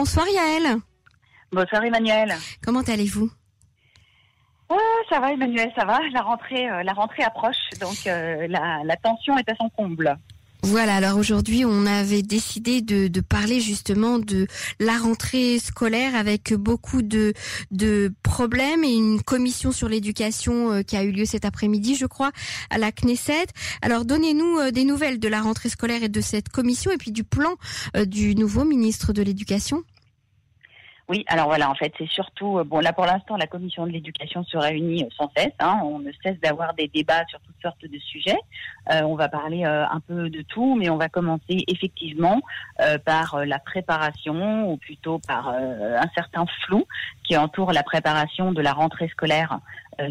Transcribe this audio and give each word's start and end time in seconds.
bonsoir 0.00 0.26
Yael. 0.28 0.78
Bonsoir 1.52 1.84
Emmanuel. 1.84 2.32
Comment 2.64 2.80
allez-vous? 2.80 3.30
Ah, 4.70 4.76
ça 5.10 5.20
va 5.20 5.30
Emmanuel, 5.30 5.70
ça 5.76 5.84
va. 5.84 5.98
La 6.14 6.22
rentrée, 6.22 6.70
euh, 6.70 6.82
la 6.82 6.94
rentrée 6.94 7.22
approche, 7.22 7.68
donc 7.82 8.06
euh, 8.06 8.46
la, 8.48 8.80
la 8.82 8.96
tension 8.96 9.36
est 9.36 9.46
à 9.50 9.54
son 9.56 9.68
comble. 9.68 10.16
Voilà, 10.62 10.96
alors 10.96 11.16
aujourd'hui, 11.16 11.64
on 11.64 11.86
avait 11.86 12.20
décidé 12.22 12.82
de, 12.82 13.08
de, 13.08 13.20
parler 13.20 13.60
justement 13.60 14.18
de 14.18 14.46
la 14.78 14.98
rentrée 14.98 15.58
scolaire 15.58 16.14
avec 16.14 16.52
beaucoup 16.52 17.00
de, 17.00 17.32
de 17.70 18.12
problèmes 18.22 18.84
et 18.84 18.92
une 18.92 19.22
commission 19.22 19.72
sur 19.72 19.88
l'éducation 19.88 20.72
euh, 20.72 20.82
qui 20.82 20.96
a 20.96 21.02
eu 21.02 21.12
lieu 21.12 21.24
cet 21.24 21.46
après-midi, 21.46 21.94
je 21.94 22.06
crois, 22.06 22.30
à 22.68 22.76
la 22.76 22.92
Knesset. 22.92 23.46
Alors 23.80 24.04
donnez-nous 24.04 24.70
des 24.70 24.84
nouvelles 24.84 25.18
de 25.18 25.28
la 25.28 25.40
rentrée 25.40 25.70
scolaire 25.70 26.02
et 26.02 26.08
de 26.10 26.20
cette 26.20 26.50
commission 26.50 26.90
et 26.90 26.98
puis 26.98 27.10
du 27.10 27.24
plan 27.24 27.56
du 28.06 28.34
nouveau 28.34 28.64
ministre 28.64 29.12
de 29.12 29.22
l'Éducation. 29.22 29.82
Oui, 31.10 31.24
alors 31.26 31.48
voilà, 31.48 31.68
en 31.68 31.74
fait, 31.74 31.92
c'est 31.98 32.08
surtout, 32.08 32.62
bon, 32.64 32.78
là 32.78 32.92
pour 32.92 33.04
l'instant, 33.04 33.36
la 33.36 33.48
commission 33.48 33.84
de 33.84 33.90
l'éducation 33.90 34.44
se 34.44 34.56
réunit 34.56 35.08
sans 35.18 35.28
cesse. 35.36 35.52
Hein, 35.58 35.80
on 35.82 35.98
ne 35.98 36.12
cesse 36.22 36.38
d'avoir 36.38 36.72
des 36.74 36.86
débats 36.86 37.24
sur 37.28 37.40
toutes 37.40 37.60
sortes 37.60 37.84
de 37.84 37.98
sujets. 37.98 38.38
Euh, 38.92 39.02
on 39.02 39.16
va 39.16 39.28
parler 39.28 39.64
euh, 39.64 39.84
un 39.88 39.98
peu 39.98 40.30
de 40.30 40.42
tout, 40.42 40.76
mais 40.78 40.88
on 40.88 40.98
va 40.98 41.08
commencer 41.08 41.64
effectivement 41.66 42.40
euh, 42.80 42.96
par 42.98 43.44
la 43.44 43.58
préparation, 43.58 44.70
ou 44.70 44.76
plutôt 44.76 45.18
par 45.18 45.48
un 45.48 46.08
certain 46.14 46.46
flou 46.64 46.86
qui 47.24 47.36
entoure 47.36 47.72
la 47.72 47.82
préparation 47.82 48.52
de 48.52 48.62
la 48.62 48.72
rentrée 48.72 49.08
scolaire 49.08 49.58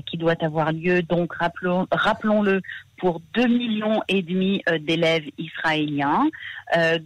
qui 0.06 0.18
doit 0.18 0.36
avoir 0.42 0.74
lieu. 0.74 1.02
Donc, 1.02 1.34
rappelons, 1.34 1.88
rappelons-le, 1.92 2.62
pour 3.00 3.22
2 3.34 3.48
millions 3.48 4.02
et 4.08 4.22
demi 4.22 4.62
d'élèves 4.82 5.26
israéliens, 5.38 6.28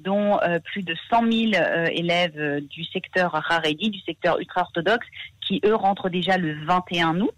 dont 0.04 0.40
plus 0.66 0.84
de 0.84 0.96
100 1.10 1.32
000 1.32 1.52
élèves 1.92 2.62
du 2.70 2.84
secteur 2.86 3.36
Haredi, 3.50 3.90
du 3.90 4.00
secteur 4.00 4.40
ultra-orthodoxe, 4.40 5.08
qui 5.46 5.62
eux 5.66 5.76
rentrent 5.76 6.10
déjà 6.10 6.38
le 6.38 6.64
21 6.66 7.20
août. 7.22 7.38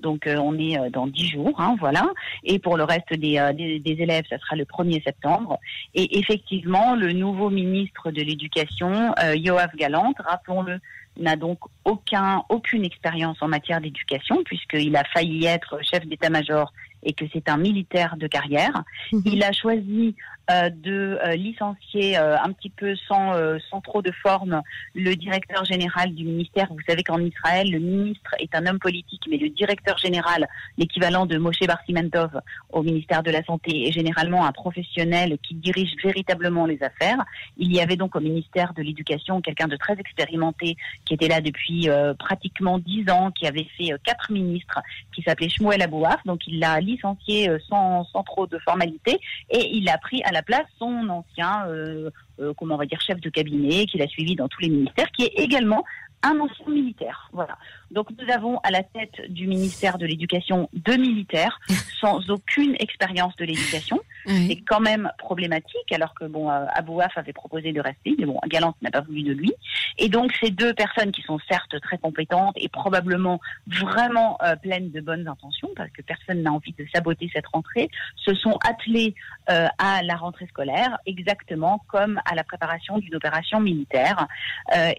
Donc 0.00 0.26
euh, 0.26 0.36
on 0.36 0.58
est 0.58 0.78
euh, 0.78 0.90
dans 0.90 1.06
dix 1.06 1.28
jours, 1.28 1.58
hein, 1.58 1.74
voilà. 1.78 2.12
Et 2.44 2.58
pour 2.58 2.76
le 2.76 2.84
reste 2.84 3.14
des, 3.14 3.38
euh, 3.38 3.52
des, 3.52 3.78
des, 3.78 4.02
élèves, 4.02 4.24
ça 4.28 4.38
sera 4.38 4.56
le 4.56 4.64
1er 4.64 5.02
septembre. 5.02 5.58
Et 5.94 6.18
effectivement, 6.18 6.94
le 6.94 7.12
nouveau 7.12 7.50
ministre 7.50 8.10
de 8.10 8.22
l'Éducation, 8.22 9.14
Yoav 9.34 9.70
Galant, 9.76 10.12
rappelons-le, 10.18 10.80
n'a 11.18 11.36
donc 11.36 11.58
aucun, 11.84 12.42
aucune 12.50 12.84
expérience 12.84 13.38
en 13.40 13.48
matière 13.48 13.80
d'éducation 13.80 14.42
puisqu'il 14.44 14.94
a 14.96 15.04
failli 15.04 15.46
être 15.46 15.78
chef 15.82 16.06
d'état-major 16.06 16.72
et 17.02 17.12
que 17.12 17.24
c'est 17.32 17.48
un 17.48 17.56
militaire 17.56 18.16
de 18.16 18.26
carrière. 18.26 18.84
Mhm. 19.12 19.22
Il 19.26 19.42
a 19.42 19.52
choisi 19.52 20.16
de 20.48 21.18
euh, 21.24 21.34
licencier 21.34 22.16
euh, 22.18 22.36
un 22.38 22.52
petit 22.52 22.70
peu 22.70 22.94
sans, 23.08 23.34
sans 23.70 23.80
trop 23.80 24.02
de 24.02 24.12
forme 24.22 24.62
le 24.94 25.14
directeur 25.14 25.64
général 25.64 26.14
du 26.14 26.24
ministère. 26.24 26.68
Vous 26.70 26.80
savez 26.88 27.02
qu'en 27.02 27.20
Israël, 27.20 27.70
le 27.70 27.78
ministre 27.78 28.34
est 28.38 28.54
un 28.54 28.66
homme 28.66 28.78
politique, 28.78 29.22
mais 29.28 29.38
le 29.38 29.48
directeur 29.48 29.98
général, 29.98 30.46
l'équivalent 30.78 31.26
de 31.26 31.36
Moshe 31.38 31.60
Barsimentov 31.66 32.30
au 32.70 32.82
ministère 32.82 33.22
de 33.22 33.30
la 33.30 33.42
Santé, 33.44 33.88
est 33.88 33.92
généralement 33.92 34.46
un 34.46 34.52
professionnel 34.52 35.38
qui 35.42 35.54
dirige 35.54 35.94
véritablement 36.02 36.66
les 36.66 36.80
affaires. 36.82 37.24
Il 37.56 37.74
y 37.74 37.80
avait 37.80 37.96
donc 37.96 38.14
au 38.14 38.20
ministère 38.20 38.72
de 38.74 38.82
l'Éducation 38.82 39.40
quelqu'un 39.40 39.68
de 39.68 39.76
très 39.76 39.94
expérimenté 39.94 40.76
qui 41.04 41.14
était 41.14 41.28
là 41.28 41.40
depuis 41.40 41.88
pratiquement 42.18 42.78
dix 42.78 43.08
ans, 43.10 43.30
qui 43.30 43.46
avait 43.46 43.66
fait 43.76 43.92
quatre 44.04 44.30
ministres, 44.30 44.80
qui 45.14 45.22
s'appelait 45.22 45.48
Shmuel 45.48 45.82
Abouaf. 45.82 46.20
Donc 46.24 46.46
il 46.46 46.60
l'a 46.60 46.80
licencié 46.80 47.50
sans, 47.68 48.04
sans 48.04 48.22
trop 48.22 48.46
de 48.46 48.58
formalité 48.58 49.18
et 49.50 49.76
il 49.76 49.88
a 49.88 49.98
pris 49.98 50.22
à 50.24 50.32
la 50.36 50.42
place 50.42 50.66
son 50.78 51.08
ancien, 51.08 51.66
euh, 51.68 52.10
euh, 52.40 52.52
comment 52.58 52.74
on 52.74 52.78
va 52.78 52.84
dire, 52.84 53.00
chef 53.00 53.18
de 53.22 53.30
cabinet 53.30 53.86
qu'il 53.86 54.02
a 54.02 54.06
suivi 54.06 54.36
dans 54.36 54.48
tous 54.48 54.60
les 54.60 54.68
ministères, 54.68 55.10
qui 55.12 55.22
est 55.24 55.32
également 55.38 55.82
un 56.22 56.38
ancien 56.40 56.68
militaire. 56.68 57.30
Voilà. 57.32 57.56
Donc 57.90 58.08
nous 58.10 58.30
avons 58.30 58.58
à 58.58 58.70
la 58.70 58.82
tête 58.82 59.18
du 59.30 59.46
ministère 59.46 59.96
de 59.96 60.04
l'Éducation 60.04 60.68
deux 60.74 60.98
militaires 60.98 61.58
sans 62.00 62.28
aucune 62.28 62.76
expérience 62.78 63.34
de 63.36 63.46
l'éducation. 63.46 63.98
C'est 64.26 64.62
quand 64.68 64.80
même 64.80 65.10
problématique, 65.18 65.92
alors 65.92 66.12
que 66.14 66.24
bon, 66.24 66.50
euh, 66.50 66.66
Abouaf 66.74 67.16
avait 67.16 67.32
proposé 67.32 67.72
de 67.72 67.80
rester, 67.80 68.14
mais 68.18 68.26
bon, 68.26 68.40
Galante 68.48 68.76
n'a 68.82 68.90
pas 68.90 69.00
voulu 69.00 69.22
de 69.22 69.32
lui. 69.32 69.52
Et 69.98 70.08
donc 70.08 70.32
ces 70.42 70.50
deux 70.50 70.74
personnes 70.74 71.12
qui 71.12 71.22
sont 71.22 71.38
certes 71.48 71.80
très 71.80 71.96
compétentes 71.96 72.54
et 72.56 72.68
probablement 72.68 73.40
vraiment 73.66 74.36
euh, 74.42 74.56
pleines 74.56 74.90
de 74.90 75.00
bonnes 75.00 75.28
intentions, 75.28 75.70
parce 75.76 75.90
que 75.90 76.02
personne 76.02 76.42
n'a 76.42 76.52
envie 76.52 76.74
de 76.76 76.84
saboter 76.92 77.30
cette 77.32 77.46
rentrée, 77.46 77.88
se 78.16 78.34
sont 78.34 78.58
attelées 78.68 79.14
euh, 79.48 79.68
à 79.78 80.02
la 80.02 80.16
rentrée 80.16 80.46
scolaire 80.46 80.98
exactement 81.06 81.84
comme 81.86 82.20
à 82.28 82.34
la 82.34 82.42
préparation 82.42 82.98
d'une 82.98 83.14
opération 83.14 83.60
militaire 83.60 84.26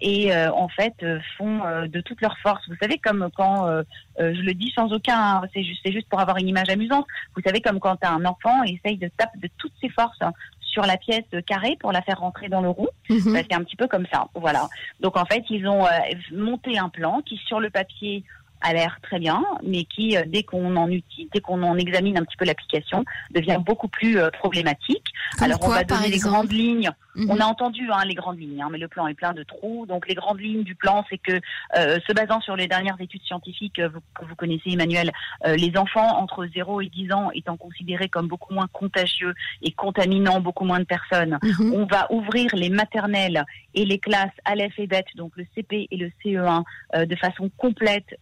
et 0.00 0.32
en 0.34 0.68
fait 0.68 0.94
font 1.36 1.60
de 1.86 2.00
toutes 2.00 2.20
leurs 2.20 2.38
forces. 2.38 2.66
Vous 2.68 2.76
savez 2.80 2.98
comme 2.98 3.28
quand 3.36 3.82
je 4.18 4.40
le 4.40 4.54
dis 4.54 4.72
sans 4.74 4.92
aucun, 4.92 5.42
c'est 5.52 5.62
juste, 5.62 5.90
juste 5.90 6.08
pour 6.08 6.20
avoir 6.20 6.38
une 6.38 6.48
image 6.48 6.68
amusante. 6.70 7.06
Vous 7.36 7.42
savez 7.42 7.60
comme 7.60 7.80
quand 7.80 8.02
un 8.04 8.24
enfant 8.24 8.62
essaye 8.62 8.96
de 8.96 9.10
taper 9.18 9.38
de 9.38 9.48
toutes 9.58 9.74
ses 9.80 9.88
forces 9.90 10.18
sur 10.60 10.82
la 10.82 10.96
pièce 10.96 11.24
carrée 11.46 11.76
pour 11.80 11.92
la 11.92 12.02
faire 12.02 12.20
rentrer 12.20 12.48
dans 12.48 12.60
le 12.60 12.68
rond. 12.68 12.88
Bah, 13.08 13.40
c'est 13.42 13.54
un 13.54 13.64
petit 13.64 13.76
peu 13.76 13.88
comme 13.88 14.06
ça. 14.12 14.28
Voilà. 14.34 14.68
Donc 15.00 15.16
en 15.16 15.24
fait, 15.24 15.44
ils 15.50 15.66
ont 15.66 15.84
euh, 15.84 15.90
monté 16.32 16.78
un 16.78 16.88
plan 16.88 17.20
qui 17.22 17.36
sur 17.46 17.58
le 17.58 17.70
papier 17.70 18.24
a 18.60 18.72
l'air 18.72 18.98
très 19.02 19.18
bien, 19.18 19.44
mais 19.62 19.84
qui, 19.84 20.16
euh, 20.16 20.22
dès 20.26 20.42
qu'on 20.42 20.76
en 20.76 20.90
utilise, 20.90 21.28
dès 21.32 21.40
qu'on 21.40 21.62
en 21.62 21.76
examine 21.76 22.18
un 22.18 22.24
petit 22.24 22.36
peu 22.36 22.44
l'application, 22.44 23.04
devient 23.30 23.58
beaucoup 23.64 23.88
plus 23.88 24.18
euh, 24.18 24.30
problématique. 24.30 25.12
Alors 25.40 25.58
on 25.62 25.68
va 25.68 25.84
donner 25.84 26.08
les 26.08 26.18
grandes 26.18 26.52
lignes. 26.52 26.90
Mhm. 27.14 27.30
On 27.30 27.40
a 27.40 27.44
entendu 27.44 27.88
hein, 27.90 28.04
les 28.04 28.14
grandes 28.14 28.38
lignes, 28.38 28.62
hein, 28.62 28.68
mais 28.70 28.78
le 28.78 28.88
plan 28.88 29.06
est 29.06 29.14
plein 29.14 29.32
de 29.32 29.42
trous. 29.42 29.86
Donc 29.86 30.08
les 30.08 30.14
grandes 30.14 30.40
lignes 30.40 30.62
du 30.62 30.74
plan, 30.74 31.04
c'est 31.10 31.18
que, 31.18 31.40
euh, 31.76 31.98
se 32.06 32.12
basant 32.12 32.40
sur 32.40 32.56
les 32.56 32.68
dernières 32.68 33.00
études 33.00 33.22
scientifiques 33.22 33.80
vous, 33.80 34.00
que 34.14 34.24
vous 34.24 34.34
connaissez, 34.36 34.70
Emmanuel, 34.70 35.10
les 35.44 35.76
enfants 35.76 36.18
entre 36.18 36.46
0 36.46 36.80
et 36.80 36.86
10 36.86 37.12
ans 37.12 37.30
étant 37.34 37.56
considérés 37.56 38.08
comme 38.08 38.28
beaucoup 38.28 38.54
moins 38.54 38.68
contagieux 38.72 39.34
et 39.62 39.72
contaminant 39.72 40.40
beaucoup 40.40 40.64
moins 40.64 40.80
de 40.80 40.84
personnes, 40.84 41.38
mhm. 41.42 41.74
on 41.74 41.86
va 41.86 42.06
ouvrir 42.12 42.54
les 42.54 42.70
maternelles 42.70 43.44
et 43.74 43.84
les 43.84 43.98
classes 43.98 44.30
Aleph 44.44 44.78
et 44.78 44.86
Bet, 44.86 45.04
donc 45.16 45.32
le 45.36 45.44
CP 45.54 45.88
et 45.90 45.96
le 45.96 46.10
CE1, 46.24 46.64
de 47.06 47.16
façon 47.16 47.50
complète 47.56 48.18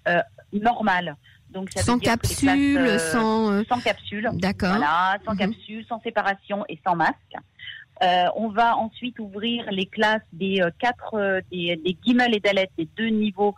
normal. 0.52 1.16
Donc 1.50 1.70
ça 1.70 1.82
sans 1.82 1.98
capsule, 1.98 2.78
euh, 2.78 2.98
sans 2.98 3.52
euh, 3.52 3.62
sans 3.68 3.80
capsule. 3.80 4.28
D'accord. 4.34 4.70
Voilà, 4.70 5.18
sans 5.24 5.32
mhm. 5.32 5.38
capsule, 5.38 5.84
sans 5.88 6.00
séparation 6.00 6.64
et 6.68 6.78
sans 6.86 6.96
masque. 6.96 7.14
Euh, 8.02 8.26
on 8.36 8.48
va 8.48 8.76
ensuite 8.76 9.18
ouvrir 9.18 9.64
les 9.70 9.86
classes 9.86 10.20
des 10.32 10.60
quatre 10.78 11.40
des, 11.50 11.76
des 11.76 11.96
et 12.06 12.40
Dalet, 12.40 12.68
des 12.76 12.88
deux 12.96 13.08
niveaux 13.08 13.54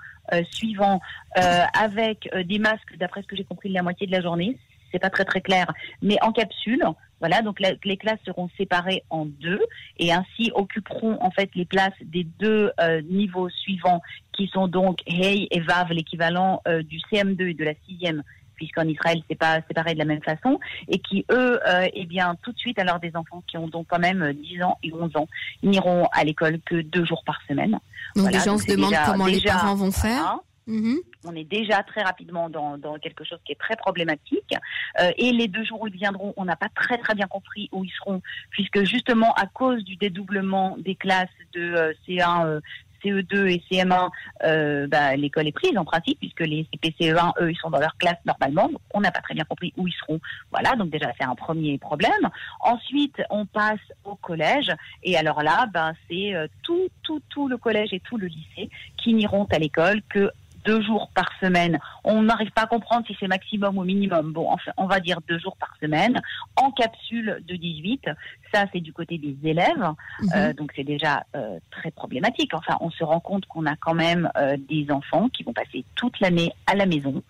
suivants, 0.53 1.01
avec 1.35 2.29
des 2.45 2.59
masques, 2.59 2.97
d'après 2.99 3.23
ce 3.23 3.27
que 3.27 3.35
j'ai 3.35 3.45
compris, 3.45 3.71
la 3.71 3.83
moitié 3.83 4.07
de 4.07 4.13
la 4.13 4.21
journée. 4.21 4.57
C'est 4.93 5.01
pas 5.01 5.11
très 5.11 5.25
très 5.25 5.41
clair, 5.41 5.73
mais 6.03 6.19
en 6.23 6.33
capsule. 6.33 6.85
Voilà, 7.21 7.43
donc 7.43 7.61
les 7.61 7.97
classes 7.97 8.21
seront 8.25 8.49
séparées 8.57 9.03
en 9.11 9.27
deux 9.27 9.61
et 9.99 10.13
ainsi 10.13 10.53
occuperont 10.55 11.19
en 11.21 11.31
fait 11.31 11.51
les 11.55 11.65
places 11.65 11.93
des 12.03 12.25
deux 12.25 12.71
euh, 12.81 13.03
niveaux 13.03 13.49
suivants 13.49 14.03
qui 14.33 14.49
sont 14.49 14.69
donc 14.69 15.01
Hey 15.07 15.49
et 15.51 15.61
Vav, 15.61 15.91
l'équivalent 15.91 16.63
euh, 16.69 16.83
du 16.83 16.99
CM2 17.11 17.49
et 17.49 17.55
de 17.55 17.65
la 17.65 17.75
sixième 17.87 18.23
puisqu'en 18.55 18.83
Israël 18.83 19.23
c'est 19.29 19.39
pas 19.39 19.61
séparé 19.69 19.95
de 19.95 19.99
la 19.99 20.05
même 20.05 20.23
façon, 20.23 20.59
et 20.89 20.99
qui 20.99 21.25
eux, 21.31 21.61
euh, 21.67 21.87
eh 21.95 22.07
bien 22.07 22.35
tout 22.43 22.53
de 22.53 22.59
suite, 22.59 22.79
alors 22.81 22.99
des 22.99 23.15
enfants 23.15 23.43
qui 23.47 23.57
ont 23.57 23.69
donc 23.69 23.87
quand 23.89 24.01
même 24.01 24.33
10 24.33 24.63
ans 24.65 24.77
et 24.83 24.93
11 24.93 25.17
ans, 25.17 25.29
n'iront 25.63 26.07
à 26.13 26.25
l'école 26.25 26.59
que 26.67 26.81
deux 26.81 27.05
jours 27.05 27.23
par 27.25 27.39
semaine. 27.49 27.79
Donc 28.17 28.33
les 28.33 28.41
gens 28.41 28.59
se 28.59 28.67
demandent 28.67 28.95
comment 29.07 29.27
les 29.27 29.41
parents 29.41 29.77
vont 29.77 29.93
faire. 29.93 30.41
Mhm. 30.69 30.99
On 31.25 31.35
est 31.35 31.45
déjà 31.45 31.83
très 31.83 32.03
rapidement 32.03 32.51
dans, 32.51 32.79
quelque 33.01 33.25
chose 33.25 33.39
qui 33.45 33.53
est 33.53 33.59
très 33.59 33.77
problématique. 33.77 34.55
Euh, 35.01 35.11
et 35.17 35.33
les 35.33 35.49
deux 35.49 35.65
jours 35.65 35.81
où 35.83 35.87
ils 35.89 35.97
viendront, 35.97 36.35
on 36.37 36.45
n'a 36.45 36.57
pas 36.57 36.69
très 36.75 36.99
très 36.99 37.15
bien 37.15 37.27
compris 37.27 37.69
où 37.73 37.85
ils 37.85 37.91
seront, 37.91 38.21
puisque 38.51 38.85
justement 38.85 39.33
à 39.35 39.47
cause 39.47 39.83
du 39.83 39.97
dédoublement 39.97 40.77
des 40.79 40.95
classes 40.95 41.29
de 41.55 41.61
euh, 41.61 41.93
C1, 42.07 42.47
euh, 42.47 42.61
CE2 43.03 43.47
et 43.47 43.63
CM1, 43.71 44.89
bah, 44.89 45.17
l'école 45.17 45.47
est 45.47 45.53
prise 45.53 45.79
en 45.79 45.85
principe, 45.85 46.19
puisque 46.19 46.41
les 46.41 46.67
CP-CE1, 46.73 47.33
eux, 47.41 47.53
ils 47.53 47.57
sont 47.57 47.71
dans 47.71 47.79
leur 47.79 47.97
classe 47.97 48.19
normalement. 48.27 48.69
Donc, 48.69 48.81
on 48.93 49.01
n'a 49.01 49.13
pas 49.13 49.21
très 49.21 49.35
bien 49.35 49.45
compris 49.45 49.73
où 49.77 49.87
ils 49.87 49.95
seront. 49.95 50.21
Voilà, 50.51 50.75
donc 50.75 50.91
déjà, 50.91 51.13
c'est 51.17 51.25
un 51.25 51.37
premier 51.37 51.79
problème. 51.79 52.29
Ensuite, 52.59 53.23
on 53.31 53.47
passe 53.47 53.79
au 54.05 54.17
collège. 54.17 54.73
Et 55.05 55.17
alors 55.17 55.45
là, 55.45 55.67
ben, 55.73 55.93
c'est 56.11 56.35
tout, 56.65 56.89
tout, 57.05 57.23
tout 57.29 57.47
le 57.47 57.57
collège 57.57 57.93
et 57.93 58.01
tout 58.01 58.19
le 58.19 58.27
lycée 58.27 58.69
qui 58.97 59.15
n'iront 59.15 59.45
à 59.45 59.61
l'école 59.61 60.03
que 60.09 60.33
deux 60.65 60.83
jours 60.83 61.11
par 61.15 61.29
semaine. 61.41 61.79
On 62.05 62.23
n'arrive 62.23 62.51
pas 62.51 62.63
à 62.63 62.67
comprendre 62.67 63.07
si 63.07 63.17
c'est 63.19 63.29
maximum 63.29 63.79
ou 63.79 63.85
minimum. 63.85 64.33
Bon, 64.33 64.51
enfin, 64.51 64.73
on 64.77 64.87
va 64.87 65.01
dire 65.01 65.21
deux 65.29 65.39
jours 65.39 65.57
par 65.57 65.75
semaine 65.81 66.21
en 66.57 66.71
capsule 66.71 67.43
de 67.47 67.57
18. 67.57 68.11
Ça, 68.53 68.65
c'est 68.73 68.81
du 68.81 68.93
côté 68.93 69.19
des 69.19 69.37
élèves. 69.45 69.93
Mhm. 70.23 70.31
Euh, 70.35 70.53
donc, 70.53 70.73
c'est 70.75 70.85
déjà 70.85 71.25
euh, 71.37 71.59
très 71.71 71.91
problématique. 71.91 72.55
Enfin, 72.55 72.77
on 72.81 72.91
se 72.91 73.05
rend 73.05 73.21
compte 73.21 73.47
qu'on 73.47 73.67
a 73.67 73.77
quand 73.77 73.95
même 73.95 74.31
euh, 74.37 74.57
des 74.69 74.91
enfants 74.91 75.29
qui 75.29 75.43
vont 75.43 75.53
passer 75.53 75.85
toute 75.95 76.19
l'année 76.21 76.53
à 76.67 76.75
la 76.75 76.87
maison. 76.87 77.23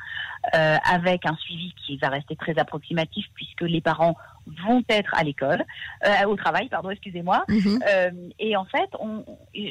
Avec 0.53 1.27
un 1.27 1.37
suivi 1.37 1.75
qui 1.87 1.97
va 1.97 2.09
rester 2.09 2.37
très 2.37 2.59
approximatif 2.59 3.27
puisque 3.35 3.63
les 3.63 3.81
parents 3.81 4.17
vont 4.67 4.83
être 4.89 5.15
à 5.15 5.23
l'école, 5.23 5.65
euh, 6.07 6.27
au 6.27 6.37
travail, 6.37 6.69
pardon, 6.69 6.91
excusez-moi. 6.91 7.45
Mhm. 7.49 7.81
Euh, 7.89 8.11
et 8.39 8.57
en 8.57 8.65
fait, 8.65 8.89
on, 9.01 9.25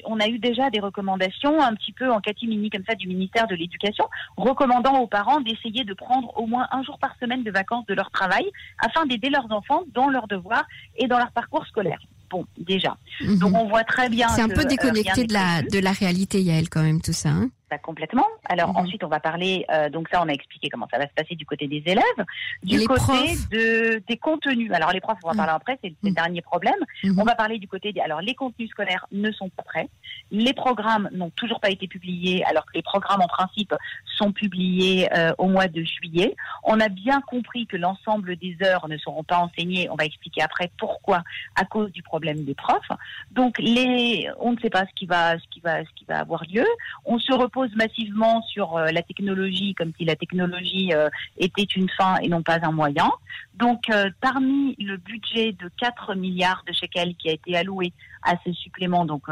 on, 0.06 0.19
a 0.19 0.27
eu 0.27 0.39
déjà 0.39 0.69
des 0.69 0.79
recommandations 0.79 1.62
un 1.62 1.74
petit 1.74 1.91
peu 1.91 2.12
en 2.12 2.19
catimini 2.19 2.69
comme 2.69 2.83
ça 2.88 2.95
du 2.95 3.07
ministère 3.07 3.47
de 3.47 3.56
l'Éducation, 3.56 4.06
recommandant 4.35 5.00
aux 5.00 5.07
parents 5.07 5.41
d'essayer 5.41 5.83
de 5.83 5.94
prendre 5.94 6.31
au 6.38 6.45
moins 6.45 6.68
un 6.71 6.83
jour 6.83 6.97
par 7.00 7.15
semaine 7.19 7.44
de 7.44 7.51
vacances 7.51 7.85
de 7.88 7.94
leur 7.94 8.12
travail 8.12 8.45
afin 8.80 9.06
d'aider 9.06 9.30
leurs 9.30 9.51
enfants 9.51 9.83
dans 9.94 10.09
leurs 10.09 10.27
devoirs 10.27 10.65
et 10.97 11.07
dans 11.07 11.18
leur 11.18 11.31
parcours 11.31 11.65
scolaire. 11.68 12.00
Bon, 12.30 12.45
déjà. 12.57 12.97
Mhm. 13.21 13.39
Donc 13.39 13.56
on 13.56 13.69
voit 13.69 13.85
très 13.85 14.09
bien. 14.09 14.27
C'est 14.30 14.41
un 14.41 14.50
peu 14.50 14.65
déconnecté 14.65 15.25
de 15.25 15.33
la 15.33 15.62
de 15.62 15.80
la 15.80 15.91
réalité, 15.91 16.41
Yael, 16.41 16.69
quand 16.69 16.83
même 16.83 17.01
tout 17.01 17.13
ça. 17.13 17.30
Hein 17.30 17.50
pas 17.69 17.78
complètement. 17.78 18.25
Alors 18.46 18.69
mhm. 18.69 18.78
ensuite, 18.78 19.04
on 19.04 19.08
va 19.08 19.19
parler. 19.19 19.66
Euh, 19.72 19.90
donc 19.90 20.10
ça, 20.10 20.22
on 20.22 20.28
a 20.28 20.34
expliqué 20.34 20.69
comment 20.69 20.88
ça 20.92 20.98
va 20.98 21.08
se 21.08 21.14
passer 21.14 21.36
du 21.36 21.46
côté 21.46 21.68
des 21.68 21.84
élèves, 21.86 22.25
du 22.64 22.86
côté 22.86 23.36
de 23.52 24.02
des 24.08 24.18
contenus. 24.18 24.72
Alors 24.72 24.92
les 24.92 25.02
profs, 25.02 25.19
on 25.24 25.28
va 25.28 25.34
mhm. 25.34 25.38
parler 25.38 25.54
après. 25.54 25.80
C'est 25.84 25.94
le 26.04 26.12
dernier 26.12 26.42
problème. 26.42 26.80
On 27.18 27.24
va 27.24 27.36
parler 27.36 27.60
du 27.60 27.68
côté 27.68 27.92
des. 27.92 28.02
Alors 28.02 28.22
les 28.22 28.36
contenus 28.36 28.69
scolaires 28.69 29.06
ne 29.12 29.31
sont 29.31 29.50
pas 29.50 29.64
prêts. 29.64 29.90
Les 30.31 30.54
programmes 30.54 31.10
n'ont 31.12 31.30
toujours 31.31 31.60
pas 31.60 31.69
été 31.69 31.88
publiés, 31.88 32.44
alors 32.46 32.66
que 32.66 32.74
les 32.74 32.81
programmes 32.81 33.22
en 33.22 33.28
principe 33.28 33.74
sont 34.18 34.31
publiés 34.31 35.10
euh, 35.16 35.34
au 35.38 35.48
mois 35.48 35.68
de 35.68 35.84
juillet. 35.84 36.36
On 36.64 36.80
a 36.80 36.90
bien 36.90 37.22
compris 37.22 37.68
que 37.68 37.78
l'ensemble 37.78 38.36
des 38.38 38.58
heures 38.64 38.88
ne 38.88 38.98
seront 38.98 39.24
pas 39.24 39.38
enseignées. 39.38 39.90
On 39.90 39.96
va 39.96 40.06
expliquer 40.06 40.42
après 40.42 40.72
pourquoi, 40.78 41.24
à 41.56 41.66
cause 41.66 41.92
du 41.92 42.04
problème 42.04 42.44
des 42.44 42.56
profs. 42.56 42.92
Donc 43.31 43.58
les, 43.60 44.30
on 44.40 44.54
ne 44.54 44.60
sait 44.60 44.69
pas 44.69 44.86
ce 44.86 44.94
qui 44.96 45.06
va, 45.06 45.38
ce 45.38 45.48
qui 45.50 45.60
va, 45.60 45.84
ce 45.84 45.90
qui 45.96 46.06
va 46.06 46.19
avoir 46.19 46.44
lieu. 46.44 46.66
On 47.06 47.19
se 47.19 47.34
repose 47.34 47.56
massivement 47.75 48.42
sur 48.44 48.77
euh, 48.77 48.92
la 48.92 49.01
technologie, 49.01 49.74
comme 49.74 49.92
si 49.98 50.06
la 50.06 50.15
technologie 50.15 50.94
euh, 50.94 51.09
était 51.38 51.63
une 51.63 51.89
fin 51.89 52.18
et 52.18 52.27
non 52.27 52.42
pas 52.42 52.59
un 52.62 52.71
moyen. 52.71 53.12
Donc, 53.57 53.89
parmi 54.21 54.75
le 54.80 54.98
budget 54.98 55.51
de 55.54 55.69
4 55.80 56.15
milliards 56.15 56.63
de 56.68 56.74
shekels 56.74 57.15
qui 57.15 57.30
a 57.30 57.33
été 57.33 57.56
alloué 57.56 57.92
à 58.24 58.36
ce 58.45 58.51
supplément, 58.54 59.06
donc 59.06 59.24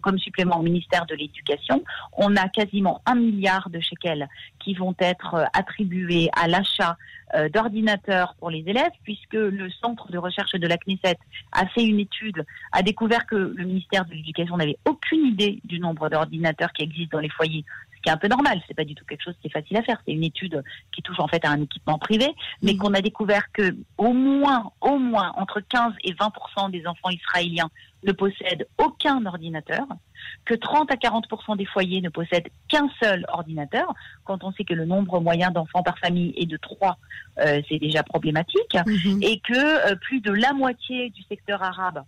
comme 0.00 0.18
supplément 0.18 0.58
au 0.58 0.62
ministère 0.62 1.06
de 1.06 1.14
l'Éducation, 1.14 1.84
on 2.16 2.36
a 2.36 2.48
quasiment 2.48 3.00
un 3.06 3.14
milliard 3.14 3.70
de 3.70 3.80
shekels 3.80 4.28
qui 4.58 4.74
vont 4.74 4.94
être 4.98 5.34
euh, 5.34 5.44
attribués 5.52 6.30
à 6.36 6.48
l'achat 6.48 6.96
euh, 7.34 7.48
d'ordinateurs 7.48 8.34
pour 8.38 8.50
les 8.50 8.64
élèves, 8.66 8.92
puisque 9.04 9.34
le 9.34 9.70
centre 9.70 10.10
de 10.10 10.18
recherche 10.18 10.52
de 10.52 10.66
la 10.66 10.76
Knesset 10.76 11.18
a 11.52 11.66
fait 11.66 11.84
une 11.84 12.00
étude, 12.00 12.44
a 12.72 12.82
découvert 12.82 13.26
que 13.26 13.36
le 13.36 13.64
ministère 13.64 14.04
de 14.06 14.14
l'Éducation 14.14 14.56
n'avait 14.56 14.78
aucune 14.86 15.26
idée 15.26 15.60
du 15.64 15.78
nombre 15.78 16.08
d'ordinateurs 16.08 16.72
qui 16.72 16.82
existent 16.82 17.16
dans 17.16 17.22
les 17.22 17.28
foyers 17.28 17.64
ce 17.98 18.02
qui 18.02 18.08
est 18.08 18.12
un 18.12 18.16
peu 18.16 18.28
normal. 18.28 18.60
C'est 18.66 18.74
pas 18.74 18.84
du 18.84 18.94
tout 18.94 19.04
quelque 19.04 19.22
chose 19.22 19.34
qui 19.40 19.48
est 19.48 19.50
facile 19.50 19.76
à 19.76 19.82
faire. 19.82 20.00
C'est 20.06 20.12
une 20.12 20.24
étude 20.24 20.62
qui 20.92 21.02
touche 21.02 21.18
en 21.18 21.28
fait 21.28 21.44
à 21.44 21.50
un 21.50 21.60
équipement 21.60 21.98
privé, 21.98 22.34
mais 22.62 22.74
mmh. 22.74 22.78
qu'on 22.78 22.94
a 22.94 23.00
découvert 23.00 23.50
que 23.52 23.76
au 23.96 24.12
moins, 24.12 24.70
au 24.80 24.98
moins 24.98 25.32
entre 25.36 25.60
15 25.60 25.92
et 26.04 26.12
20% 26.12 26.70
des 26.70 26.86
enfants 26.86 27.10
israéliens 27.10 27.70
ne 28.04 28.12
possèdent 28.12 28.68
aucun 28.78 29.26
ordinateur 29.26 29.84
que 30.44 30.54
30 30.54 30.90
à 30.92 30.94
40% 30.94 31.56
des 31.56 31.64
foyers 31.64 32.00
ne 32.00 32.08
possèdent 32.08 32.48
qu'un 32.68 32.88
seul 33.02 33.24
ordinateur, 33.28 33.92
quand 34.24 34.44
on 34.44 34.52
sait 34.52 34.64
que 34.64 34.74
le 34.74 34.84
nombre 34.84 35.20
moyen 35.20 35.50
d'enfants 35.50 35.82
par 35.82 35.98
famille 35.98 36.32
est 36.36 36.46
de 36.46 36.56
3, 36.56 36.96
euh, 37.40 37.60
c'est 37.68 37.78
déjà 37.78 38.02
problématique, 38.02 38.76
mhm. 38.86 39.22
et 39.22 39.40
que 39.40 39.90
euh, 39.90 39.96
plus 39.96 40.20
de 40.20 40.32
la 40.32 40.52
moitié 40.52 41.10
du 41.10 41.22
secteur 41.22 41.62
arabe 41.62 42.02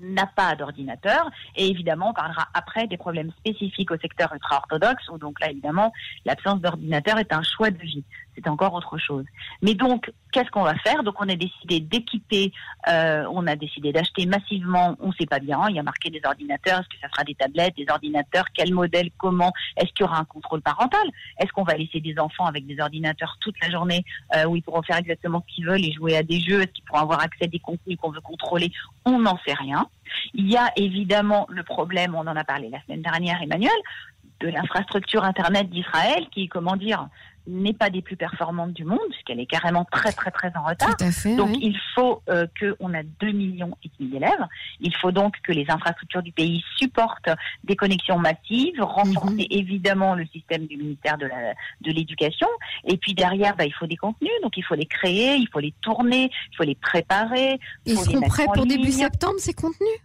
n'a 0.00 0.26
pas 0.26 0.56
d'ordinateur. 0.56 1.30
Et 1.56 1.68
évidemment, 1.68 2.10
on 2.10 2.14
parlera 2.14 2.48
après 2.54 2.86
des 2.86 2.96
problèmes 2.96 3.30
spécifiques 3.38 3.90
au 3.90 3.98
secteur 3.98 4.32
ultra-orthodoxe, 4.32 5.08
où 5.10 5.18
donc 5.18 5.40
là, 5.40 5.50
évidemment, 5.50 5.92
l'absence 6.24 6.60
d'ordinateur 6.60 7.18
est 7.18 7.32
un 7.32 7.42
choix 7.42 7.70
de 7.70 7.78
vie. 7.78 8.04
C'est 8.42 8.50
encore 8.50 8.74
autre 8.74 8.98
chose. 8.98 9.24
Mais 9.62 9.74
donc, 9.74 10.10
qu'est-ce 10.32 10.50
qu'on 10.50 10.62
va 10.62 10.74
faire? 10.76 11.02
Donc, 11.02 11.14
on 11.18 11.28
a 11.28 11.36
décidé 11.36 11.80
d'équiper, 11.80 12.52
euh, 12.88 13.24
on 13.32 13.46
a 13.46 13.56
décidé 13.56 13.92
d'acheter 13.92 14.26
massivement, 14.26 14.96
on 15.00 15.08
ne 15.08 15.12
sait 15.12 15.26
pas 15.26 15.40
bien, 15.40 15.60
il 15.68 15.76
y 15.76 15.78
a 15.78 15.82
marqué 15.82 16.10
des 16.10 16.20
ordinateurs, 16.24 16.80
est-ce 16.80 16.88
que 16.88 17.00
ça 17.00 17.08
sera 17.08 17.24
des 17.24 17.34
tablettes, 17.34 17.76
des 17.76 17.86
ordinateurs, 17.90 18.46
quel 18.54 18.72
modèle, 18.72 19.10
comment, 19.18 19.52
est-ce 19.76 19.92
qu'il 19.92 20.04
y 20.06 20.08
aura 20.08 20.18
un 20.18 20.24
contrôle 20.24 20.62
parental? 20.62 21.06
Est-ce 21.38 21.52
qu'on 21.52 21.64
va 21.64 21.74
laisser 21.74 22.00
des 22.00 22.18
enfants 22.18 22.46
avec 22.46 22.66
des 22.66 22.80
ordinateurs 22.80 23.36
toute 23.40 23.56
la 23.60 23.70
journée 23.70 24.04
euh, 24.36 24.44
où 24.44 24.56
ils 24.56 24.62
pourront 24.62 24.82
faire 24.82 24.98
exactement 24.98 25.44
ce 25.46 25.54
qu'ils 25.54 25.66
veulent 25.66 25.84
et 25.84 25.92
jouer 25.92 26.16
à 26.16 26.22
des 26.22 26.40
jeux? 26.40 26.60
Est-ce 26.60 26.72
qu'ils 26.72 26.84
pourront 26.84 27.02
avoir 27.02 27.20
accès 27.20 27.44
à 27.44 27.48
des 27.48 27.58
contenus 27.58 27.98
qu'on 28.00 28.10
veut 28.10 28.20
contrôler? 28.20 28.72
On 29.04 29.18
n'en 29.18 29.38
sait 29.46 29.54
rien. 29.54 29.86
Il 30.34 30.50
y 30.50 30.56
a 30.56 30.72
évidemment 30.76 31.46
le 31.48 31.62
problème, 31.62 32.14
on 32.14 32.26
en 32.26 32.36
a 32.36 32.44
parlé 32.44 32.68
la 32.68 32.82
semaine 32.82 33.02
dernière, 33.02 33.40
Emmanuel, 33.42 33.70
de 34.40 34.48
l'infrastructure 34.48 35.24
Internet 35.24 35.68
d'Israël 35.70 36.26
qui, 36.32 36.48
comment 36.48 36.76
dire, 36.76 37.08
n'est 37.46 37.72
pas 37.72 37.90
des 37.90 38.02
plus 38.02 38.16
performantes 38.16 38.72
du 38.72 38.84
monde, 38.84 38.98
puisqu'elle 39.10 39.40
est 39.40 39.46
carrément 39.46 39.84
très 39.84 40.12
très 40.12 40.30
très 40.30 40.52
en 40.56 40.64
retard. 40.64 40.96
donc 41.36 41.56
il 41.60 41.76
faut 41.94 42.22
euh, 42.28 42.46
qu'on 42.58 42.94
a 42.94 43.02
2 43.02 43.32
millions 43.32 43.76
et 43.84 43.90
demi 43.98 44.12
d'élèves. 44.12 44.46
Il 44.80 44.94
faut 44.96 45.10
donc 45.10 45.36
que 45.42 45.52
les 45.52 45.66
infrastructures 45.68 46.22
du 46.22 46.32
pays 46.32 46.62
supportent 46.76 47.30
des 47.64 47.76
connexions 47.76 48.18
massives, 48.18 48.80
renforcer 48.80 49.34
mhm. 49.34 49.46
évidemment 49.50 50.14
le 50.14 50.26
système 50.26 50.66
du 50.66 50.76
ministère 50.76 51.18
de 51.18 51.90
l'éducation. 51.90 52.48
et 52.84 52.96
puis 52.96 53.14
derrière, 53.14 53.56
bah, 53.56 53.64
il 53.64 53.74
faut 53.74 53.86
des 53.86 53.96
contenus, 53.96 54.32
donc 54.42 54.56
il 54.56 54.62
faut 54.62 54.74
les 54.74 54.86
créer, 54.86 55.36
il 55.36 55.48
faut 55.52 55.60
les 55.60 55.74
tourner, 55.80 56.30
il 56.52 56.56
faut 56.56 56.64
les 56.64 56.74
préparer. 56.74 57.58
Ils 57.86 57.96
seront 57.96 58.20
prêts 58.20 58.46
pour 58.54 58.66
début 58.66 58.92
septembre 58.92 59.38
ces 59.38 59.54
contenus? 59.54 60.00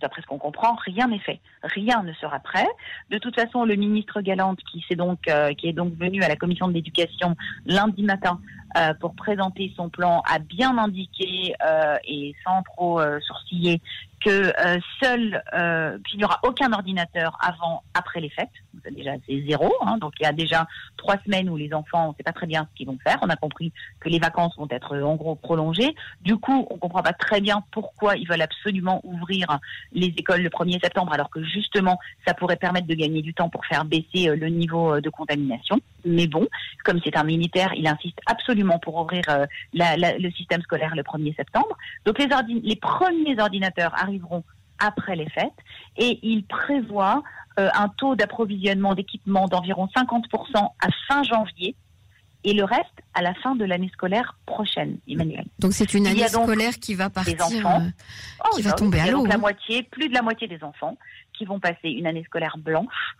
D'après 0.00 0.22
ce 0.22 0.26
qu'on 0.26 0.38
comprend, 0.38 0.74
rien 0.84 1.08
n'est 1.08 1.20
fait. 1.20 1.40
Rien 1.62 2.02
ne 2.02 2.12
sera 2.14 2.40
prêt. 2.40 2.66
De 3.10 3.18
toute 3.18 3.34
façon, 3.34 3.64
le 3.64 3.76
ministre 3.76 4.20
Galante, 4.20 4.58
qui, 4.70 4.84
donc, 4.96 5.20
euh, 5.28 5.54
qui 5.54 5.68
est 5.68 5.72
donc 5.72 5.94
venu 5.94 6.22
à 6.22 6.28
la 6.28 6.36
commission 6.36 6.68
de 6.68 6.72
l'éducation 6.72 7.36
lundi 7.66 8.02
matin 8.02 8.40
euh, 8.76 8.94
pour 8.94 9.14
présenter 9.14 9.72
son 9.76 9.88
plan, 9.88 10.22
a 10.28 10.38
bien 10.38 10.78
indiqué 10.78 11.54
euh, 11.64 11.96
et 12.04 12.34
sans 12.44 12.62
trop 12.62 13.00
sourciller 13.20 13.80
que 14.24 14.30
euh, 14.30 14.78
seul, 15.02 15.42
euh, 15.54 15.98
qu'il 16.08 16.18
n'y 16.18 16.24
aura 16.24 16.38
aucun 16.42 16.72
ordinateur 16.72 17.36
avant, 17.40 17.82
après 17.94 18.20
les 18.20 18.30
fêtes. 18.30 18.50
Déjà, 18.90 19.12
c'est 19.26 19.44
zéro. 19.46 19.72
Hein, 19.82 19.98
donc, 19.98 20.14
il 20.20 20.24
y 20.24 20.26
a 20.26 20.32
déjà 20.32 20.66
trois 20.96 21.16
semaines 21.24 21.48
où 21.48 21.56
les 21.56 21.72
enfants, 21.72 22.06
on 22.06 22.08
ne 22.10 22.14
sait 22.16 22.22
pas 22.22 22.32
très 22.32 22.46
bien 22.46 22.66
ce 22.70 22.76
qu'ils 22.76 22.86
vont 22.86 22.98
faire. 23.02 23.18
On 23.22 23.28
a 23.28 23.36
compris 23.36 23.72
que 24.00 24.08
les 24.08 24.18
vacances 24.18 24.56
vont 24.56 24.68
être 24.70 24.96
en 24.98 25.16
gros 25.16 25.34
prolongées. 25.34 25.94
Du 26.20 26.36
coup, 26.36 26.66
on 26.70 26.74
ne 26.74 26.80
comprend 26.80 27.02
pas 27.02 27.12
très 27.12 27.40
bien 27.40 27.62
pourquoi 27.70 28.16
ils 28.16 28.28
veulent 28.28 28.42
absolument 28.42 29.00
ouvrir 29.04 29.58
les 29.92 30.06
écoles 30.16 30.42
le 30.42 30.50
1er 30.50 30.80
septembre, 30.80 31.12
alors 31.12 31.30
que 31.30 31.42
justement, 31.42 31.98
ça 32.26 32.34
pourrait 32.34 32.56
permettre 32.56 32.86
de 32.86 32.94
gagner 32.94 33.22
du 33.22 33.34
temps 33.34 33.48
pour 33.48 33.64
faire 33.66 33.84
baisser 33.84 34.28
euh, 34.28 34.36
le 34.36 34.48
niveau 34.48 35.00
de 35.00 35.10
contamination. 35.10 35.80
Mais 36.04 36.26
bon, 36.26 36.48
comme 36.84 37.00
c'est 37.04 37.16
un 37.16 37.24
militaire, 37.24 37.72
il 37.76 37.86
insiste 37.86 38.18
absolument 38.26 38.61
pour 38.78 38.96
ouvrir 38.96 39.22
la, 39.72 39.96
la, 39.96 40.18
le 40.18 40.30
système 40.30 40.62
scolaire 40.62 40.94
le 40.94 41.02
1er 41.02 41.34
septembre. 41.36 41.76
Donc, 42.04 42.18
les, 42.18 42.28
les 42.62 42.76
premiers 42.76 43.38
ordinateurs 43.40 43.92
arriveront 43.94 44.44
après 44.78 45.16
les 45.16 45.28
fêtes 45.28 45.52
et 45.96 46.18
il 46.22 46.44
prévoit 46.44 47.22
euh, 47.58 47.68
un 47.74 47.88
taux 47.88 48.16
d'approvisionnement 48.16 48.94
d'équipements 48.94 49.46
d'environ 49.46 49.88
50% 49.94 50.22
à 50.56 50.88
fin 51.06 51.22
janvier 51.22 51.76
et 52.44 52.54
le 52.54 52.64
reste 52.64 52.86
à 53.14 53.22
la 53.22 53.34
fin 53.34 53.54
de 53.54 53.64
l'année 53.64 53.90
scolaire 53.92 54.36
prochaine, 54.46 54.98
Emmanuel. 55.06 55.44
Donc 55.58 55.72
c'est 55.72 55.94
une 55.94 56.06
année 56.06 56.26
scolaire 56.26 56.74
qui 56.80 56.94
va 56.94 57.08
partir, 57.08 57.36
enfants, 57.40 57.82
euh, 57.82 58.48
qui 58.54 58.62
oh, 58.62 58.68
va 58.68 58.72
tomber 58.72 59.00
à 59.00 59.10
l'eau. 59.10 59.24
la 59.26 59.34
hein. 59.34 59.38
moitié, 59.38 59.84
plus 59.84 60.08
de 60.08 60.14
la 60.14 60.22
moitié 60.22 60.48
des 60.48 60.64
enfants 60.64 60.96
qui 61.32 61.44
vont 61.44 61.60
passer 61.60 61.88
une 61.88 62.06
année 62.06 62.24
scolaire 62.24 62.56
blanche 62.58 63.16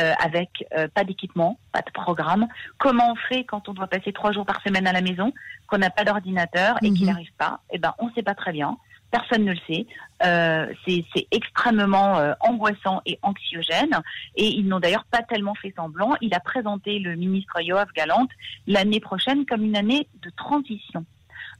euh, 0.00 0.12
avec 0.22 0.50
pas 0.94 1.04
d'équipement, 1.04 1.58
pas 1.72 1.82
de 1.82 1.90
programme. 1.90 2.46
Comment 2.78 3.12
on 3.12 3.16
fait 3.16 3.44
quand 3.44 3.68
on 3.68 3.74
doit 3.74 3.86
passer 3.86 4.12
trois 4.12 4.32
jours 4.32 4.46
par 4.46 4.60
semaine 4.62 4.86
à 4.86 4.92
la 4.92 5.00
maison, 5.00 5.32
qu'on 5.66 5.78
n'a 5.78 5.90
pas 5.90 6.04
d'ordinateur 6.04 6.76
et 6.82 6.90
qu'il 6.92 7.02
mhm. 7.02 7.06
n'arrive 7.06 7.32
pas? 7.38 7.60
Eh 7.70 7.78
ben, 7.78 7.94
on 7.98 8.06
ne 8.08 8.12
sait 8.12 8.22
pas 8.22 8.34
très 8.34 8.52
bien 8.52 8.76
personne 9.14 9.44
ne 9.44 9.52
le 9.52 9.58
sait. 9.68 9.86
Euh, 10.24 10.72
c'est 10.86 11.26
extrêmement 11.30 12.18
euh, 12.18 12.32
angoissant 12.40 13.00
et 13.06 13.18
anxiogène. 13.22 14.00
Et 14.34 14.48
ils 14.48 14.66
n'ont 14.66 14.80
d'ailleurs 14.80 15.04
pas 15.04 15.22
tellement 15.22 15.54
fait 15.54 15.72
semblant. 15.76 16.14
Il 16.20 16.34
a 16.34 16.40
présenté 16.40 16.98
le 16.98 17.14
ministre 17.14 17.60
Yoav 17.60 17.88
Galante 17.94 18.30
l'année 18.66 19.00
prochaine 19.00 19.46
comme 19.46 19.62
une 19.62 19.76
année 19.76 20.08
de 20.22 20.30
transition. 20.36 21.04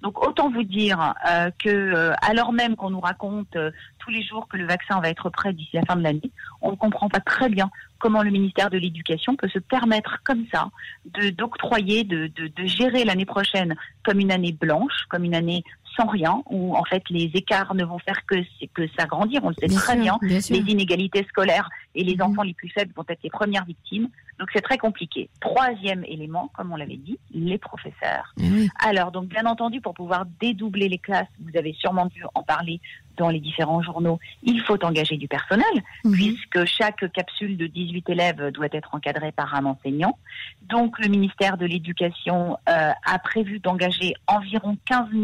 Donc 0.04 0.24
autant 0.24 0.50
vous 0.50 0.62
dire 0.62 1.14
euh, 1.28 1.50
que 1.58 2.12
alors 2.20 2.52
même 2.52 2.76
qu'on 2.76 2.90
nous 2.90 3.00
raconte 3.00 3.56
tous 3.98 4.10
les 4.10 4.22
jours 4.22 4.46
que 4.48 4.58
le 4.58 4.66
vaccin 4.66 5.00
va 5.00 5.08
être 5.08 5.30
prêt 5.30 5.54
d'ici 5.54 5.70
la 5.72 5.82
fin 5.82 5.96
de 5.96 6.02
l'année, 6.02 6.30
on 6.60 6.72
ne 6.72 6.76
comprend 6.76 7.08
pas 7.08 7.20
très 7.20 7.48
bien 7.48 7.70
comment 7.98 8.22
le 8.22 8.30
ministère 8.30 8.68
de 8.68 8.76
l'Éducation 8.76 9.34
peut 9.34 9.48
se 9.48 9.58
permettre 9.58 10.18
comme 10.22 10.44
ça 10.52 10.68
d'octroyer, 11.06 12.04
de 12.04 12.30
gérer 12.66 13.04
l'année 13.04 13.24
prochaine 13.24 13.74
comme 14.04 14.20
une 14.20 14.30
année 14.30 14.52
blanche, 14.52 15.06
comme 15.08 15.24
une 15.24 15.34
année 15.34 15.64
sans 15.96 16.06
rien, 16.06 16.42
où 16.50 16.76
en 16.76 16.84
fait 16.84 17.02
les 17.10 17.30
écarts 17.34 17.74
ne 17.74 17.84
vont 17.84 17.98
faire 17.98 18.24
que, 18.26 18.36
que 18.72 18.86
s'agrandir. 18.98 19.40
On 19.44 19.50
le 19.50 19.54
sait 19.58 19.74
très 19.74 19.96
bien. 19.96 20.18
Les 20.22 20.50
inégalités 20.50 21.24
scolaires 21.28 21.68
et 21.94 22.04
les 22.04 22.16
mhm. 22.16 22.22
enfants 22.22 22.42
les 22.42 22.54
plus 22.54 22.68
faibles 22.70 22.92
vont 22.96 23.04
être 23.08 23.22
les 23.22 23.30
premières 23.30 23.64
victimes. 23.64 24.08
Donc 24.38 24.48
c'est 24.52 24.62
très 24.62 24.78
compliqué. 24.78 25.28
Troisième 25.40 26.04
élément, 26.04 26.50
comme 26.56 26.72
on 26.72 26.76
l'avait 26.76 26.96
dit, 26.96 27.18
les 27.32 27.58
professeurs. 27.58 28.34
Eh 28.40 28.66
Alors 28.80 29.12
donc 29.12 29.26
bien 29.26 29.46
entendu, 29.46 29.80
pour 29.80 29.94
pouvoir 29.94 30.26
dédoubler 30.40 30.88
les 30.88 30.98
classes, 30.98 31.28
vous 31.40 31.56
avez 31.56 31.72
sûrement 31.74 32.06
dû 32.06 32.24
en 32.34 32.42
parler 32.42 32.80
dans 33.16 33.28
les 33.28 33.38
différents 33.38 33.80
journaux, 33.80 34.18
il 34.42 34.60
faut 34.62 34.82
engager 34.84 35.16
du 35.16 35.28
personnel, 35.28 35.64
mhm. 36.04 36.12
puisque 36.12 36.64
chaque 36.64 37.10
capsule 37.12 37.56
de 37.56 37.66
18 37.68 38.10
élèves 38.10 38.50
doit 38.50 38.66
être 38.72 38.94
encadrée 38.94 39.32
par 39.32 39.54
un 39.54 39.64
enseignant. 39.66 40.18
Donc 40.62 40.98
le 40.98 41.08
ministère 41.08 41.56
de 41.56 41.66
l'Éducation 41.66 42.58
euh, 42.68 42.90
a 43.04 43.18
prévu 43.18 43.60
d'engager 43.60 44.14
environ 44.26 44.76
15 44.86 45.10
000 45.12 45.22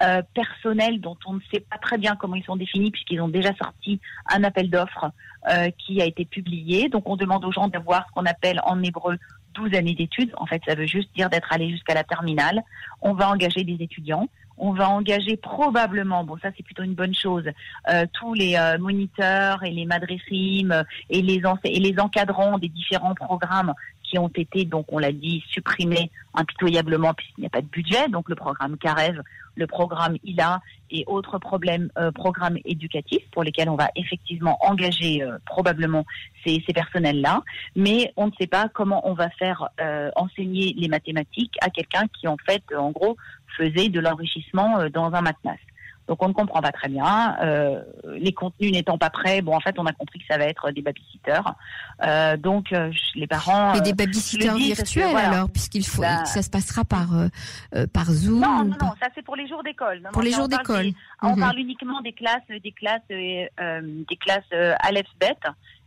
euh, 0.00 0.22
personnels 0.34 1.00
dont 1.00 1.16
on 1.26 1.34
ne 1.34 1.40
sait 1.52 1.60
pas 1.60 1.78
très 1.78 1.98
bien 1.98 2.16
comment 2.16 2.36
ils 2.36 2.44
sont 2.44 2.56
définis, 2.56 2.90
puisqu'ils 2.90 3.20
ont 3.20 3.28
déjà 3.28 3.54
sorti 3.56 4.00
un 4.30 4.42
appel 4.44 4.70
d'offres 4.70 5.10
euh, 5.50 5.70
qui 5.78 6.00
a 6.00 6.06
été 6.06 6.24
publié. 6.24 6.88
Donc 6.88 7.08
on 7.08 7.16
demande 7.16 7.44
aux 7.44 7.52
gens 7.52 7.68
d'avoir 7.68 8.06
ce 8.08 8.12
qu'on 8.12 8.26
appelle 8.26 8.60
en 8.64 8.82
hébreu 8.82 9.16
12 9.54 9.74
années 9.74 9.94
d'études. 9.94 10.32
En 10.36 10.46
fait, 10.46 10.62
ça 10.66 10.74
veut 10.74 10.86
juste 10.86 11.10
dire 11.14 11.28
d'être 11.28 11.52
allé 11.52 11.68
jusqu'à 11.70 11.94
la 11.94 12.04
terminale. 12.04 12.62
On 13.00 13.12
va 13.12 13.28
engager 13.28 13.64
des 13.64 13.82
étudiants 13.82 14.28
on 14.58 14.72
va 14.72 14.88
engager 14.88 15.36
probablement, 15.36 16.24
bon 16.24 16.36
ça 16.40 16.50
c'est 16.56 16.62
plutôt 16.62 16.82
une 16.82 16.94
bonne 16.94 17.14
chose, 17.14 17.44
euh, 17.90 18.06
tous 18.12 18.34
les 18.34 18.56
euh, 18.56 18.78
moniteurs 18.78 19.64
et 19.64 19.70
les 19.70 19.86
madressimes 19.86 20.84
et 21.10 21.20
les, 21.20 21.42
et 21.64 21.80
les 21.80 21.98
encadrants 21.98 22.58
des 22.58 22.68
différents 22.68 23.14
programmes 23.14 23.74
qui 24.12 24.18
ont 24.18 24.28
été, 24.28 24.66
donc 24.66 24.92
on 24.92 24.98
l'a 24.98 25.10
dit, 25.10 25.42
supprimés 25.48 26.10
impitoyablement 26.34 27.14
puisqu'il 27.14 27.40
n'y 27.40 27.46
a 27.46 27.50
pas 27.50 27.62
de 27.62 27.66
budget, 27.66 28.08
donc 28.08 28.28
le 28.28 28.34
programme 28.34 28.76
CAREV, 28.76 29.22
le 29.54 29.66
programme 29.66 30.16
ILA 30.24 30.60
et 30.90 31.04
autres 31.06 31.38
problèmes, 31.38 31.90
euh, 31.98 32.10
programmes 32.10 32.58
éducatifs 32.66 33.24
pour 33.32 33.42
lesquels 33.42 33.70
on 33.70 33.76
va 33.76 33.88
effectivement 33.96 34.58
engager 34.60 35.24
probablement 35.46 36.04
ces, 36.44 36.62
ces 36.66 36.72
personnels-là, 36.74 37.42
mais 37.74 38.12
on 38.16 38.26
ne 38.26 38.32
sait 38.38 38.46
pas 38.46 38.68
comment 38.68 39.08
on 39.08 39.14
va 39.14 39.30
faire 39.30 39.68
enseigner 40.16 40.74
les 40.76 40.88
mathématiques 40.88 41.54
à 41.60 41.70
quelqu'un 41.70 42.06
qui 42.18 42.28
en 42.28 42.36
fait, 42.46 42.62
en 42.76 42.90
gros, 42.90 43.16
faisait 43.56 43.88
de 43.88 44.00
l'enrichissement 44.00 44.80
euh, 44.80 44.88
dans 44.88 45.12
un 45.12 45.22
matenas. 45.22 45.56
Donc 46.08 46.22
on 46.22 46.28
ne 46.28 46.32
comprend 46.32 46.60
pas 46.60 46.72
très 46.72 46.88
bien. 46.88 47.36
Euh, 47.42 47.82
les 48.04 48.32
contenus 48.32 48.72
n'étant 48.72 48.98
pas 48.98 49.10
prêts, 49.10 49.40
bon 49.40 49.54
en 49.54 49.60
fait 49.60 49.78
on 49.78 49.86
a 49.86 49.92
compris 49.92 50.18
que 50.18 50.24
ça 50.28 50.38
va 50.38 50.44
être 50.44 50.70
des 50.70 50.82
babysitters. 50.82 51.54
Euh, 52.02 52.36
donc 52.36 52.72
euh, 52.72 52.90
les 53.14 53.26
parents. 53.26 53.74
Et 53.74 53.80
des 53.80 53.92
babysitters 53.92 54.54
virtuels 54.54 55.16
alors, 55.16 55.50
puisqu'il 55.50 55.86
faut, 55.86 56.02
bah 56.02 56.24
ça 56.24 56.42
se 56.42 56.50
passera 56.50 56.84
par 56.84 57.08
par 57.92 58.06
Zoom. 58.10 58.40
Non 58.40 58.64
non 58.64 58.76
non, 58.80 58.92
ça 59.00 59.08
c'est 59.14 59.22
pour 59.22 59.36
les 59.36 59.46
jours 59.46 59.62
d'école. 59.62 60.02
Pour 60.12 60.22
les 60.22 60.32
jours 60.32 60.48
d'école. 60.48 60.88
On 61.22 61.34
mhm. 61.34 61.40
parle 61.40 61.58
uniquement 61.58 62.00
des 62.00 62.12
classes 62.12 62.42
des 62.48 62.72
classes 62.72 63.00
des 63.08 64.16
classes 64.20 64.74
Aleph 64.80 65.06
Bet 65.20 65.36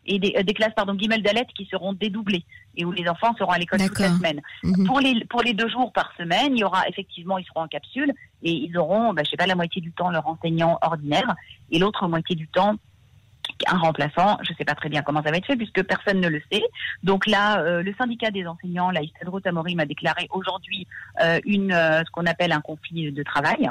et 0.06 0.20
des, 0.20 0.44
des 0.44 0.54
classes 0.54 0.74
pardon 0.76 0.94
Guimel 0.94 1.22
Dalet 1.22 1.48
qui 1.56 1.66
seront 1.66 1.94
dédoublées 1.94 2.46
et 2.78 2.86
où 2.86 2.92
les 2.92 3.08
enfants 3.08 3.34
seront 3.38 3.52
à 3.52 3.58
l'école 3.58 3.80
toute 3.80 4.00
la 4.00 4.10
semaine. 4.10 4.42
Mhm. 4.64 4.86
Pour 4.86 5.00
les 5.00 5.26
pour 5.26 5.42
les 5.42 5.54
deux 5.54 5.70
jours 5.70 5.92
par 5.92 6.12
semaine, 6.18 6.56
il 6.56 6.60
y 6.60 6.64
aura 6.64 6.88
effectivement 6.88 7.38
ils 7.38 7.46
seront 7.46 7.62
en 7.62 7.68
capsule 7.68 8.12
et 8.44 8.52
ils 8.52 8.78
auront 8.78 9.14
bah, 9.14 9.24
je 9.24 9.30
sais 9.30 9.38
pas 9.38 9.48
la 9.48 9.56
moitié 9.56 9.82
du 9.82 9.92
temps 9.92 10.10
leur 10.10 10.28
enseignant 10.28 10.78
ordinaire 10.82 11.36
et 11.72 11.80
l'autre 11.80 12.08
moitié 12.08 12.36
du 12.36 12.48
temps 12.48 12.76
un 13.68 13.78
remplaçant, 13.78 14.38
je 14.44 14.52
ne 14.52 14.58
sais 14.58 14.66
pas 14.66 14.76
très 14.76 14.90
bien 14.90 15.02
comment 15.02 15.24
ça 15.24 15.32
va 15.32 15.38
être 15.38 15.46
fait 15.46 15.56
puisque 15.56 15.84
personne 15.84 16.20
ne 16.20 16.28
le 16.28 16.42
sait. 16.52 16.64
Donc 17.04 17.26
là, 17.26 17.60
euh, 17.60 17.84
le 17.84 17.94
syndicat 17.94 18.32
des 18.32 18.46
enseignants, 18.46 18.92
la 18.92 19.02
Istadro 19.02 19.40
Tamori, 19.40 19.76
m'a 19.76 19.86
déclaré 19.86 20.28
aujourd'hui 20.32 20.88
euh, 21.22 21.40
une 21.46 21.72
euh, 21.72 22.04
ce 22.06 22.12
qu'on 22.12 22.26
appelle 22.26 22.52
un 22.52 22.62
conflit 22.62 23.12
de 23.12 23.24
travail 23.24 23.70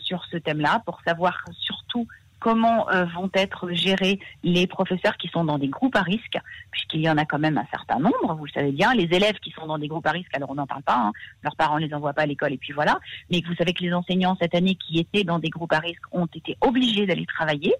sur 0.00 0.24
ce 0.30 0.36
thème-là 0.36 0.82
pour 0.84 1.00
savoir 1.06 1.44
surtout 1.58 2.06
comment 2.42 2.90
euh, 2.90 3.04
vont 3.04 3.30
être 3.34 3.70
gérés 3.70 4.18
les 4.42 4.66
professeurs 4.66 5.16
qui 5.16 5.28
sont 5.28 5.44
dans 5.44 5.58
des 5.58 5.68
groupes 5.68 5.94
à 5.94 6.02
risque, 6.02 6.36
puisqu'il 6.72 7.00
y 7.00 7.08
en 7.08 7.16
a 7.16 7.24
quand 7.24 7.38
même 7.38 7.56
un 7.56 7.66
certain 7.70 8.00
nombre, 8.00 8.34
vous 8.34 8.46
le 8.46 8.50
savez 8.50 8.72
bien, 8.72 8.92
les 8.94 9.04
élèves 9.04 9.38
qui 9.40 9.52
sont 9.52 9.66
dans 9.66 9.78
des 9.78 9.86
groupes 9.86 10.06
à 10.08 10.10
risque, 10.10 10.34
alors 10.34 10.50
on 10.50 10.56
n'en 10.56 10.66
parle 10.66 10.82
pas, 10.82 10.96
hein, 10.96 11.12
leurs 11.44 11.54
parents 11.54 11.78
ne 11.78 11.86
les 11.86 11.94
envoient 11.94 12.12
pas 12.12 12.22
à 12.22 12.26
l'école 12.26 12.52
et 12.52 12.56
puis 12.56 12.72
voilà, 12.72 12.98
mais 13.30 13.40
vous 13.46 13.54
savez 13.54 13.72
que 13.72 13.84
les 13.84 13.94
enseignants 13.94 14.36
cette 14.40 14.56
année 14.56 14.74
qui 14.74 14.98
étaient 14.98 15.22
dans 15.22 15.38
des 15.38 15.50
groupes 15.50 15.72
à 15.72 15.78
risque 15.78 16.02
ont 16.10 16.26
été 16.26 16.56
obligés 16.60 17.06
d'aller 17.06 17.26
travailler, 17.26 17.74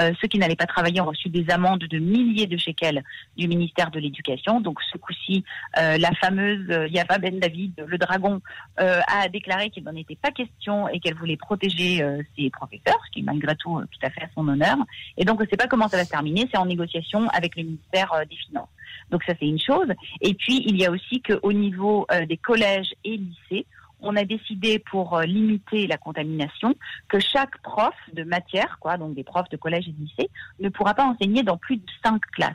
euh, 0.00 0.12
ceux 0.20 0.26
qui 0.26 0.38
n'allaient 0.38 0.56
pas 0.56 0.66
travailler 0.66 1.00
ont 1.00 1.06
reçu 1.06 1.28
des 1.28 1.48
amendes 1.50 1.84
de 1.84 1.98
milliers 1.98 2.48
de 2.48 2.56
shekels 2.56 3.04
du 3.36 3.46
ministère 3.46 3.92
de 3.92 4.00
l'Éducation, 4.00 4.60
donc 4.60 4.80
ce 4.92 4.98
coup-ci, 4.98 5.44
euh, 5.78 5.96
la 5.96 6.10
fameuse 6.20 6.90
Yava 6.90 7.18
Ben 7.18 7.38
David, 7.38 7.84
le 7.86 7.98
dragon, 7.98 8.40
a 8.76 9.28
déclaré 9.28 9.70
qu'il 9.70 9.84
n'en 9.84 9.94
était 9.94 10.16
pas 10.16 10.30
question 10.30 10.88
et 10.88 10.98
qu'elle 11.00 11.14
voulait 11.14 11.36
protéger 11.36 12.04
ses 12.36 12.50
professeurs, 12.50 12.98
ce 13.06 13.12
qui 13.12 13.22
malgré 13.22 13.54
tout 13.56 13.80
tout 13.90 14.06
fait 14.10 14.22
à 14.22 14.28
son 14.34 14.46
honneur. 14.48 14.76
Et 15.16 15.24
donc, 15.24 15.40
on 15.40 15.44
ne 15.44 15.48
sait 15.48 15.56
pas 15.56 15.66
comment 15.66 15.88
ça 15.88 15.96
va 15.96 16.04
se 16.04 16.10
terminer. 16.10 16.48
C'est 16.50 16.58
en 16.58 16.66
négociation 16.66 17.28
avec 17.28 17.56
le 17.56 17.64
ministère 17.64 18.12
euh, 18.12 18.24
des 18.24 18.36
Finances. 18.36 18.68
Donc 19.10 19.22
ça, 19.24 19.34
c'est 19.38 19.46
une 19.46 19.60
chose. 19.60 19.88
Et 20.20 20.34
puis, 20.34 20.62
il 20.66 20.76
y 20.76 20.86
a 20.86 20.90
aussi 20.90 21.22
qu'au 21.22 21.52
niveau 21.52 22.06
euh, 22.12 22.26
des 22.26 22.36
collèges 22.36 22.94
et 23.04 23.16
lycées, 23.16 23.66
on 24.00 24.16
a 24.16 24.24
décidé 24.24 24.78
pour 24.78 25.16
euh, 25.16 25.24
limiter 25.24 25.86
la 25.86 25.96
contamination 25.96 26.74
que 27.08 27.18
chaque 27.18 27.60
prof 27.62 27.94
de 28.12 28.24
matière, 28.24 28.78
quoi, 28.80 28.96
donc 28.96 29.14
des 29.14 29.24
profs 29.24 29.48
de 29.48 29.56
collège 29.56 29.88
et 29.88 29.92
de 29.92 30.00
lycée, 30.00 30.30
ne 30.60 30.68
pourra 30.68 30.94
pas 30.94 31.04
enseigner 31.04 31.42
dans 31.42 31.56
plus 31.56 31.76
de 31.76 31.86
cinq 32.04 32.20
classes. 32.32 32.54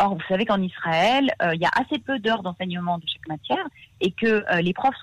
Or, 0.00 0.14
vous 0.14 0.22
savez 0.28 0.46
qu'en 0.46 0.62
Israël, 0.62 1.30
il 1.52 1.60
y 1.60 1.64
a 1.64 1.70
assez 1.74 1.98
peu 1.98 2.18
d'heures 2.18 2.42
d'enseignement 2.42 2.98
de 2.98 3.04
chaque 3.06 3.26
matière 3.28 3.66
et 4.00 4.12
que 4.12 4.44
les 4.60 4.72
profs 4.72 5.02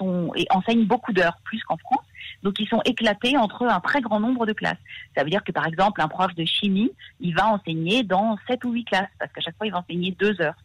enseignent 0.49 0.85
beaucoup 0.85 1.11
d'heures, 1.11 1.37
plus 1.43 1.61
qu'en 1.63 1.77
France. 1.77 2.05
Donc 2.43 2.59
ils 2.59 2.67
sont 2.67 2.81
éclatés 2.85 3.37
entre 3.37 3.65
un 3.65 3.79
très 3.79 4.01
grand 4.01 4.19
nombre 4.19 4.45
de 4.45 4.53
classes. 4.53 4.77
Ça 5.15 5.23
veut 5.23 5.29
dire 5.29 5.43
que 5.43 5.51
par 5.51 5.67
exemple 5.67 6.01
un 6.01 6.07
prof 6.07 6.33
de 6.35 6.45
chimie, 6.45 6.91
il 7.19 7.35
va 7.35 7.47
enseigner 7.47 8.03
dans 8.03 8.37
sept 8.47 8.63
ou 8.65 8.71
huit 8.71 8.85
classes 8.85 9.09
parce 9.19 9.31
qu'à 9.31 9.41
chaque 9.41 9.57
fois 9.57 9.67
il 9.67 9.71
va 9.71 9.79
enseigner 9.79 10.11
deux 10.11 10.39
heures. 10.41 10.55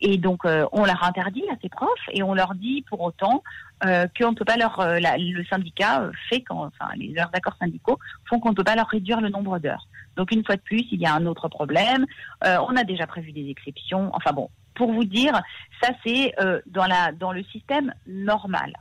Et 0.00 0.16
donc 0.16 0.44
euh, 0.44 0.66
on 0.72 0.84
leur 0.84 1.02
interdit 1.04 1.44
à 1.50 1.54
ces 1.60 1.68
profs 1.68 2.08
et 2.12 2.22
on 2.22 2.34
leur 2.34 2.54
dit 2.54 2.84
pour 2.88 3.00
autant 3.00 3.42
euh, 3.84 4.06
qu'on 4.18 4.30
ne 4.30 4.36
peut 4.36 4.44
pas 4.44 4.56
leur 4.56 4.80
euh, 4.80 4.98
le 4.98 5.44
syndicat 5.44 6.10
fait 6.28 6.42
quand 6.42 6.64
enfin 6.64 6.88
les 6.96 7.16
heures 7.18 7.30
d'accords 7.30 7.56
syndicaux 7.58 7.98
font 8.28 8.40
qu'on 8.40 8.50
ne 8.50 8.54
peut 8.54 8.64
pas 8.64 8.76
leur 8.76 8.88
réduire 8.88 9.20
le 9.20 9.28
nombre 9.28 9.58
d'heures. 9.58 9.86
Donc 10.18 10.30
une 10.32 10.44
fois 10.44 10.56
de 10.56 10.60
plus, 10.60 10.84
il 10.92 11.00
y 11.00 11.06
a 11.06 11.14
un 11.14 11.24
autre 11.24 11.48
problème. 11.48 12.04
on 12.44 12.76
a 12.76 12.84
déjà 12.84 13.06
prévu 13.06 13.32
des 13.32 13.48
exceptions. 13.48 14.10
Enfin 14.12 14.32
bon, 14.32 14.50
pour 14.74 14.92
vous 14.92 15.04
dire, 15.04 15.40
ça 15.80 15.92
c'est 16.04 16.34
dans 16.66 16.86
la 16.86 17.12
dans 17.12 17.32
le 17.32 17.42
système 17.44 17.94
normal. 18.06 18.74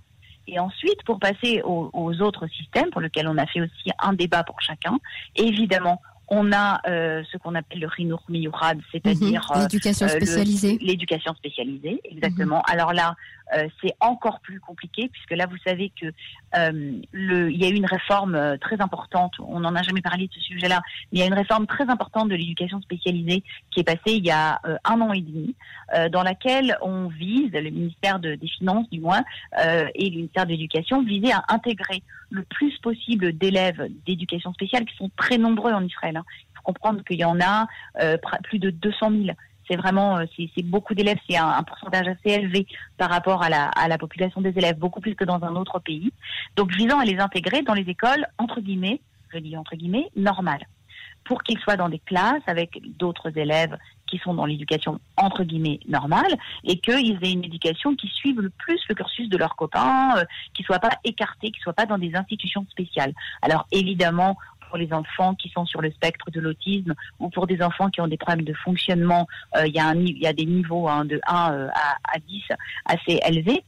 Et 0.48 0.60
ensuite, 0.60 1.03
pour 1.03 1.20
passer 1.20 1.62
aux, 1.63 2.22
autres 2.22 2.48
systèmes, 2.48 2.89
pour 2.91 3.01
lesquels 3.01 3.27
on 3.27 3.38
a 3.38 3.46
fait 3.46 3.62
aussi 3.62 3.91
un 4.00 4.13
débat 4.13 4.44
pour 4.44 4.62
chacun, 4.62 4.98
évidemment, 5.36 6.01
on 6.29 6.51
a 6.51 6.81
euh, 6.88 7.24
ce 7.31 7.38
qu'on 7.38 7.55
appelle 7.55 7.79
le 7.79 7.88
Rinour 7.88 8.22
Miyurad, 8.27 8.79
c'est-à-dire 8.91 9.50
mhm. 9.53 9.62
l'éducation 9.62 10.07
euh, 10.07 10.10
spécialisée. 10.10 10.77
l'éducation 10.81 11.34
spécialisée, 11.36 12.01
exactement. 12.03 12.57
Mhm. 12.57 12.74
Alors 12.74 12.93
là, 12.93 13.15
euh, 13.55 13.67
c'est 13.81 13.93
encore 14.01 14.41
plus 14.41 14.60
compliqué 14.60 15.07
puisque 15.07 15.31
là, 15.31 15.46
vous 15.50 15.57
savez 15.65 15.91
que 16.00 16.07
le, 17.13 17.51
il 17.51 17.62
y 17.62 17.65
a 17.65 17.69
eu 17.69 17.75
une 17.75 17.86
réforme 17.86 18.57
très 18.60 18.81
importante. 18.81 19.34
On 19.39 19.60
n'en 19.62 19.75
a 19.75 19.84
jamais 19.84 20.01
parlé 20.01 20.27
de 20.27 20.34
ce 20.34 20.41
sujet-là, 20.41 20.81
mais 21.12 21.19
il 21.19 21.22
y 21.22 21.24
a 21.24 21.27
une 21.27 21.34
réforme 21.34 21.65
très 21.67 21.89
importante 21.89 22.29
de 22.29 22.36
l'éducation 22.36 22.81
spécialisée 22.81 23.43
qui 23.72 23.81
est 23.81 23.84
passée 23.84 24.15
il 24.15 24.25
y 24.25 24.31
a 24.31 24.60
un 24.84 25.01
an 25.01 25.13
et 25.13 25.22
demi, 25.22 25.55
dans 26.12 26.24
laquelle 26.24 26.77
on 26.81 27.07
vise, 27.10 27.51
le 27.51 27.69
ministère 27.69 28.19
des 28.19 28.38
Finances 28.57 28.89
du 28.89 29.00
moins 29.00 29.24
et 29.55 30.10
le 30.10 30.15
ministère 30.15 30.46
de 30.46 30.51
l'Éducation 30.51 31.03
visaient 31.03 31.34
à 31.34 31.43
intégrer 31.50 32.01
le 32.29 32.43
plus 32.43 32.77
possible 32.79 33.38
d'élèves 33.38 33.88
d'éducation 34.05 34.53
spéciale 34.53 34.86
qui 34.86 34.96
sont 34.98 35.10
très 35.15 35.38
nombreux 35.38 35.72
en 35.72 35.84
Israël. 35.84 36.16
Il 36.51 36.57
faut 36.57 36.63
comprendre 36.63 37.03
qu'il 37.03 37.17
y 37.17 37.25
en 37.25 37.39
a 37.41 37.67
euh, 38.01 38.17
plus 38.43 38.59
de 38.59 38.69
200 38.69 39.12
000 39.12 39.38
c'est 39.69 39.75
vraiment 39.75 40.17
euh, 40.17 40.25
c'est 40.38 40.63
beaucoup 40.63 40.93
d'élèves, 40.93 41.17
c'est 41.29 41.38
un, 41.38 41.63
pourcentage 41.63 42.07
assez 42.07 42.36
élevé 42.36 42.67
par 42.97 43.09
rapport 43.09 43.43
à 43.43 43.50
la, 43.50 43.97
population 43.97 44.41
des 44.41 44.53
élèves, 44.57 44.77
beaucoup 44.77 45.01
plus 45.01 45.15
que 45.15 45.24
dans 45.24 45.43
un 45.43 45.55
autre 45.55 45.79
pays. 45.79 46.12
Donc 46.55 46.71
visant 46.71 47.00
à 47.00 47.05
les 47.05 47.19
intégrer 47.19 47.62
dans 47.63 47.74
les 47.74 47.89
écoles 47.89 48.25
entre 48.38 48.62
guillemets, 48.62 49.01
je 49.33 49.39
dis 49.39 49.57
entre 49.57 49.75
guillemets, 49.75 50.09
normales, 50.15 50.65
pour 51.25 51.43
qu'ils 51.43 51.59
soient 51.59 51.75
dans 51.75 51.89
des 51.89 52.00
classes 52.00 52.43
avec 52.47 52.79
d'autres 52.97 53.38
élèves 53.38 53.77
qui 54.07 54.17
sont 54.19 54.33
dans 54.33 54.45
l'éducation 54.45 55.01
entre 55.17 55.43
guillemets 55.43 55.81
normale 55.88 56.33
et 56.63 56.79
qu'ils 56.79 57.17
aient 57.21 57.31
une 57.31 57.43
éducation 57.43 57.95
qui 57.95 58.07
suive 58.07 58.39
le 58.39 58.50
plus 58.50 58.79
le 58.88 58.95
cursus 58.95 59.27
de 59.27 59.38
leurs 59.38 59.57
copains, 59.57 60.17
euh, 60.17 60.24
qui 60.53 60.63
soient 60.63 60.79
pas 60.79 60.97
écartés, 61.03 61.51
qui 61.51 61.59
soient 61.59 61.74
pas 61.74 61.86
dans 61.86 61.97
des 61.97 62.15
institutions 62.15 62.65
spéciales. 62.69 63.13
Alors 63.41 63.67
évidemment, 63.71 64.38
pour 64.67 64.77
les 64.77 64.91
enfants 64.93 65.36
qui 65.36 65.50
sont 65.50 65.65
sur 65.65 65.81
le 65.81 65.91
spectre 65.91 66.29
de 66.31 66.39
l'autisme 66.39 66.93
ou 67.19 67.29
pour 67.29 67.47
des 67.47 67.62
enfants 67.62 67.89
qui 67.89 68.01
ont 68.01 68.07
des 68.07 68.17
problèmes 68.17 68.45
de 68.45 68.53
fonctionnement, 68.53 69.27
euh, 69.55 69.67
il 69.67 69.74
y, 69.74 69.79
a 69.79 69.93
y 69.95 70.27
a 70.27 70.33
des 70.33 70.45
niveaux 70.45 70.88
hein, 70.88 71.05
de 71.05 71.19
1 71.27 71.53
euh, 71.53 71.67
à, 71.74 71.97
à 72.15 72.19
10 72.19 72.43
assez 72.86 73.19
élevés 73.27 73.63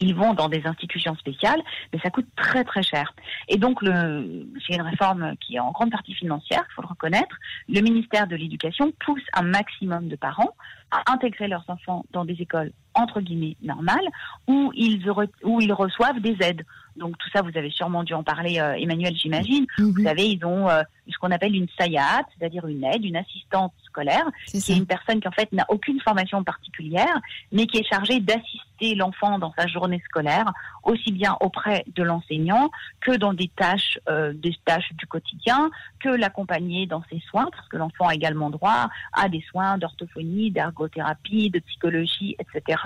ils 0.00 0.14
vont 0.14 0.34
dans 0.34 0.48
des 0.48 0.66
institutions 0.66 1.14
spéciales, 1.16 1.62
mais 1.92 1.98
ça 2.00 2.10
coûte 2.10 2.26
très 2.36 2.64
très 2.64 2.82
cher. 2.82 3.14
Et 3.48 3.56
donc, 3.56 3.78
c'est 3.82 4.74
une 4.74 4.82
réforme 4.82 5.34
qui 5.40 5.56
est 5.56 5.60
en 5.60 5.72
grande 5.72 5.90
partie 5.90 6.14
financière, 6.14 6.64
il 6.68 6.74
faut 6.74 6.82
le 6.82 6.88
reconnaître. 6.88 7.36
Le 7.68 7.80
ministère 7.80 8.26
de 8.26 8.36
l'Éducation 8.36 8.92
pousse 9.04 9.22
un 9.32 9.42
maximum 9.42 10.08
de 10.08 10.16
parents 10.16 10.54
à 10.94 11.12
intégrer 11.12 11.48
leurs 11.48 11.64
enfants 11.68 12.04
dans 12.12 12.24
des 12.24 12.40
écoles 12.40 12.72
entre 12.94 13.20
guillemets 13.20 13.56
normale, 13.62 14.04
où 14.46 14.70
ils, 14.74 15.10
où 15.42 15.60
ils 15.60 15.72
reçoivent 15.72 16.20
des 16.20 16.36
aides. 16.40 16.64
Donc 16.96 17.18
tout 17.18 17.28
ça, 17.32 17.42
vous 17.42 17.56
avez 17.58 17.70
sûrement 17.70 18.04
dû 18.04 18.14
en 18.14 18.22
parler, 18.22 18.60
euh, 18.60 18.74
Emmanuel, 18.74 19.16
j'imagine. 19.16 19.66
Mhm. 19.78 19.90
Vous 19.90 20.04
savez, 20.04 20.28
ils 20.28 20.44
ont 20.44 20.68
euh, 20.68 20.82
ce 21.08 21.18
qu'on 21.18 21.32
appelle 21.32 21.56
une 21.56 21.66
sayat, 21.76 22.22
c'est-à-dire 22.38 22.66
une 22.68 22.84
aide, 22.84 23.04
une 23.04 23.16
assistante 23.16 23.72
scolaire, 23.84 24.24
qui 24.46 24.58
est 24.58 24.76
une 24.76 24.86
personne 24.86 25.20
qui 25.20 25.26
en 25.26 25.32
fait 25.32 25.50
n'a 25.52 25.66
aucune 25.70 26.00
formation 26.00 26.44
particulière, 26.44 27.20
mais 27.50 27.66
qui 27.66 27.78
est 27.78 27.88
chargée 27.88 28.20
d'assister 28.20 28.94
l'enfant 28.94 29.40
dans 29.40 29.52
sa 29.58 29.66
journée 29.66 30.00
scolaire, 30.04 30.52
aussi 30.84 31.10
bien 31.10 31.36
auprès 31.40 31.84
de 31.94 32.04
l'enseignant 32.04 32.70
que 33.00 33.16
dans 33.16 33.34
des 33.34 33.48
tâches, 33.48 33.98
euh, 34.08 34.32
des 34.32 34.54
tâches 34.64 34.92
du 34.94 35.06
quotidien, 35.06 35.70
que 35.98 36.10
l'accompagner 36.10 36.86
dans 36.86 37.02
ses 37.10 37.20
soins, 37.28 37.48
parce 37.50 37.68
que 37.68 37.76
l'enfant 37.76 38.06
a 38.06 38.14
également 38.14 38.50
droit 38.50 38.88
à 39.12 39.28
des 39.28 39.44
soins 39.50 39.78
d'orthophonie, 39.78 40.52
de 40.88 41.58
psychologie, 41.60 42.36
etc. 42.38 42.78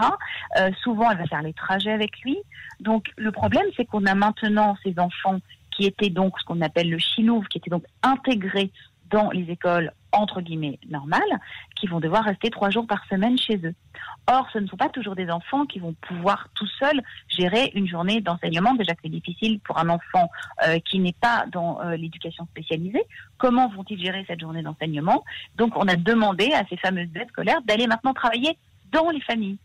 Euh, 0.58 0.70
souvent, 0.82 1.10
elle 1.10 1.18
va 1.18 1.26
faire 1.26 1.42
les 1.42 1.52
trajets 1.52 1.92
avec 1.92 2.20
lui. 2.20 2.38
Donc, 2.80 3.12
le 3.16 3.32
problème, 3.32 3.66
c'est 3.76 3.84
qu'on 3.84 4.06
a 4.06 4.14
maintenant 4.14 4.76
ces 4.82 4.98
enfants 4.98 5.38
qui 5.70 5.86
étaient 5.86 6.10
donc 6.10 6.38
ce 6.40 6.44
qu'on 6.44 6.60
appelle 6.60 6.90
le 6.90 6.98
chilouve, 6.98 7.46
qui 7.46 7.58
étaient 7.58 7.70
donc 7.70 7.84
intégrés 8.02 8.70
dans 9.10 9.30
les 9.30 9.50
écoles 9.50 9.92
entre 10.12 10.40
guillemets 10.40 10.78
normales, 10.88 11.20
qui 11.74 11.86
vont 11.86 12.00
devoir 12.00 12.24
rester 12.24 12.50
trois 12.50 12.70
jours 12.70 12.86
par 12.86 13.04
semaine 13.06 13.36
chez 13.38 13.56
eux. 13.64 13.74
Or, 14.26 14.48
ce 14.52 14.58
ne 14.58 14.66
sont 14.66 14.76
pas 14.76 14.88
toujours 14.88 15.14
des 15.14 15.30
enfants 15.30 15.66
qui 15.66 15.78
vont 15.78 15.94
pouvoir 16.00 16.48
tout 16.54 16.66
seuls 16.78 17.02
gérer 17.28 17.70
une 17.74 17.86
journée 17.86 18.20
d'enseignement. 18.20 18.74
Déjà 18.74 18.94
que 18.94 19.00
c'est 19.02 19.10
difficile 19.10 19.60
pour 19.60 19.78
un 19.78 19.88
enfant 19.88 20.30
euh, 20.66 20.78
qui 20.80 20.98
n'est 20.98 21.14
pas 21.14 21.46
dans 21.50 21.80
euh, 21.80 21.96
l'éducation 21.96 22.46
spécialisée. 22.46 23.04
Comment 23.36 23.68
vont-ils 23.68 24.00
gérer 24.00 24.24
cette 24.26 24.40
journée 24.40 24.62
d'enseignement? 24.62 25.24
Donc, 25.56 25.76
on 25.76 25.86
a 25.88 25.96
demandé 25.96 26.52
à 26.52 26.64
ces 26.68 26.76
fameuses 26.76 27.08
aides 27.14 27.28
scolaires 27.28 27.60
d'aller 27.62 27.86
maintenant 27.86 28.14
travailler 28.14 28.56
dans 28.92 29.10
les 29.10 29.20
familles. 29.20 29.58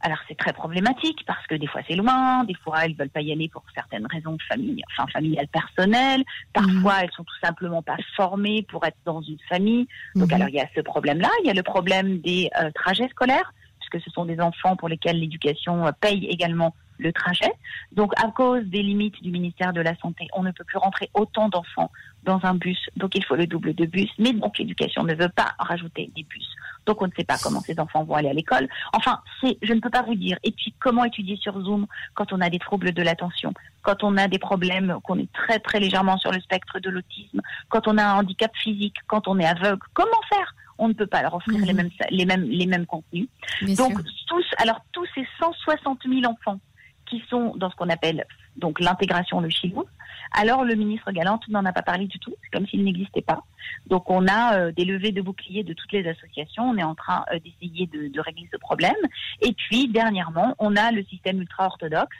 Alors 0.00 0.18
c'est 0.28 0.36
très 0.36 0.52
problématique 0.52 1.24
parce 1.26 1.44
que 1.46 1.56
des 1.56 1.66
fois 1.66 1.80
c'est 1.88 1.96
loin, 1.96 2.44
des 2.44 2.54
fois 2.54 2.84
elles 2.84 2.94
veulent 2.94 3.10
pas 3.10 3.20
y 3.20 3.32
aller 3.32 3.48
pour 3.48 3.64
certaines 3.74 4.06
raisons 4.06 4.34
de 4.34 4.42
famille, 4.42 4.82
enfin 4.90 5.08
familiales 5.12 5.48
personnelles. 5.48 6.22
Parfois 6.52 6.94
mhm. 6.94 7.00
elles 7.02 7.12
sont 7.12 7.24
tout 7.24 7.38
simplement 7.42 7.82
pas 7.82 7.96
formées 8.16 8.64
pour 8.68 8.84
être 8.86 8.98
dans 9.04 9.20
une 9.20 9.40
famille. 9.48 9.88
Donc 10.14 10.28
mhm. 10.28 10.34
alors 10.34 10.48
il 10.48 10.54
y 10.54 10.60
a 10.60 10.68
ce 10.74 10.80
problème-là, 10.80 11.30
il 11.42 11.48
y 11.48 11.50
a 11.50 11.54
le 11.54 11.62
problème 11.62 12.20
des 12.20 12.48
euh, 12.60 12.70
trajets 12.74 13.08
scolaires 13.08 13.52
puisque 13.80 14.04
ce 14.04 14.10
sont 14.10 14.24
des 14.24 14.40
enfants 14.40 14.76
pour 14.76 14.88
lesquels 14.88 15.18
l'éducation 15.18 15.86
euh, 15.86 15.92
paye 16.00 16.26
également 16.26 16.74
le 16.98 17.12
trajet. 17.12 17.52
Donc, 17.92 18.12
à 18.22 18.30
cause 18.30 18.64
des 18.64 18.82
limites 18.82 19.22
du 19.22 19.30
ministère 19.30 19.72
de 19.72 19.80
la 19.80 19.96
Santé, 19.96 20.26
on 20.34 20.42
ne 20.42 20.50
peut 20.50 20.64
plus 20.64 20.78
rentrer 20.78 21.08
autant 21.14 21.48
d'enfants 21.48 21.90
dans 22.24 22.40
un 22.42 22.54
bus. 22.54 22.78
Donc, 22.96 23.14
il 23.14 23.24
faut 23.24 23.36
le 23.36 23.46
double 23.46 23.74
de 23.74 23.86
bus. 23.86 24.10
Mais 24.18 24.32
donc, 24.32 24.58
l'éducation 24.58 25.04
ne 25.04 25.14
veut 25.14 25.28
pas 25.28 25.54
rajouter 25.58 26.10
des 26.14 26.24
bus. 26.24 26.48
Donc, 26.86 27.02
on 27.02 27.06
ne 27.06 27.12
sait 27.16 27.24
pas 27.24 27.38
comment 27.42 27.60
ces 27.60 27.78
enfants 27.78 28.04
vont 28.04 28.14
aller 28.14 28.28
à 28.28 28.32
l'école. 28.32 28.68
Enfin, 28.92 29.20
c'est, 29.40 29.58
je 29.62 29.72
ne 29.72 29.80
peux 29.80 29.90
pas 29.90 30.02
vous 30.02 30.14
dire. 30.14 30.38
Et 30.42 30.52
puis, 30.52 30.74
comment 30.78 31.04
étudier 31.04 31.36
sur 31.36 31.60
Zoom 31.60 31.86
quand 32.14 32.32
on 32.32 32.40
a 32.40 32.50
des 32.50 32.58
troubles 32.58 32.92
de 32.92 33.02
l'attention, 33.02 33.52
quand 33.82 34.02
on 34.04 34.16
a 34.16 34.28
des 34.28 34.38
problèmes, 34.38 34.98
qu'on 35.04 35.18
est 35.18 35.32
très, 35.32 35.58
très 35.58 35.80
légèrement 35.80 36.18
sur 36.18 36.32
le 36.32 36.40
spectre 36.40 36.78
de 36.80 36.90
l'autisme, 36.90 37.40
quand 37.68 37.88
on 37.88 37.98
a 37.98 38.04
un 38.04 38.18
handicap 38.18 38.54
physique, 38.56 38.96
quand 39.06 39.28
on 39.28 39.38
est 39.38 39.46
aveugle. 39.46 39.82
Comment 39.94 40.22
faire? 40.28 40.54
on 40.78 40.88
ne 40.88 40.92
peut 40.92 41.06
pas 41.06 41.22
leur 41.22 41.34
offrir 41.34 41.58
les, 41.58 41.72
mhm. 41.72 41.76
mêmes, 41.76 41.90
les, 42.10 42.24
mêmes, 42.24 42.44
les 42.44 42.66
mêmes 42.66 42.86
contenus. 42.86 43.28
Donc, 43.76 43.98
tous, 44.28 44.44
alors, 44.58 44.80
tous 44.92 45.06
ces 45.14 45.26
160 45.40 46.02
000 46.08 46.24
enfants 46.24 46.60
qui 47.06 47.22
sont 47.28 47.54
dans 47.56 47.70
ce 47.70 47.76
qu'on 47.76 47.88
appelle 47.88 48.24
donc 48.58 48.80
l'intégration, 48.80 49.40
le 49.40 49.48
chilou, 49.48 49.84
alors 50.32 50.64
le 50.64 50.74
ministre 50.74 51.10
Galante 51.12 51.48
n'en 51.48 51.64
a 51.64 51.72
pas 51.72 51.82
parlé 51.82 52.06
du 52.06 52.18
tout, 52.18 52.34
c'est 52.42 52.50
comme 52.50 52.66
s'il 52.66 52.84
n'existait 52.84 53.22
pas. 53.22 53.42
Donc 53.86 54.10
on 54.10 54.26
a 54.26 54.58
euh, 54.58 54.72
des 54.72 54.84
levées 54.84 55.12
de 55.12 55.22
boucliers 55.22 55.62
de 55.62 55.72
toutes 55.72 55.92
les 55.92 56.06
associations, 56.08 56.64
on 56.64 56.76
est 56.76 56.82
en 56.82 56.94
train 56.94 57.24
euh, 57.32 57.38
d'essayer 57.38 57.86
de, 57.86 58.20
régler 58.20 58.48
ce 58.52 58.58
problème. 58.58 58.96
Et 59.40 59.52
puis 59.52 59.88
dernièrement, 59.88 60.54
on 60.58 60.76
a 60.76 60.90
le 60.90 61.04
système 61.04 61.40
ultra-orthodoxe, 61.40 62.16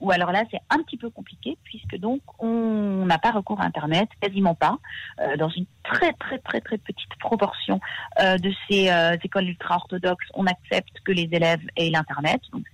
où 0.00 0.10
alors 0.10 0.30
là 0.30 0.44
c'est 0.50 0.60
un 0.70 0.82
petit 0.82 0.96
peu 0.96 1.10
compliqué, 1.10 1.56
puisque 1.64 1.96
donc 1.96 2.20
on 2.38 3.04
n'a 3.06 3.18
pas 3.18 3.32
recours 3.32 3.60
à 3.60 3.64
Internet, 3.64 4.08
quasiment 4.20 4.54
pas, 4.54 4.78
euh, 5.20 5.36
dans 5.36 5.48
une 5.48 5.66
très 5.84 6.12
très 6.14 6.38
très 6.38 6.60
très 6.60 6.78
petite 6.78 7.14
proportion 7.18 7.80
de 8.18 8.52
ces 8.68 8.90
écoles 9.22 9.48
ultra-orthodoxes, 9.48 10.26
on 10.34 10.46
accepte 10.46 11.00
que 11.04 11.12
les 11.12 11.28
élèves 11.32 11.62
aient 11.76 11.90
l'Internet, 11.90 12.40
donc. 12.52 12.64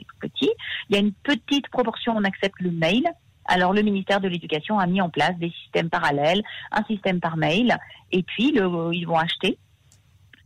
Il 0.95 0.99
y 0.99 1.01
a 1.01 1.07
une 1.07 1.13
petite 1.13 1.69
proportion, 1.71 2.15
on 2.17 2.23
accepte 2.23 2.61
le 2.61 2.71
mail, 2.71 3.03
alors 3.47 3.73
le 3.73 3.83
ministère 3.83 4.21
de 4.21 4.29
l'Éducation 4.29 4.79
a 4.79 4.87
mis 4.87 5.01
en 5.01 5.11
place 5.11 5.37
des 5.41 5.51
systèmes 5.51 5.91
parallèles, 5.91 6.45
un 6.71 6.85
système 6.85 7.19
par 7.19 7.37
mail, 7.37 7.77
et 8.13 8.23
puis 8.23 8.55
ils 8.55 9.05
vont 9.05 9.19
acheter, 9.19 9.59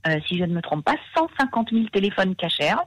euh, 0.07 0.19
si 0.27 0.39
je 0.39 0.45
ne 0.45 0.55
me 0.55 0.63
trompe 0.63 0.87
pas, 0.87 0.97
150 1.15 1.69
000 1.71 1.85
téléphones 1.93 2.35
cachers 2.35 2.81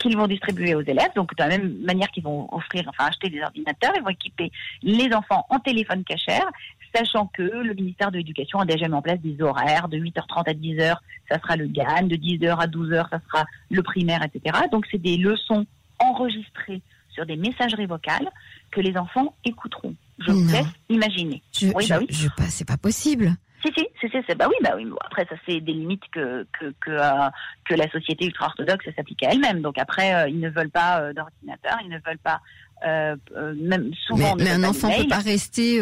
qu'ils 0.00 0.16
vont 0.16 0.26
distribuer 0.26 0.74
aux 0.74 0.82
élèves. 0.82 1.10
Donc 1.14 1.36
de 1.36 1.42
la 1.44 1.48
même 1.50 1.78
manière 1.84 2.08
qu'ils 2.08 2.24
vont 2.24 2.52
offrir, 2.52 2.82
enfin 2.88 3.06
acheter 3.06 3.30
des 3.30 3.42
ordinateurs, 3.42 3.92
ils 3.94 4.02
vont 4.02 4.08
équiper 4.08 4.50
les 4.82 5.14
enfants 5.14 5.46
en 5.50 5.60
téléphones 5.60 6.02
cachers, 6.02 6.48
sachant 6.92 7.26
que 7.28 7.42
le 7.42 7.74
ministère 7.74 8.10
de 8.10 8.18
l'Éducation 8.18 8.58
a 8.58 8.64
déjà 8.64 8.88
mis 8.88 8.94
en 8.94 9.02
place 9.02 9.20
des 9.20 9.40
horaires 9.40 9.86
de 9.86 9.98
8h30 9.98 10.50
à 10.50 10.52
10h, 10.52 10.96
ça 11.30 11.38
sera 11.38 11.54
le 11.54 11.68
GAN, 11.68 12.08
de 12.08 12.16
10h 12.16 12.58
à 12.58 12.66
12h, 12.66 13.08
ça 13.08 13.20
sera 13.30 13.44
le 13.70 13.84
primaire, 13.84 14.24
etc. 14.24 14.58
Donc 14.72 14.84
c'est 14.90 15.00
des 15.00 15.16
leçons 15.16 15.64
enregistrées 15.98 16.82
sur 17.10 17.26
des 17.26 17.36
messageries 17.36 17.86
vocales 17.86 18.28
que 18.70 18.80
les 18.80 18.96
enfants 18.96 19.34
écouteront. 19.44 19.94
Je 20.20 20.32
vous 20.32 20.52
laisse 20.52 20.66
imaginer. 20.88 21.42
Je, 21.52 21.68
oui, 21.74 21.86
bah 21.88 21.98
oui. 22.00 22.06
Je, 22.10 22.28
pas, 22.36 22.44
c'est 22.44 22.66
pas 22.66 22.76
possible. 22.76 23.36
Si, 23.64 23.72
si, 23.76 23.84
si, 24.00 24.08
si 24.08 24.34
bah 24.36 24.46
oui, 24.48 24.54
bah 24.62 24.74
oui. 24.76 24.86
après, 25.04 25.26
ça, 25.28 25.34
c'est 25.46 25.60
des 25.60 25.72
limites 25.72 26.04
que, 26.12 26.46
que, 26.52 26.72
que, 26.80 26.90
euh, 26.90 27.28
que 27.64 27.74
la 27.74 27.90
société 27.90 28.26
ultra-orthodoxe 28.26 28.86
s'applique 28.94 29.22
à 29.24 29.30
elle-même. 29.32 29.62
Donc 29.62 29.78
après, 29.78 30.14
euh, 30.14 30.28
ils 30.28 30.38
ne 30.38 30.48
veulent 30.48 30.70
pas 30.70 31.00
euh, 31.00 31.12
d'ordinateur, 31.12 31.76
ils 31.82 31.90
ne 31.90 31.98
veulent 32.04 32.18
pas 32.18 32.40
même 32.84 33.92
souvent. 34.06 34.36
Mais, 34.36 34.50
un 34.50 34.62
enfant 34.62 34.88
ne 34.88 35.02
peut 35.02 35.08
pas 35.08 35.18
rester 35.18 35.80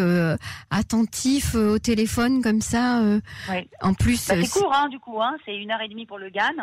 attentif 0.70 1.54
au 1.54 1.78
téléphone 1.78 2.42
comme 2.42 2.62
ça. 2.62 3.02
Oui. 3.50 3.68
En 3.82 3.92
plus, 3.92 4.26
bah, 4.26 4.36
c'est 4.42 4.58
court, 4.58 4.72
hein, 4.74 4.88
du 4.88 4.98
coup. 4.98 5.20
Hein, 5.20 5.36
c'est 5.44 5.54
une 5.54 5.70
heure 5.70 5.82
et 5.82 5.88
demie 5.88 6.06
pour 6.06 6.16
le 6.16 6.30
GAN, 6.30 6.54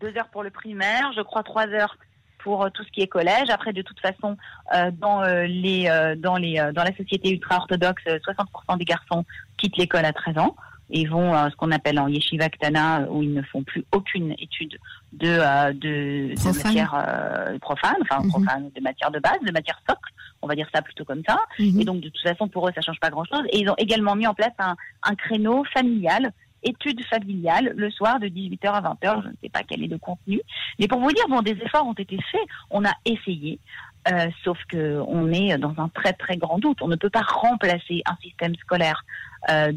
deux 0.00 0.16
heures 0.16 0.26
pour 0.32 0.42
le 0.42 0.50
primaire, 0.50 1.12
je 1.14 1.20
crois 1.20 1.44
trois 1.44 1.68
heures 1.68 1.96
pour 2.46 2.62
euh, 2.62 2.70
tout 2.72 2.84
ce 2.84 2.92
qui 2.92 3.00
est 3.00 3.08
collège. 3.08 3.50
Après, 3.50 3.72
de 3.72 3.82
toute 3.82 3.98
façon, 3.98 4.36
euh, 4.72 4.92
dans 4.92 5.20
euh, 5.24 5.46
les 5.46 5.90
dans 6.16 6.36
les 6.36 6.54
dans 6.72 6.84
la 6.84 6.94
société 6.96 7.30
ultra 7.30 7.56
orthodoxe, 7.56 8.04
60% 8.06 8.78
des 8.78 8.84
garçons 8.84 9.24
quittent 9.56 9.76
l'école 9.76 10.04
à 10.04 10.12
13 10.12 10.38
ans 10.38 10.54
et 10.88 11.04
vont 11.06 11.34
à 11.34 11.50
ce 11.50 11.56
qu'on 11.56 11.72
appelle 11.72 11.98
en 11.98 12.06
yeshiva 12.06 12.48
ktana 12.48 13.08
où 13.10 13.20
ils 13.24 13.34
ne 13.34 13.42
font 13.42 13.64
plus 13.64 13.84
aucune 13.90 14.36
étude 14.38 14.78
de 15.12 15.32
de, 15.72 16.34
de 16.34 16.62
matière 16.62 16.92
profane, 17.60 17.96
enfin 18.02 18.22
mhm. 18.22 18.28
profane, 18.28 18.70
de 18.76 18.80
matière 18.80 19.10
de 19.10 19.18
base, 19.18 19.40
de 19.44 19.50
matière 19.50 19.80
socle. 19.88 20.12
On 20.42 20.46
va 20.46 20.54
dire 20.54 20.68
ça 20.72 20.82
plutôt 20.82 21.04
comme 21.04 21.22
ça. 21.28 21.40
Mhm. 21.58 21.80
Et 21.80 21.84
donc 21.84 22.00
de 22.00 22.08
toute 22.08 22.22
façon 22.22 22.46
pour 22.46 22.68
eux 22.68 22.72
ça 22.76 22.80
change 22.80 23.00
pas 23.00 23.10
grand 23.10 23.24
chose. 23.24 23.42
Et 23.50 23.58
ils 23.58 23.68
ont 23.68 23.78
également 23.78 24.14
mis 24.14 24.28
en 24.28 24.34
place 24.34 24.54
un, 24.60 24.76
un 25.02 25.14
créneau 25.16 25.64
familial 25.74 26.32
études 26.62 27.04
familiales 27.06 27.72
le 27.76 27.90
soir 27.90 28.18
de 28.20 28.26
18h 28.26 28.68
à 28.68 28.80
20h. 28.80 29.22
Je 29.22 29.28
ne 29.28 29.34
sais 29.42 29.48
pas 29.48 29.62
quel 29.62 29.82
est 29.82 29.88
le 29.88 29.98
contenu. 29.98 30.40
Mais 30.78 30.88
pour 30.88 31.00
vous 31.00 31.12
dire, 31.12 31.24
bon, 31.28 31.42
des 31.42 31.52
efforts 31.52 31.86
ont 31.86 31.94
été 31.94 32.18
faits. 32.30 32.46
On 32.70 32.84
a 32.84 32.92
essayé. 33.04 33.58
Euh, 34.08 34.28
sauf 34.44 34.58
que 34.68 35.02
on 35.08 35.32
est 35.32 35.58
dans 35.58 35.74
un 35.78 35.88
très 35.88 36.12
très 36.12 36.36
grand 36.36 36.58
doute. 36.58 36.78
On 36.80 36.86
ne 36.86 36.94
peut 36.94 37.10
pas 37.10 37.22
remplacer 37.22 38.02
un 38.06 38.16
système 38.22 38.54
scolaire 38.54 39.04
euh, 39.50 39.72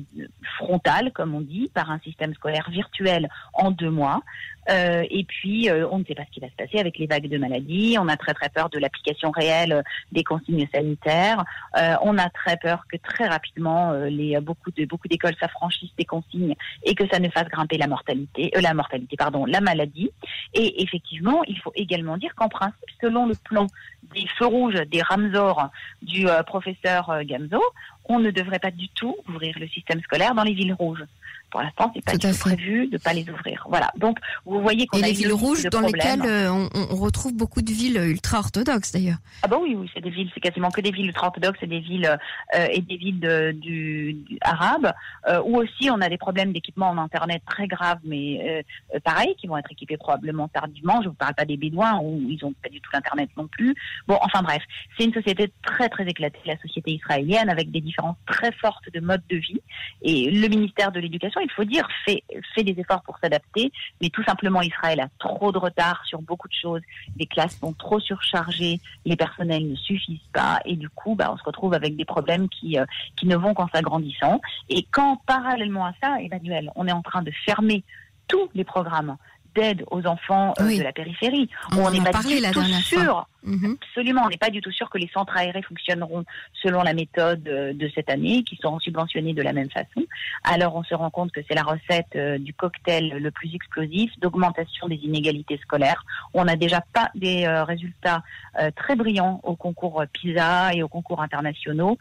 frontal, 0.58 1.12
comme 1.14 1.34
on 1.34 1.42
dit, 1.42 1.72
par 1.74 1.90
un 1.90 2.00
système 2.00 2.34
scolaire 2.36 2.70
virtuel 2.70 3.30
en 3.54 3.72
deux 3.72 3.90
mois. 3.90 4.22
Euh, 4.70 5.04
et 5.10 5.24
puis, 5.24 5.70
euh, 5.70 5.88
on 5.92 6.00
ne 6.00 6.04
sait 6.06 6.16
pas 6.16 6.24
ce 6.26 6.32
qui 6.32 6.40
va 6.40 6.48
se 6.48 6.56
passer 6.56 6.80
avec 6.80 6.98
les 6.98 7.08
vagues 7.08 7.28
de 7.28 7.38
maladies. 7.38 7.98
On 8.00 8.08
a 8.08 8.18
très 8.18 8.34
très 8.34 8.50
peur 8.50 8.70
de 8.70 8.80
l'application 8.80 9.32
réelle 9.32 9.84
des 10.12 10.24
consignes 10.24 10.68
sanitaires. 10.74 11.44
Euh, 11.78 11.96
on 12.02 12.18
a 12.18 12.30
très 12.30 12.58
peur 12.58 12.86
que 12.92 12.98
très 12.98 13.28
rapidement, 13.28 13.94
les 13.94 14.40
beaucoup 14.40 14.72
beaucoup 14.88 15.08
d'écoles 15.08 15.36
s'affranchissent 15.40 15.96
des 15.98 16.06
consignes 16.06 16.56
et 16.84 16.96
que 16.96 17.08
ça 17.12 17.20
ne 17.20 17.30
fasse 17.30 17.48
grimper 17.48 17.78
la 17.78 17.88
mortalité, 17.88 18.52
la 18.60 18.74
mortalité, 18.74 19.16
pardon, 19.18 19.46
la 19.46 19.62
maladie. 19.62 20.12
Et 20.54 20.84
effectivement, 20.84 21.44
il 21.48 21.60
faut 21.60 21.72
également 21.76 22.18
dire 22.18 22.36
qu'en 22.36 22.50
principe, 22.50 22.76
selon 23.02 23.26
le 23.26 23.36
plan 23.44 23.68
des 24.14 24.26
feux 24.38 24.46
rouges, 24.46 24.82
des 24.92 25.02
ramsors 25.02 25.70
du 26.02 26.28
professeur 26.46 27.24
Gamzo, 27.24 27.62
on 28.10 28.20
ne 28.20 28.32
devrait 28.32 28.60
pas 28.60 28.72
du 28.72 28.90
tout 28.90 29.16
ouvrir 29.30 29.56
le 29.60 29.68
système 29.68 30.02
scolaire 30.02 30.36
dans 30.36 30.44
les 30.44 30.54
villes 30.54 30.74
rouges. 30.74 31.06
Pour 31.52 31.62
l'instant, 31.62 31.92
c'est 31.96 32.04
pas 32.04 32.16
du 32.16 32.28
tout 32.28 32.38
prévu 32.38 32.88
de 32.88 32.98
pas 32.98 33.14
les 33.14 33.28
ouvrir. 33.30 33.66
Voilà. 33.70 33.92
Donc, 33.98 34.18
vous 34.46 34.62
voyez 34.62 34.86
qu'on 34.86 35.02
a 35.02 35.08
les 35.08 35.14
villes 35.14 35.34
rouges 35.34 35.64
dans 35.64 35.82
lesquelles 35.82 36.22
euh, 36.24 36.68
on, 36.76 36.96
retrouve 36.96 37.34
beaucoup 37.34 37.62
de 37.62 37.72
villes 37.72 37.98
ultra 37.98 38.40
orthodoxes 38.40 38.92
d'ailleurs. 38.92 39.18
Ah 39.42 39.48
bah 39.48 39.58
oui, 39.60 39.76
oui, 39.76 39.90
c'est 39.94 40.02
des 40.02 40.10
villes, 40.10 40.30
c'est 40.34 40.42
quasiment 40.42 40.70
que 40.70 40.82
des 40.82 40.92
villes 40.92 41.08
ultra 41.08 41.28
orthodoxes 41.28 41.60
et 41.62 41.68
des 41.68 41.80
villes 41.80 42.18
euh, 42.56 42.68
et 42.72 42.82
des 42.82 42.98
villes 42.98 43.20
de, 43.20 43.52
du, 43.52 44.18
arabes 44.42 44.92
euh, 45.28 45.42
où 45.44 45.58
aussi 45.58 45.90
on 45.90 46.02
a 46.02 46.10
des 46.10 46.18
problèmes 46.18 46.52
d'équipement 46.52 46.90
en 46.90 46.98
internet 46.98 47.42
très 47.48 47.68
graves, 47.68 48.00
mais 48.04 48.64
euh, 48.94 49.00
pareil, 49.00 49.36
qui 49.40 49.48
vont 49.48 49.58
être 49.58 49.72
équipés 49.72 49.98
probablement 49.98 50.48
tardivement. 50.50 51.02
Je 51.02 51.10
vous 51.10 51.16
parle 51.16 51.34
pas 51.34 51.46
des 51.46 51.58
bédouins 51.58 52.00
où 52.02 52.22
ils 52.30 52.44
ont 52.46 52.54
pas 52.62 52.70
du 52.70 52.82
tout 52.82 52.90
l'internet 52.94 53.30
non 53.38 53.48
plus. 53.48 53.76
Bon, 54.08 54.18
enfin 54.22 54.44
bref, 54.44 54.62
c'est 54.98 55.06
une 55.06 55.14
société 55.14 55.52
très 55.64 55.90
très 55.90 56.06
éclatée, 56.06 56.40
la 56.46 56.58
société 56.58 56.92
israélienne, 56.92 57.50
avec 57.50 57.72
des 57.72 57.82
différences 57.82 57.99
très 58.26 58.52
fortes 58.52 58.92
de 58.94 59.00
mode 59.00 59.22
de 59.30 59.38
vie. 59.38 59.62
Et 60.02 60.30
le 60.30 60.48
ministère 60.48 60.92
de 60.92 61.00
l'Éducation 61.00 61.42
il 61.42 61.52
faut 61.52 61.64
dire, 61.64 61.88
fait, 62.06 62.24
fait 62.54 62.64
des 62.64 62.80
efforts 62.80 63.02
pour 63.04 63.18
s'adapter, 63.20 63.72
mais 64.02 64.10
tout 64.10 64.24
simplement, 64.24 64.62
Israël 64.62 65.00
a 65.00 65.10
trop 65.20 65.52
de 65.52 65.58
retard 65.58 66.04
sur 66.06 66.22
beaucoup 66.22 66.48
de 66.48 66.54
choses. 66.54 66.82
Les 67.18 67.26
classes 67.26 67.58
sont 67.60 67.74
trop 67.74 68.00
surchargées, 68.00 68.80
les 69.06 69.16
personnels 69.16 69.68
ne 69.68 69.76
suffisent 69.76 70.20
pas, 70.34 70.60
et 70.66 70.76
du 70.76 70.90
coup, 70.90 71.16
bah, 71.16 71.32
on 71.34 71.38
se 71.38 71.44
retrouve 71.44 71.74
avec 71.74 71.96
des 71.96 72.06
problèmes 72.06 72.50
qui, 72.50 72.78
euh, 72.78 72.86
qui 73.16 73.28
ne 73.28 73.36
vont 73.36 73.54
qu'en 73.54 73.68
s'agrandissant. 73.70 74.42
Et 74.70 74.86
quand, 74.92 75.22
parallèlement 75.26 75.86
à 75.86 75.94
ça, 76.02 76.22
Emmanuel, 76.22 76.72
on 76.76 76.88
est 76.88 76.92
en 76.92 77.02
train 77.02 77.22
de 77.22 77.32
fermer 77.46 77.84
tous 78.28 78.50
les 78.54 78.64
programmes 78.64 79.18
d'aide 79.56 79.84
aux 79.92 80.06
enfants 80.06 80.54
euh, 80.60 80.78
de 80.78 80.84
la 80.84 80.92
périphérie. 80.92 81.50
On 81.76 81.90
n'est 81.92 82.02
pas 82.02 82.22
du 82.24 82.42
tout 82.52 82.64
sûr. 82.64 83.28
Mhm. 83.44 83.78
Absolument, 83.82 84.24
on 84.26 84.30
n'est 84.30 84.38
pas 84.38 84.50
du 84.50 84.60
tout 84.60 84.72
sûr 84.72 84.90
que 84.90 84.98
les 84.98 85.10
centres 85.14 85.36
aérés 85.38 85.62
fonctionneront 85.62 86.26
selon 86.62 86.84
la 86.84 86.94
méthode 86.94 87.48
euh, 87.48 87.74
de 87.74 87.90
cette 87.96 88.10
année, 88.10 88.44
qui 88.44 88.58
seront 88.58 88.80
subventionnés 88.80 89.34
de 89.34 89.42
la 89.42 89.54
même 89.54 89.70
façon. 89.70 90.06
Alors 90.44 90.76
on 90.76 90.84
se 90.84 90.94
rend 90.94 91.10
compte 91.10 91.32
que 91.32 91.40
c'est 91.48 91.56
la 91.56 91.64
recette 91.64 92.16
euh, 92.16 92.38
du 92.38 92.54
cocktail 92.54 93.10
le 93.10 93.32
plus 93.32 93.56
explosif 93.56 94.12
d'augmentation 94.20 94.88
des 94.88 94.98
inégalités 94.98 95.58
scolaires. 95.58 96.04
On 96.34 96.46
n'a 96.46 96.58
déjà 96.58 96.82
pas 96.94 97.10
des 97.16 97.48
résultats 97.48 98.24
très 98.76 98.96
brillants 98.96 99.40
au 99.44 99.56
concours 99.56 100.04
PISA 100.14 100.74
et 100.74 100.84
aux 100.84 100.88
concours 100.88 101.22
internationaux. 101.22 101.98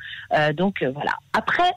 donc 0.54 0.82
voilà. 0.82 1.12
Après, 1.32 1.72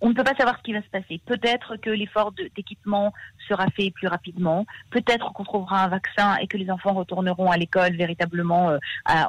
on 0.00 0.08
ne 0.10 0.14
peut 0.14 0.24
pas 0.24 0.34
savoir 0.34 0.58
ce 0.58 0.62
qui 0.62 0.72
va 0.72 0.82
se 0.82 0.88
passer. 0.88 1.20
Peut-être 1.24 1.76
que 1.76 1.90
l'effort 1.90 2.32
d'équipement 2.32 3.12
sera 3.48 3.66
fait 3.70 3.90
plus 3.90 4.08
rapidement. 4.08 4.66
Peut-être 4.90 5.32
qu'on 5.32 5.44
trouvera 5.44 5.84
un 5.84 5.88
vaccin 5.88 6.36
et 6.36 6.46
que 6.46 6.56
les 6.56 6.70
enfants 6.70 6.92
retourneront 6.92 7.50
à 7.50 7.56
l'école 7.56 7.96
véritablement 7.96 8.70
euh, 8.70 8.78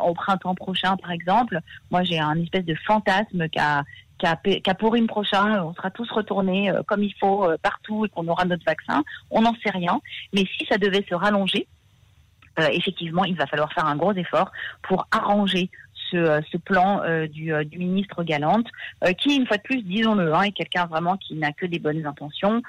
au 0.04 0.14
printemps 0.14 0.56
prochain, 0.56 0.98
par 0.98 1.12
exemple. 1.12 1.60
Moi, 1.92 2.04
j'ai 2.04 2.20
un 2.20 2.40
espèce 2.42 2.66
de 2.66 2.76
fantasme 2.86 3.48
qu'à 3.50 3.84
qu'à 4.18 4.74
pourri 4.76 5.06
prochain, 5.08 5.62
on 5.62 5.74
sera 5.74 5.92
tous 5.92 6.10
retournés 6.10 6.72
euh, 6.72 6.82
comme 6.84 7.04
il 7.04 7.14
faut 7.20 7.44
euh, 7.44 7.58
partout 7.62 8.06
et 8.06 8.10
qu'on 8.10 8.28
aura 8.28 8.46
notre 8.46 8.64
vaccin. 8.64 9.04
On 9.30 9.42
n'en 9.42 9.54
sait 9.56 9.72
rien. 9.72 10.00
Mais 10.34 10.46
si 10.58 10.66
ça 10.66 10.78
devait 10.78 11.06
se 11.08 11.14
rallonger, 11.14 11.68
effectivement, 12.72 13.26
il 13.26 13.36
va 13.36 13.46
falloir 13.48 13.72
faire 13.74 13.86
un 13.86 13.98
gros 13.98 14.14
effort 14.14 14.50
pour 14.82 15.06
arranger 15.12 15.70
euh, 16.18 16.42
ce, 16.52 16.58
plan 16.58 17.02
euh, 17.04 17.28
du, 17.28 17.54
euh, 17.54 17.64
du, 17.64 17.78
ministre 17.78 18.24
Galante, 18.24 18.68
qui, 19.20 19.36
une 19.36 19.46
fois 19.46 19.58
de 19.58 19.62
plus, 19.62 19.82
disons-le, 19.84 20.34
hein, 20.34 20.44
est 20.44 20.52
quelqu'un 20.52 20.86
vraiment 20.86 21.18
qui 21.18 21.36
n'a 21.36 21.52
que 21.52 21.66
des 21.66 21.80
bonnes 21.80 22.06
intentions, 22.06 22.62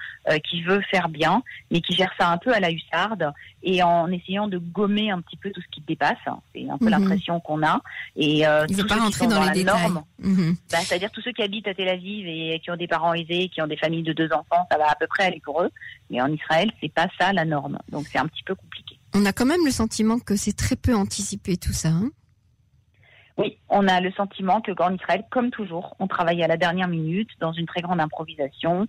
qui 0.49 0.63
veut 0.63 0.81
faire 0.91 1.09
bien, 1.09 1.43
mais 1.71 1.81
qui 1.81 1.95
gère 1.95 2.13
ça 2.19 2.31
un 2.31 2.39
peu 2.39 2.53
à 2.53 2.61
la 2.61 2.71
hussarde 2.71 3.33
et 3.63 3.83
en 3.83 4.09
essayant 4.09 4.49
de 4.49 4.59
gommer 4.59 5.11
un 5.11 5.21
petit 5.21 5.37
peu 5.37 5.51
tout 5.51 5.61
ce 5.61 5.67
qui 5.71 5.81
dépasse. 5.81 6.19
C'est 6.55 6.69
un 6.69 6.79
peu 6.79 6.87
mhm. 6.87 6.91
l'impression 6.91 7.41
qu'on 7.41 7.63
a. 7.65 7.81
Et 8.17 8.41
Il 8.41 8.47
ne 8.47 8.75
veut 8.77 8.87
pas 8.87 8.97
rentrer 8.97 9.27
dans, 9.27 9.43
les 9.45 9.51
détails. 9.51 9.91
Mhm. 10.19 10.57
bah, 10.71 10.79
c'est-à-dire 10.83 11.11
tous 11.11 11.23
ceux 11.23 11.33
qui 11.33 11.43
habitent 11.43 11.69
à 11.69 11.75
Tel 11.75 11.89
Aviv 11.89 12.27
et 12.27 12.61
qui 12.63 12.71
ont 12.71 12.77
des 12.77 12.89
parents 12.89 13.15
aisés, 13.15 13.49
qui 13.49 13.63
ont 13.63 13.67
des 13.67 13.77
familles 13.77 14.03
de 14.03 14.13
deux 14.13 14.31
enfants, 14.33 14.67
ça 14.71 14.79
va 14.79 14.91
à 14.91 14.95
peu 14.95 15.07
près 15.07 15.25
aller 15.25 15.41
pour 15.45 15.63
eux. 15.63 15.71
Mais 16.11 16.21
en 16.21 16.33
Israël, 16.33 16.71
c'est 16.81 16.93
pas 16.93 17.09
ça 17.19 17.33
la 17.33 17.45
norme. 17.45 17.79
Donc 17.91 18.07
c'est 18.11 18.19
un 18.19 18.27
petit 18.27 18.43
peu 18.45 18.55
compliqué. 18.55 18.99
On 19.15 19.25
a 19.25 19.33
quand 19.33 19.47
même 19.47 19.65
le 19.65 19.71
sentiment 19.71 20.19
que 20.19 20.37
c'est 20.37 20.53
très 20.53 20.77
peu 20.77 20.95
anticipé 20.95 21.57
tout 21.57 21.73
ça. 21.73 21.89
Hein 21.89 22.11
oui, 23.39 23.59
on 23.69 23.87
a 23.87 24.01
le 24.01 24.11
sentiment 24.13 24.61
que 24.63 24.73
qu'en 24.73 24.95
Israël, 24.95 25.25
comme 25.31 25.51
toujours, 25.51 25.95
on 25.99 26.07
travaille 26.07 26.43
à 26.43 26.47
la 26.47 26.57
dernière 26.57 26.89
minute, 26.89 27.29
dans 27.39 27.53
une 27.53 27.67
très 27.67 27.83
grande 27.83 28.01
improvisation, 28.01 28.87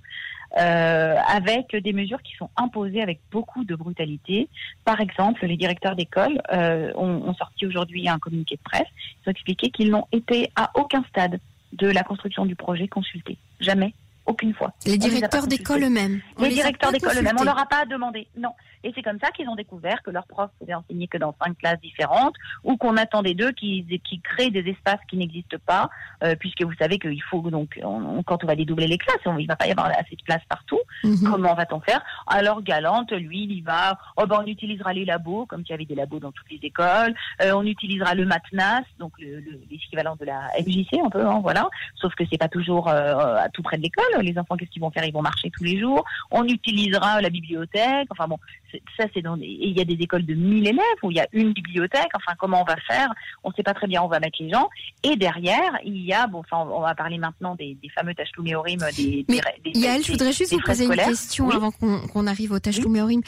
euh, 0.58 1.16
avec 1.28 1.76
des 1.76 1.92
mesures 1.92 2.22
qui 2.22 2.34
sont 2.38 2.50
imposées 2.56 3.02
avec 3.02 3.20
beaucoup 3.30 3.66
de 3.66 3.76
brutalité. 3.76 4.48
Par 4.86 5.02
exemple, 5.02 5.46
les 5.46 5.58
directeurs 5.58 5.98
d'école 5.98 6.42
euh, 6.54 6.94
ont, 6.96 7.28
ont, 7.28 7.34
sorti 7.34 7.66
aujourd'hui 7.66 8.08
un 8.08 8.20
communiqué 8.20 8.56
de 8.56 8.62
presse. 8.62 8.88
Ils 9.26 9.30
ont 9.30 9.32
expliqué 9.32 9.70
qu'ils 9.70 9.92
n'ont 9.92 10.08
été 10.14 10.50
à 10.56 10.72
aucun 10.76 11.04
stade 11.10 11.40
de 11.74 11.88
la 11.90 12.04
construction 12.04 12.46
du 12.46 12.56
projet 12.56 12.88
consultés. 12.88 13.38
Jamais 13.60 13.94
aucune 14.28 14.54
fois. 14.54 14.74
Les 14.86 14.98
directeurs 14.98 15.48
d'école 15.48 15.84
eux-mêmes. 15.84 16.22
Les, 16.38 16.50
directeurs 16.50 16.92
d'école 16.92 17.18
eux-mêmes. 17.18 17.38
On 17.40 17.44
leur 17.44 17.58
a 17.58 17.66
pas 17.66 17.86
demandé. 17.86 18.28
Non. 18.38 18.52
Et 18.84 18.92
c'est 18.94 19.02
comme 19.02 19.20
ça 19.20 19.32
qu'ils 19.32 19.50
ont 19.50 19.56
découvert 19.56 20.04
que 20.04 20.12
leurs 20.12 20.28
profs 20.28 20.52
pouvaient 20.60 20.76
enseigner 20.76 21.08
que 21.08 21.18
dans 21.18 21.34
cinq 21.44 21.58
classes 21.58 21.80
différentes, 21.82 22.36
ou 22.64 22.78
qu'on 22.78 22.98
attendait 22.98 23.34
d'eux 23.34 23.52
qui, 23.52 23.86
qui 24.04 24.22
créent 24.22 24.52
des 24.52 24.70
espaces 24.70 25.00
qui 25.10 25.18
n'existent 25.18 25.58
pas, 25.66 25.90
euh, 26.24 26.36
puisque 26.36 26.62
vous 26.62 26.74
savez 26.80 27.00
qu'il 27.00 27.22
faut 27.24 27.42
donc 27.50 27.80
quand 28.26 28.44
on 28.44 28.48
va 28.48 28.56
dédoubler 28.56 28.88
les 28.88 28.98
classes, 28.98 29.18
on, 29.26 29.38
il 29.38 29.48
va 29.48 29.56
pas 29.56 29.68
y 29.68 29.72
avoir 29.72 29.88
assez 29.88 30.16
de 30.16 30.24
place 30.24 30.42
partout. 30.50 30.80
Mhm. 31.04 31.30
Comment 31.30 31.54
va-t-on 31.54 31.80
faire? 31.80 32.04
Alors 32.28 32.62
Galante, 32.62 33.12
lui, 33.12 33.48
il 33.50 33.62
va, 33.62 33.98
oh 34.18 34.26
ben 34.28 34.42
on 34.44 34.48
utilisera 34.48 34.94
les 34.94 35.06
labos, 35.06 35.46
comme 35.46 35.62
il 35.62 35.70
y 35.70 35.74
avait 35.74 35.86
des 35.86 35.96
labos 35.96 36.20
dans 36.20 36.32
toutes 36.32 36.50
les 36.52 36.60
écoles. 36.64 37.16
Euh, 37.42 37.54
on 37.54 37.64
utilisera 37.64 38.16
le 38.16 38.26
matnas, 38.26 38.84
donc 39.00 39.14
l'équivalent 39.70 40.16
de 40.20 40.26
la 40.26 40.50
MJC 40.60 41.00
un 41.04 41.10
peu, 41.10 41.26
hein, 41.26 41.40
voilà. 41.42 41.70
Sauf 41.96 42.14
que 42.16 42.24
c'est 42.30 42.38
pas 42.38 42.50
toujours 42.50 42.90
euh, 42.90 43.38
à 43.38 43.50
tout 43.50 43.64
près 43.64 43.78
de 43.78 43.84
l'école 43.84 44.17
les 44.22 44.38
enfants, 44.38 44.56
qu'est-ce 44.56 44.72
qu'ils 44.72 44.82
vont 44.82 44.92
faire? 44.92 45.06
Ils 45.06 45.14
vont 45.14 45.22
marcher 45.22 45.50
tous 45.50 45.64
les 45.64 45.80
jours. 45.80 46.04
On 46.32 46.46
utilisera 46.46 47.22
la 47.22 47.30
bibliothèque. 47.30 48.08
Enfin 48.10 48.28
bon, 48.28 48.38
ça 48.98 49.06
c'est 49.14 49.22
dans. 49.22 49.36
il 49.36 49.78
y 49.78 49.82
a 49.82 49.86
des 49.86 49.94
écoles 49.94 50.26
de 50.26 50.34
1000 50.34 50.68
élèves 50.68 50.84
où 51.04 51.12
il 51.12 51.18
y 51.18 51.20
a 51.20 51.28
une 51.34 51.54
bibliothèque. 51.54 52.10
Enfin, 52.16 52.34
comment 52.40 52.62
on 52.62 52.66
va 52.66 52.76
faire? 52.88 53.10
On 53.44 53.50
ne 53.50 53.54
sait 53.54 53.64
pas 53.64 53.74
très 53.74 53.88
bien 53.88 54.02
où 54.02 54.06
on 54.06 54.10
va 54.10 54.20
mettre 54.20 54.38
les 54.40 54.50
gens. 54.50 54.70
Et 55.04 55.16
derrière, 55.16 55.78
il 55.84 56.04
y 56.04 56.14
a. 56.14 56.28
Bon, 56.28 56.40
enfin, 56.40 56.70
on 56.70 56.82
va 56.82 56.96
parler 56.96 57.18
maintenant 57.18 57.56
des, 57.56 57.78
fameux 57.96 58.14
tachlouméorim. 58.14 58.80
Des, 58.96 59.26
Mais 59.30 59.40
des, 59.64 59.80
Yael, 59.80 60.04
je 60.04 60.12
voudrais 60.12 60.34
juste 60.34 60.54
vous 60.54 60.62
poser 60.62 60.86
une 60.86 60.96
question 60.96 61.50
avant 61.50 61.72
qu'on 61.72 62.28
arrive 62.28 62.52
au 62.52 62.60
tachlouméorim. 62.60 63.22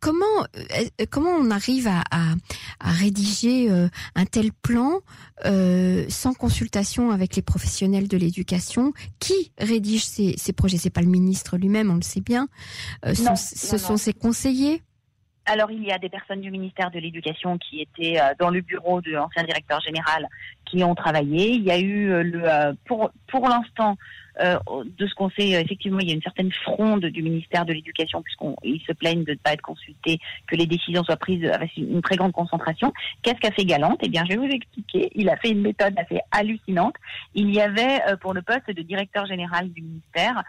Comment 0.00 0.24
euh, 0.56 1.06
comment 1.10 1.30
on 1.30 1.50
arrive 1.50 1.88
à, 1.88 2.02
à, 2.10 2.90
rédiger 2.92 3.70
euh, 3.70 3.88
un 4.14 4.26
tel 4.26 4.52
plan 4.52 5.00
euh, 5.44 6.04
sans 6.08 6.34
consultation 6.34 7.10
avec 7.10 7.36
les 7.36 7.42
professionnels 7.42 8.08
de 8.08 8.16
l'éducation? 8.16 8.92
Qui 9.18 9.52
rédige 9.58 10.04
ces 10.04 10.34
ces, 10.36 10.52
projets? 10.52 10.76
C'est 10.76 10.90
pas 10.90 11.02
le 11.02 11.08
ministre 11.08 11.56
lui-même, 11.56 11.90
on 11.90 11.96
le 11.96 12.02
sait 12.02 12.20
bien. 12.20 12.48
Euh, 13.06 13.14
ce 13.14 13.78
sont 13.78 13.96
ses 13.96 14.12
conseillers? 14.12 14.82
Alors, 15.46 15.70
il 15.70 15.84
y 15.84 15.92
a 15.92 15.98
des 15.98 16.08
personnes 16.08 16.40
du 16.40 16.50
ministère 16.50 16.90
de 16.90 16.98
l'Éducation 16.98 17.58
qui 17.58 17.82
étaient 17.82 18.18
euh, 18.18 18.32
dans 18.38 18.48
le 18.48 18.62
bureau 18.62 19.02
de 19.02 19.10
l'ancien 19.10 19.42
directeur 19.42 19.78
général 19.80 20.26
qui 20.64 20.82
ont 20.82 20.94
travaillé. 20.94 21.50
Il 21.50 21.62
y 21.62 21.70
a 21.70 21.78
eu 21.78 22.10
euh, 22.10 22.22
le, 22.22 22.74
pour, 22.86 23.10
pour 23.26 23.46
l'instant, 23.46 23.98
euh, 24.40 24.58
de 24.98 25.06
ce 25.06 25.14
qu'on 25.14 25.28
sait, 25.28 25.50
effectivement, 25.50 25.98
il 26.00 26.08
y 26.08 26.12
a 26.12 26.14
une 26.14 26.22
certaine 26.22 26.50
fronde 26.50 27.04
du 27.04 27.22
ministère 27.22 27.66
de 27.66 27.74
l'Éducation 27.74 28.22
puisqu'ils 28.22 28.80
se 28.86 28.92
plaignent 28.92 29.24
de 29.24 29.32
ne 29.32 29.36
pas 29.36 29.52
être 29.52 29.60
consultés, 29.60 30.18
que 30.46 30.56
les 30.56 30.66
décisions 30.66 31.04
soient 31.04 31.18
prises 31.18 31.44
avec 31.44 31.76
une 31.76 32.00
très 32.00 32.16
grande 32.16 32.32
concentration. 32.32 32.94
Qu'est-ce 33.22 33.38
qu'a 33.38 33.52
fait 33.52 33.66
Galante? 33.66 34.00
Eh 34.02 34.08
bien, 34.08 34.24
je 34.24 34.30
vais 34.30 34.36
vous 34.36 34.50
expliquer. 34.52 35.10
Il 35.14 35.28
a 35.28 35.36
fait 35.36 35.50
une 35.50 35.60
méthode 35.60 35.94
assez 35.98 36.20
hallucinante. 36.30 36.94
Il 37.34 37.54
y 37.54 37.60
avait 37.60 38.00
pour 38.22 38.32
le 38.32 38.40
poste 38.40 38.68
de 38.68 38.82
directeur 38.82 39.26
général 39.26 39.70
du 39.70 39.82
ministère 39.82 40.42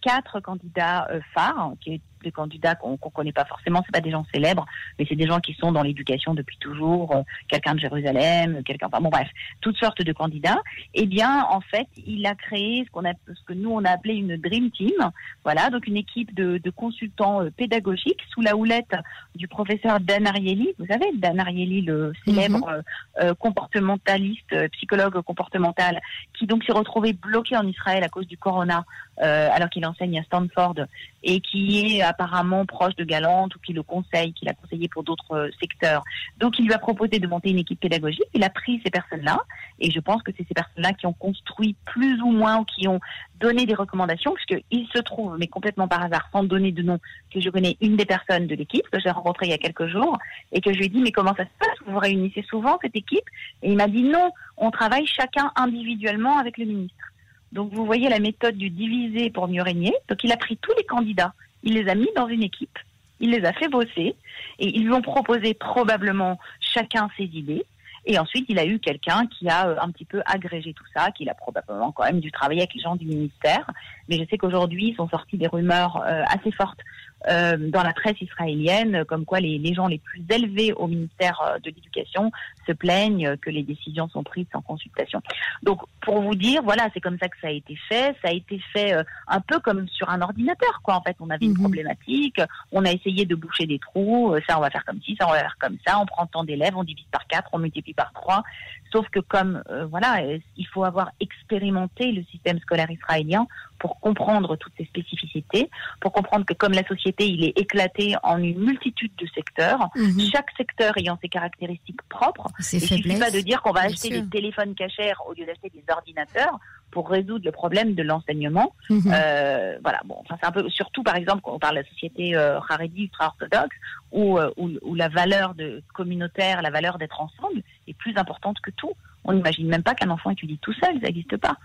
quatre 0.00 0.40
candidats 0.40 1.08
phares 1.34 1.72
qui 1.80 2.00
des 2.22 2.32
candidats 2.32 2.74
qu'on 2.74 2.92
ne 2.92 2.96
connaît 2.96 3.32
pas 3.32 3.44
forcément, 3.44 3.82
c'est 3.84 3.92
pas 3.92 4.00
des 4.00 4.10
gens 4.10 4.24
célèbres, 4.32 4.66
mais 4.98 5.06
c'est 5.08 5.16
des 5.16 5.26
gens 5.26 5.40
qui 5.40 5.54
sont 5.54 5.72
dans 5.72 5.82
l'éducation 5.82 6.34
depuis 6.34 6.58
toujours, 6.58 7.14
euh, 7.14 7.22
quelqu'un 7.48 7.74
de 7.74 7.80
Jérusalem, 7.80 8.62
quelqu'un, 8.64 8.86
enfin, 8.86 9.00
bon 9.00 9.10
bref, 9.10 9.28
toutes 9.60 9.76
sortes 9.76 10.02
de 10.02 10.12
candidats. 10.12 10.60
Eh 10.94 11.06
bien, 11.06 11.44
en 11.50 11.60
fait, 11.60 11.88
il 12.06 12.26
a 12.26 12.34
créé 12.34 12.84
ce 12.86 12.90
qu'on 12.90 13.04
a, 13.04 13.12
ce 13.26 13.44
que 13.46 13.52
nous 13.52 13.70
on 13.70 13.84
a 13.84 13.90
appelé 13.90 14.14
une 14.14 14.36
dream 14.36 14.70
team, 14.70 15.10
voilà, 15.44 15.70
donc 15.70 15.86
une 15.86 15.96
équipe 15.96 16.34
de, 16.34 16.58
de 16.58 16.70
consultants 16.70 17.42
euh, 17.42 17.50
pédagogiques 17.50 18.20
sous 18.30 18.40
la 18.40 18.56
houlette 18.56 18.94
du 19.34 19.48
professeur 19.48 20.00
Dan 20.00 20.26
Ariely. 20.26 20.74
Vous 20.78 20.86
savez, 20.86 21.06
Dan 21.14 21.40
Ariely, 21.40 21.82
le 21.82 22.12
célèbre 22.24 22.70
mhm. 22.70 22.82
euh, 23.22 23.34
comportementaliste, 23.34 24.68
psychologue 24.72 25.20
comportemental, 25.22 26.00
qui 26.38 26.46
donc 26.46 26.64
s'est 26.64 26.72
retrouvé 26.72 27.12
bloqué 27.12 27.56
en 27.56 27.66
Israël 27.66 28.02
à 28.02 28.08
cause 28.08 28.26
du 28.26 28.36
corona, 28.36 28.84
alors 29.20 29.68
qu'il 29.68 29.84
enseigne 29.86 30.18
à 30.18 30.22
Stanford 30.22 30.74
et 31.22 31.40
qui 31.40 31.96
est 31.96 32.02
apparemment 32.02 32.64
proche 32.64 32.94
de 32.96 33.04
Galante 33.04 33.54
ou 33.56 33.58
qui 33.58 33.72
le 33.72 33.82
conseille, 33.82 34.32
qui 34.32 34.44
l'a 34.44 34.54
conseillé 34.54 34.88
pour 34.88 35.02
d'autres 35.02 35.32
euh, 35.32 35.50
secteurs. 35.60 36.04
Donc 36.38 36.58
il 36.58 36.66
lui 36.66 36.72
a 36.72 36.78
proposé 36.78 37.18
de 37.18 37.26
monter 37.26 37.50
une 37.50 37.58
équipe 37.58 37.80
pédagogique. 37.80 38.24
Il 38.34 38.44
a 38.44 38.50
pris 38.50 38.80
ces 38.84 38.90
personnes-là 38.90 39.40
et 39.80 39.90
je 39.90 40.00
pense 40.00 40.22
que 40.22 40.30
c'est 40.36 40.46
ces 40.46 40.54
personnes-là 40.54 40.92
qui 40.92 41.06
ont 41.06 41.12
construit 41.12 41.74
plus 41.84 42.20
ou 42.22 42.30
moins 42.30 42.58
ou 42.58 42.64
qui 42.64 42.86
ont 42.88 43.00
donné 43.40 43.66
des 43.66 43.74
recommandations 43.74 44.32
puisqu'il 44.34 44.86
se 44.94 44.98
trouve, 45.00 45.36
mais 45.38 45.48
complètement 45.48 45.88
par 45.88 46.02
hasard, 46.02 46.28
sans 46.32 46.44
donner 46.44 46.72
de 46.72 46.82
nom, 46.82 46.98
que 47.32 47.40
je 47.40 47.50
connais 47.50 47.76
une 47.80 47.96
des 47.96 48.06
personnes 48.06 48.46
de 48.46 48.54
l'équipe 48.54 48.88
que 48.90 49.00
j'ai 49.00 49.10
rencontrée 49.10 49.46
il 49.46 49.50
y 49.50 49.54
a 49.54 49.58
quelques 49.58 49.86
jours 49.86 50.16
et 50.52 50.60
que 50.60 50.72
je 50.72 50.78
lui 50.78 50.86
ai 50.86 50.88
dit 50.88 51.00
mais 51.00 51.12
comment 51.12 51.34
ça 51.34 51.44
se 51.44 51.58
passe? 51.58 51.78
Vous 51.84 51.92
vous 51.92 51.98
réunissez 51.98 52.42
souvent 52.48 52.78
cette 52.80 52.96
équipe? 52.96 53.24
Et 53.62 53.70
il 53.70 53.76
m'a 53.76 53.88
dit 53.88 54.02
non, 54.02 54.30
on 54.56 54.70
travaille 54.70 55.06
chacun 55.06 55.50
individuellement 55.56 56.38
avec 56.38 56.58
le 56.58 56.64
ministre. 56.64 57.04
Donc 57.52 57.72
vous 57.72 57.86
voyez 57.86 58.08
la 58.08 58.18
méthode 58.18 58.56
du 58.56 58.70
diviser 58.70 59.30
pour 59.30 59.48
mieux 59.48 59.62
régner. 59.62 59.92
Donc 60.08 60.22
il 60.24 60.32
a 60.32 60.36
pris 60.36 60.56
tous 60.56 60.72
les 60.76 60.84
candidats 60.84 61.32
il 61.62 61.74
les 61.74 61.88
a 61.88 61.94
mis 61.94 62.08
dans 62.14 62.28
une 62.28 62.42
équipe, 62.42 62.78
il 63.20 63.30
les 63.30 63.44
a 63.44 63.52
fait 63.52 63.68
bosser 63.68 64.14
et 64.58 64.76
ils 64.76 64.84
lui 64.84 64.92
ont 64.92 65.02
proposé 65.02 65.54
probablement 65.54 66.38
chacun 66.60 67.08
ses 67.16 67.24
idées. 67.24 67.64
Et 68.06 68.18
ensuite, 68.18 68.46
il 68.48 68.58
a 68.58 68.64
eu 68.64 68.78
quelqu'un 68.78 69.26
qui 69.26 69.50
a 69.50 69.68
euh, 69.68 69.76
un 69.82 69.90
petit 69.90 70.06
peu 70.06 70.22
agrégé 70.24 70.72
tout 70.72 70.84
ça, 70.94 71.10
qu'il 71.10 71.28
a 71.28 71.34
probablement 71.34 71.92
quand 71.92 72.04
même 72.04 72.20
dû 72.20 72.32
travailler 72.32 72.60
avec 72.60 72.72
les 72.74 72.80
gens 72.80 72.96
du 72.96 73.04
ministère. 73.04 73.70
Mais 74.08 74.18
je 74.18 74.24
sais 74.30 74.38
qu'aujourd'hui, 74.38 74.90
ils 74.90 74.94
sont 74.94 75.08
sortis 75.08 75.36
des 75.36 75.48
rumeurs 75.48 76.02
euh, 76.06 76.22
assez 76.28 76.50
fortes 76.52 76.80
euh, 77.26 77.56
dans 77.56 77.82
la 77.82 77.92
presse 77.92 78.20
israélienne, 78.20 79.04
comme 79.04 79.24
quoi 79.24 79.40
les, 79.40 79.58
les, 79.58 79.74
gens 79.74 79.88
les 79.88 79.98
plus 79.98 80.22
élevés 80.30 80.72
au 80.72 80.86
ministère 80.86 81.40
euh, 81.42 81.58
de 81.58 81.70
l'Éducation 81.70 82.30
se 82.64 82.70
plaignent 82.70 83.36
que 83.38 83.50
les 83.50 83.64
décisions 83.64 84.08
sont 84.08 84.22
prises 84.22 84.46
sans 84.52 84.60
consultation. 84.60 85.20
Donc, 85.64 85.80
pour 86.00 86.22
vous 86.22 86.36
dire, 86.36 86.62
voilà, 86.62 86.88
c'est 86.94 87.00
comme 87.00 87.18
ça 87.18 87.28
que 87.28 87.36
ça 87.40 87.48
a 87.48 87.50
été 87.50 87.76
fait. 87.88 88.14
Ça 88.22 88.28
a 88.28 88.32
été 88.32 88.60
fait 88.72 88.94
euh, 88.94 89.02
un 89.26 89.40
peu 89.40 89.58
comme 89.58 89.88
sur 89.88 90.08
un 90.08 90.20
ordinateur, 90.20 90.80
quoi. 90.84 90.94
En 90.94 91.02
fait, 91.02 91.16
on 91.18 91.28
avait 91.30 91.46
une 91.46 91.52
mhm. 91.52 91.62
problématique, 91.62 92.40
on 92.70 92.84
a 92.84 92.92
essayé 92.92 93.26
de 93.26 93.34
boucher 93.34 93.66
des 93.66 93.80
trous. 93.80 94.36
Ça, 94.48 94.56
on 94.56 94.60
va 94.60 94.70
faire 94.70 94.84
comme 94.84 95.00
ci, 95.02 95.16
ça, 95.18 95.26
on 95.26 95.32
va 95.32 95.40
faire 95.40 95.56
comme 95.58 95.76
ça. 95.84 95.98
On 95.98 96.06
prend 96.06 96.26
tant 96.26 96.44
d'élèves, 96.44 96.76
on 96.76 96.84
divise 96.84 97.06
par 97.10 97.26
quatre, 97.26 97.48
on 97.52 97.58
multiplie 97.58 97.94
par 97.94 98.12
trois. 98.12 98.44
Sauf 98.92 99.08
que 99.10 99.20
comme 99.20 99.62
voilà, 99.90 100.22
il 100.56 100.66
faut 100.68 100.82
avoir 100.82 101.10
expérimenté 101.20 102.10
le 102.10 102.24
système 102.24 102.58
scolaire 102.60 102.90
israélien 102.90 103.46
pour 103.78 104.00
comprendre 104.00 104.56
toutes 104.56 104.72
ces 104.76 104.84
spécificités, 104.84 105.70
pour 106.00 106.12
comprendre 106.12 106.44
que 106.44 106.54
comme 106.54 106.72
la 106.72 106.86
société, 106.86 107.07
il 107.18 107.44
est 107.44 107.58
éclaté 107.58 108.14
en 108.22 108.38
une 108.38 108.58
multitude 108.58 109.12
de 109.16 109.26
secteurs, 109.34 109.88
mhm. 109.96 110.20
chaque 110.32 110.50
secteur 110.56 110.96
ayant 110.96 111.18
ses 111.20 111.28
caractéristiques 111.28 112.02
propres. 112.08 112.48
Il 112.72 112.80
ne 112.80 112.86
suffit 112.86 113.18
pas 113.18 113.30
de 113.30 113.40
dire 113.40 113.62
qu'on 113.62 113.72
va 113.72 113.82
acheter 113.82 114.10
des 114.10 114.26
téléphones 114.28 114.74
cachers 114.74 115.14
au 115.26 115.34
lieu 115.34 115.46
d'acheter 115.46 115.70
des 115.70 115.84
ordinateurs 115.92 116.58
pour 116.90 117.10
résoudre 117.10 117.44
le 117.44 117.52
problème 117.52 117.94
de 117.94 118.02
l'enseignement. 118.02 118.74
Mhm. 118.88 119.12
Euh, 119.12 119.78
voilà, 119.82 120.00
bon, 120.04 120.16
enfin, 120.20 120.36
c'est 120.40 120.46
un 120.46 120.52
peu, 120.52 120.68
surtout 120.70 121.02
par 121.02 121.16
exemple 121.16 121.42
quand 121.42 121.52
on 121.52 121.58
parle 121.58 121.76
de 121.76 121.80
la 121.82 121.88
société 121.88 122.34
euh, 122.34 122.58
Haredi 122.68 123.04
ultra-orthodoxe, 123.04 123.76
où, 124.12 124.38
euh, 124.38 124.50
où, 124.56 124.70
où, 124.82 124.94
la 124.94 125.08
valeur 125.08 125.54
de 125.54 125.82
communautaire, 125.94 126.62
la 126.62 126.70
valeur 126.70 126.98
d'être 126.98 127.20
ensemble 127.20 127.62
est 127.86 127.94
plus 127.94 128.16
importante 128.16 128.58
que 128.60 128.70
tout. 128.70 128.92
On 129.24 129.34
n'imagine 129.34 129.68
même 129.68 129.82
pas 129.82 129.94
qu'un 129.94 130.10
enfant 130.10 130.30
étudie 130.30 130.58
tout 130.58 130.72
seul, 130.72 130.94
ça 130.94 131.06
n'existe 131.06 131.36
pas 131.36 131.56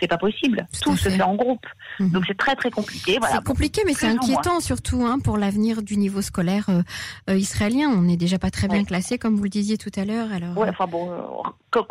c'est 0.00 0.08
pas 0.08 0.18
possible. 0.18 0.66
Tout, 0.82 0.96
se 0.96 1.08
fait 1.08 1.22
en 1.22 1.34
groupe. 1.34 1.64
Mhm. 2.00 2.10
Donc 2.10 2.24
c'est 2.26 2.36
très 2.36 2.56
très 2.56 2.70
compliqué. 2.70 3.18
Voilà. 3.18 3.36
C'est 3.36 3.44
compliqué, 3.44 3.82
mais 3.86 3.94
c'est 3.94 4.08
inquiétant 4.08 4.60
surtout 4.60 5.04
hein, 5.06 5.18
pour 5.22 5.38
l'avenir 5.38 5.82
du 5.82 5.96
niveau 5.96 6.22
scolaire 6.22 6.66
euh, 6.68 6.82
euh, 7.30 7.36
israélien. 7.36 7.88
On 7.88 8.02
n'est 8.02 8.16
déjà 8.16 8.38
pas 8.38 8.50
très 8.50 8.68
bien 8.68 8.84
classé, 8.84 9.18
comme 9.18 9.36
vous 9.36 9.44
le 9.44 9.48
disiez 9.48 9.78
tout 9.78 9.92
à 9.96 10.04
l'heure. 10.04 10.32
Alors. 10.32 10.56
Ouais, 10.56 10.68
enfin 10.68 10.86
bon, 10.86 11.10
euh, 11.12 11.82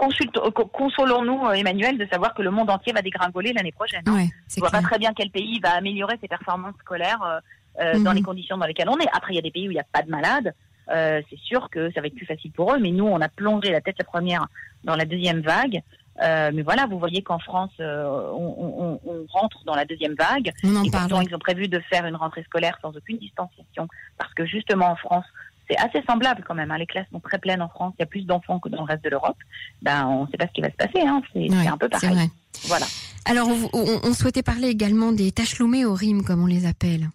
consolons-nous, 0.72 1.52
Emmanuel, 1.52 1.98
de 1.98 2.06
savoir 2.12 2.34
que 2.34 2.42
le 2.42 2.52
monde 2.52 2.70
entier 2.70 2.94
va 2.94 3.02
dégringoler 3.02 3.54
l'année 3.54 3.72
prochaine. 3.72 4.04
On 4.08 4.28
voit 4.58 4.72
pas 4.72 4.82
très 4.82 5.00
bien 5.00 5.14
quel 5.16 5.30
pays 5.30 5.60
va 5.60 5.72
améliorer 5.72 6.18
ses 6.22 6.28
performances 6.28 6.76
scolaires 6.82 7.42
dans 7.80 8.12
mhm. 8.12 8.16
les 8.16 8.22
conditions 8.22 8.58
dans 8.58 8.66
lesquelles 8.66 8.90
on 8.90 9.00
est. 9.00 9.08
Après, 9.14 9.34
il 9.34 9.36
y 9.38 9.40
a 9.40 9.44
des 9.44 9.52
pays 9.52 9.68
où 9.68 9.72
il 9.72 9.76
n'y 9.76 9.80
a 9.80 9.86
pas 9.92 10.02
de 10.02 10.10
malades. 10.10 10.54
c'est 10.90 11.40
sûr 11.42 11.70
que 11.70 11.92
ça 11.94 12.02
va 12.02 12.08
être 12.08 12.16
plus 12.16 12.26
facile 12.26 12.52
pour 12.52 12.74
eux, 12.74 12.80
mais 12.80 12.92
nous, 12.92 13.06
on 13.06 13.22
a 13.22 13.30
plongé 13.30 13.72
la 13.72 13.80
tête 13.80 13.96
la 13.98 14.06
première 14.06 14.48
dans 14.84 14.96
la 14.96 15.06
deuxième 15.06 15.42
vague. 15.42 15.82
Euh, 16.22 16.52
mais 16.54 16.62
voilà, 16.62 16.88
vous 16.88 17.00
voyez 17.00 17.22
qu'en 17.24 17.40
France, 17.40 17.72
euh, 17.80 18.30
on, 18.34 19.00
on, 19.06 19.12
on, 19.12 19.26
rentre 19.30 19.64
dans 19.66 19.76
la 19.76 19.86
deuxième 19.86 20.14
vague. 20.16 20.52
On 20.64 20.84
et 20.84 20.92
pourtant, 20.92 21.22
ils 21.22 21.34
ont 21.34 21.40
prévu 21.40 21.68
de 21.68 21.80
faire 21.90 22.06
une 22.06 22.16
rentrée 22.16 22.44
scolaire 22.44 22.78
sans 22.82 22.96
aucune 22.96 23.18
distanciation, 23.18 23.88
parce 24.18 24.34
que 24.34 24.46
justement 24.46 24.92
en 24.92 24.96
France, 24.96 25.26
c'est 25.70 25.78
assez 25.78 26.04
semblable 26.06 26.44
quand 26.46 26.54
même. 26.54 26.70
Hein. 26.70 26.78
Les 26.78 26.86
classes 26.86 27.08
sont 27.12 27.22
très 27.22 27.40
pleines 27.40 27.62
en 27.62 27.70
France. 27.70 27.94
Il 27.98 28.02
y 28.02 28.04
a 28.04 28.08
plus 28.08 28.26
d'enfants 28.26 28.60
que 28.60 28.68
dans 28.70 28.80
le 28.80 28.84
reste 28.84 29.04
de 29.04 29.10
l'Europe. 29.10 29.38
Ben, 29.82 30.06
on 30.06 30.26
ne 30.26 30.32
sait 30.32 30.38
pas 30.38 30.48
ce 30.48 30.52
qui 30.52 30.62
va 30.62 30.70
se 30.70 30.76
passer. 30.76 31.02
Hein. 31.02 31.22
C'est 31.34 31.68
un 31.68 31.78
peu 31.78 31.88
pareil. 31.88 32.10
Vrai. 32.10 32.28
Voilà. 32.66 32.86
Alors, 33.26 33.48
on, 33.48 34.00
on, 34.04 34.14
souhaitait 34.14 34.44
parler 34.44 34.68
également 34.68 35.14
des 35.14 35.32
tâches 35.32 35.60
loumées 35.60 35.86
au 35.86 35.94
RIM, 35.94 36.24
comme 36.24 36.44
on 36.44 36.48
les 36.48 36.66
appelle. 36.66 37.10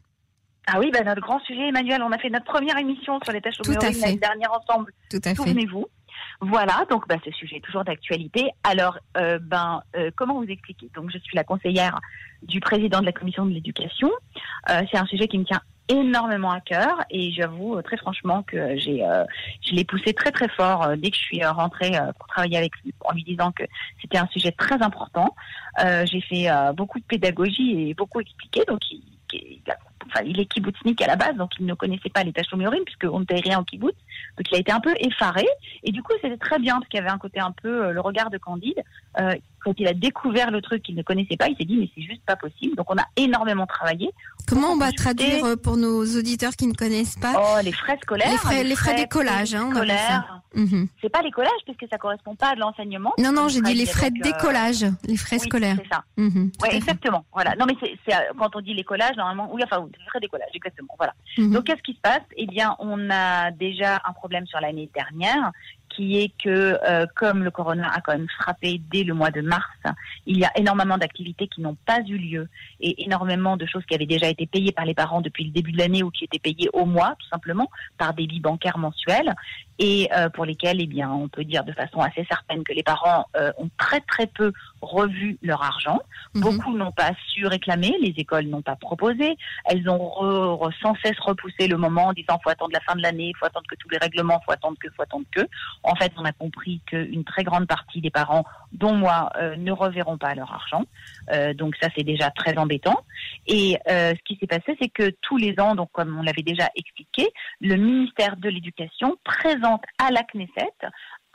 Ah 0.69 0.79
oui, 0.81 0.91
ben 0.93 1.05
notre 1.05 1.21
grand 1.21 1.39
sujet, 1.41 1.69
Emmanuel, 1.69 2.03
on 2.03 2.11
a 2.11 2.19
fait 2.19 2.31
notre 2.31 2.47
première 2.47 2.79
émission 2.79 3.21
sur 3.23 3.33
les 3.33 3.41
tâches 3.41 3.59
loumées 3.59 3.77
au 3.77 3.81
RIM 3.81 4.01
l'année 4.01 4.17
dernière 4.17 4.53
ensemble. 4.53 4.93
Tout 5.11 5.21
à 5.25 5.31
fait. 5.31 5.37
Souvenez-vous. 5.37 5.87
Voilà, 6.41 6.85
donc 6.91 7.09
bah, 7.09 7.17
ce 7.25 7.31
sujet 7.31 7.57
est 7.57 7.65
toujours 7.65 7.85
d'actualité. 7.85 8.51
Alors, 8.63 8.99
euh, 9.17 9.39
ben, 9.41 9.83
euh, 9.97 10.11
comment 10.15 10.35
vous 10.35 10.49
expliquer? 10.49 10.91
Donc, 10.95 11.11
je 11.11 11.19
suis 11.19 11.37
la 11.37 11.45
conseillère 11.45 11.99
du 12.43 12.61
président 12.61 13.01
de 13.01 13.07
la 13.07 13.13
commission 13.13 13.47
de 13.47 13.53
l'éducation. 13.53 14.11
Euh, 14.71 14.83
c'est 14.91 14.99
un 14.99 15.07
sujet 15.07 15.29
qui 15.29 15.39
me 15.39 15.45
tient 15.45 15.63
énormément 15.89 16.51
à 16.51 16.61
cœur 16.61 17.05
et 17.11 17.31
j'avoue 17.31 17.81
très 17.83 17.97
franchement 17.97 18.43
que 18.43 18.77
j'ai 18.77 19.05
je 19.63 19.73
l'ai 19.73 19.85
poussé 19.85 20.13
très 20.15 20.33
très 20.33 20.49
fort 20.49 20.97
dès 20.97 21.13
que 21.13 21.17
je 21.17 21.23
suis 21.23 21.45
rentrée 21.45 21.93
pour 22.19 22.27
travailler 22.27 22.57
avec 22.59 22.73
lui 22.83 22.93
en 23.05 23.15
lui 23.15 23.23
disant 23.23 23.53
que 23.53 23.63
c'était 24.03 24.19
un 24.19 24.27
sujet 24.27 24.51
très 24.51 24.83
important. 24.83 25.37
j'ai 25.79 26.21
fait 26.23 26.49
beaucoup 26.75 26.99
de 26.99 27.05
pédagogie 27.05 27.91
et 27.91 27.95
beaucoup 27.95 28.19
expliqué 28.19 28.65
donc 28.67 28.81
il, 28.91 29.01
il 29.33 29.63
a 29.71 29.77
enfin, 30.07 30.25
il 30.25 30.41
est 30.41 30.47
kibbutznik 30.47 31.01
à 31.03 31.07
la 31.07 31.17
base, 31.17 31.37
donc 31.37 31.51
il 31.59 31.67
ne 31.67 31.75
connaissait 31.75 32.09
pas 32.09 32.23
les 32.23 32.33
puisque 32.33 32.85
puisqu'on 32.85 33.21
ne 33.21 33.25
paye 33.25 33.41
rien 33.41 33.59
en 33.59 33.65
kibbutz. 33.65 33.97
Donc 34.37 34.51
il 34.51 34.57
a 34.57 34.59
été 34.59 34.73
un 34.73 34.81
peu 34.81 34.95
effaré. 34.99 35.47
Et 35.83 35.93
du 35.93 36.03
coup, 36.03 36.13
c'était 36.23 36.37
très 36.37 36.59
bien, 36.59 36.75
parce 36.75 36.89
qu'il 36.89 36.99
y 36.99 37.03
avait 37.03 37.13
un 37.13 37.19
côté 37.19 37.41
un 37.41 37.53
peu 37.53 37.87
euh, 37.87 37.93
le 37.93 38.01
regard 38.01 38.31
de 38.31 38.39
Candide. 38.39 38.83
Euh, 39.19 39.35
quand 39.67 39.75
il 39.79 39.89
a 39.89 39.95
découvert 39.95 40.53
le 40.53 40.63
truc 40.63 40.85
qu'il 40.85 40.95
ne 40.95 41.03
connaissait 41.03 41.37
pas, 41.37 41.49
il 41.49 41.57
s'est 41.57 41.65
dit, 41.65 41.77
mais 41.77 41.91
c'est 41.93 42.03
juste 42.03 42.23
pas 42.25 42.37
possible. 42.37 42.77
Donc 42.77 42.89
on 42.89 42.97
a 42.97 43.05
énormément 43.17 43.67
travaillé. 43.67 44.13
Comment 44.47 44.69
on 44.69 44.77
va 44.77 44.93
traduire 44.93 45.45
euh, 45.45 45.57
pour 45.57 45.77
nos 45.77 46.05
auditeurs 46.17 46.53
qui 46.53 46.69
ne 46.69 46.73
connaissent 46.73 47.17
pas 47.17 47.33
Oh, 47.37 47.61
les 47.65 47.73
frais 47.73 47.99
scolaires. 48.01 48.31
Les 48.31 48.37
frais, 48.37 48.63
les 48.63 48.77
frais, 48.77 48.95
des 48.95 49.09
collages, 49.09 49.57
hein, 49.57 49.73
Mhm. 50.55 50.89
C'est 51.03 51.11
pas 51.11 51.21
les 51.21 51.33
collages 51.33 51.51
puisque 51.67 51.87
ça 51.91 51.99
correspond 51.99 52.35
pas 52.35 52.51
à 52.51 52.55
de 52.55 52.61
l'enseignement. 52.61 53.13
Non, 53.19 53.33
non, 53.33 53.49
j'ai 53.49 53.61
dit 53.61 53.75
les 53.75 53.85
frais 53.87 54.11
de 54.11 54.23
décollage, 54.23 54.87
les 55.05 55.17
frais 55.17 55.39
scolaires. 55.39 55.77
C'est 55.83 55.93
ça. 55.93 56.05
Oui, 56.17 56.69
exactement. 56.71 57.25
Voilà. 57.33 57.55
Non, 57.57 57.67
mais 57.67 57.75
c'est 57.81 58.15
euh, 58.15 58.19
quand 58.39 58.55
on 58.55 58.61
dit 58.61 58.73
les 58.73 58.85
collages, 58.85 59.17
normalement, 59.17 59.51
oui, 59.53 59.63
enfin, 59.65 59.85
les 59.85 60.07
frais 60.07 60.21
de 60.21 60.27
décollage, 60.27 60.49
exactement. 60.55 60.95
Voilà. 60.97 61.13
Mhm. 61.37 61.53
Donc, 61.53 61.65
qu'est-ce 61.65 61.83
qui 61.83 61.93
se 61.93 62.01
passe? 62.01 62.23
Eh 62.37 62.47
bien, 62.47 62.77
on 62.79 63.11
a 63.11 63.51
déjà 63.51 64.01
un 64.07 64.13
problème 64.13 64.47
sur 64.47 64.61
l'année 64.61 64.89
dernière 64.95 65.51
qui 65.97 66.19
est 66.19 66.33
que 66.43 66.79
euh, 66.87 67.07
comme 67.15 67.43
le 67.43 67.51
corona 67.51 67.91
a 67.91 68.01
quand 68.01 68.13
même 68.13 68.29
frappé 68.39 68.81
dès 68.91 69.03
le 69.03 69.15
mois 69.15 69.31
de 69.31 69.41
mars, 69.41 69.65
il 70.27 70.39
y 70.39 70.45
a 70.45 70.53
énormément 70.57 70.99
d'activités 70.99 71.49
qui 71.49 71.63
n'ont 71.63 71.77
pas 71.87 72.01
eu 72.01 72.19
lieu 72.19 72.49
et 72.81 73.03
énormément 73.05 73.57
de 73.57 73.65
choses 73.65 73.85
qui 73.87 73.95
avaient 73.95 74.07
déjà 74.07 74.29
été 74.29 74.47
payées 74.47 74.73
par 74.73 74.85
les 74.85 74.95
parents 74.95 75.23
depuis 75.23 75.45
le 75.45 75.51
début 75.51 75.73
de 75.73 75.79
l'année 75.79 76.03
ou 76.03 76.11
qui 76.11 76.25
étaient 76.25 76.39
payées 76.39 76.69
au 76.75 76.85
mois, 76.85 77.17
tout 77.19 77.29
simplement, 77.29 77.71
par 77.97 78.13
débit 78.13 78.41
bancaire 78.41 78.77
mensuel 78.77 79.35
et 79.79 80.09
euh, 80.15 80.29
pour 80.29 80.45
lesquels, 80.45 80.81
eh 80.81 80.87
bien, 80.87 81.11
on 81.11 81.29
peut 81.29 81.45
dire 81.45 81.65
de 81.65 81.73
façon 81.73 82.01
assez 82.01 82.25
certaine 82.25 82.65
que 82.65 82.73
les 82.73 82.83
parents 82.83 83.27
euh, 83.37 83.53
ont 83.59 83.71
très 83.79 84.01
très 84.01 84.27
peu 84.27 84.53
revu 84.87 85.39
leur 85.43 85.63
argent. 85.63 86.01
Mhm. 86.35 86.43
Beaucoup 86.43 86.77
n'ont 86.77 86.93
pas 86.93 87.13
su 87.29 87.47
réclamer, 87.47 87.95
les 88.01 88.15
écoles 88.17 88.47
n'ont 88.47 88.63
pas 88.63 88.77
proposé. 88.77 89.37
Elles 89.65 89.89
ont 89.89 90.61
sans 90.83 90.95
cesse 91.05 91.19
repoussé 91.19 91.69
le 91.69 91.77
moment 91.77 92.07
en 92.07 92.13
disant 92.13 92.39
faut 92.43 92.51
attendre 92.51 92.73
la 92.73 92.81
fin 92.81 92.97
de 92.97 93.03
l'année, 93.03 93.33
faut 93.39 93.47
attendre 93.47 93.67
que 93.69 93.77
tous 93.77 93.89
les 93.89 93.99
règlements, 93.99 94.41
faut 94.45 94.53
attendre 94.53 94.77
que, 94.81 94.89
faut 94.97 95.03
attendre 95.03 95.27
que. 95.35 95.43
En 95.83 95.95
fait, 95.97 96.13
on 96.17 96.25
a 96.25 96.33
compris 96.33 96.81
qu'une 96.87 97.25
très 97.25 97.45
grande 97.45 97.67
partie 97.67 98.01
des 98.01 98.11
parents, 98.11 98.45
dont 98.73 98.95
moi, 98.95 99.31
euh, 99.37 99.57
ne 99.57 99.73
reverront 99.73 100.19
pas 100.19 100.35
leur 100.35 100.53
argent. 100.53 100.85
donc 101.55 101.77
ça, 101.81 101.89
c'est 101.97 102.05
déjà 102.05 102.31
très 102.31 102.57
embêtant. 102.57 103.01
Et 103.47 103.79
ce 103.87 104.23
qui 104.25 104.37
s'est 104.37 104.47
passé, 104.47 104.77
c'est 104.81 104.89
que 104.89 105.11
tous 105.23 105.37
les 105.37 105.59
ans, 105.59 105.75
donc 105.75 105.91
comme 105.93 106.17
on 106.19 106.23
l'avait 106.23 106.43
déjà 106.43 106.69
expliqué, 106.75 107.29
le 107.61 107.77
ministère 107.77 108.37
de 108.37 108.49
l'Éducation 108.49 109.17
présente 109.25 109.83
à 109.99 110.11
la 110.11 110.23
Knesset 110.23 110.73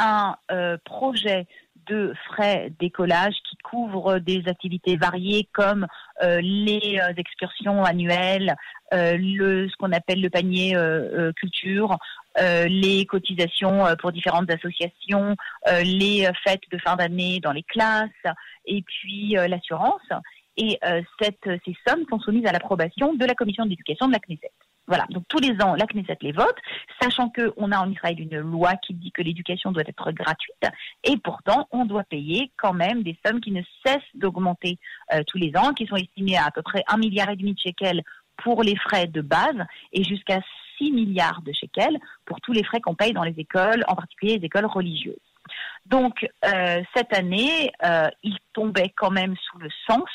un 0.02 0.36
euh, 0.52 0.78
projet 0.84 1.48
de 1.88 2.14
frais 2.28 2.72
d'écolage 2.80 3.36
qui 3.50 3.58
couvre 3.58 4.20
des 4.20 4.44
activités 4.48 4.98
variées 4.98 5.48
comme 5.54 5.88
euh, 6.22 6.40
les 6.42 7.00
euh, 7.00 7.14
excursions 7.18 7.84
annuelles, 7.84 8.56
le, 8.94 9.70
ce 9.70 9.76
qu'on 9.78 9.94
appelle 9.94 10.22
le 10.22 10.30
panier 10.30 10.76
culture, 11.38 11.98
les 12.38 13.06
cotisations 13.06 13.86
pour 14.00 14.12
différentes 14.12 14.52
associations, 14.52 15.38
les 15.82 16.30
fêtes 16.44 16.64
de 16.74 16.78
fin 16.78 16.98
d'année 16.98 17.40
dans 17.40 17.54
les 17.54 17.64
classes 17.64 18.10
et 18.66 18.82
puis 18.82 19.38
l'assurance. 19.48 20.02
Et 20.58 20.78
cette, 21.22 21.50
ces 21.64 21.74
sommes 21.88 22.04
sont 22.10 22.20
soumises 22.20 22.46
à 22.48 22.52
l'approbation 22.52 23.14
de 23.14 23.26
la 23.26 23.34
commission 23.34 23.66
d'éducation 23.66 24.08
de 24.08 24.12
la 24.12 24.20
Knesset. 24.20 24.52
Voilà, 24.88 25.06
donc 25.10 25.24
tous 25.28 25.40
les 25.40 25.62
ans, 25.62 25.76
la 25.76 25.86
Knesset 25.86 26.18
les 26.22 26.32
vote, 26.32 26.58
sachant 27.02 27.30
qu'on 27.30 27.72
a 27.72 27.80
en 27.80 27.90
Israël 27.90 28.20
une 28.20 28.40
loi 28.40 28.74
qui 28.76 28.94
dit 28.94 29.12
que 29.12 29.22
l'éducation 29.22 29.72
doit 29.72 29.84
être 29.88 30.12
gratuite, 30.12 30.66
et 31.04 31.18
pourtant 31.18 31.68
on 31.72 31.86
doit 31.86 32.04
payer 32.04 32.52
quand 32.58 32.74
même 32.74 33.04
des 33.04 33.18
sommes 33.26 33.42
qui 33.42 33.52
ne 33.52 33.62
cessent 33.86 34.02
d'augmenter 34.16 34.78
euh, 35.14 35.22
tous 35.28 35.38
les 35.38 35.56
ans, 35.56 35.74
qui 35.74 35.88
sont 35.88 35.96
estimées 35.96 36.38
à 36.38 36.46
à 36.46 36.52
peu 36.52 36.62
près 36.62 36.84
un 36.88 36.98
milliard 36.98 37.30
et 37.30 37.38
demi 37.38 37.54
de 37.54 37.60
shekels 37.60 38.04
pour 38.44 38.64
les 38.64 38.76
frais 38.76 39.08
de 39.08 39.22
base 39.22 39.66
et 39.94 40.04
jusqu'à 40.04 40.42
6 40.78 40.92
milliards 40.92 41.42
de 41.44 41.54
shekels 41.54 41.98
pour 42.26 42.42
tous 42.42 42.52
les 42.52 42.64
frais 42.64 42.82
qu'on 42.82 42.96
paye 42.96 43.14
dans 43.14 43.24
les 43.24 43.36
écoles, 43.38 43.84
en 43.88 43.96
particulier 43.96 44.38
les 44.38 44.46
écoles 44.46 44.66
religieuses. 44.66 45.16
Donc 45.86 46.28
euh, 46.46 46.82
cette 46.96 47.14
année, 47.14 47.72
euh, 47.84 48.10
il 48.24 48.38
tombait 48.54 48.94
quand 48.96 49.12
même 49.12 49.36
sous 49.38 49.58
le 49.60 49.70
sens 49.88 50.10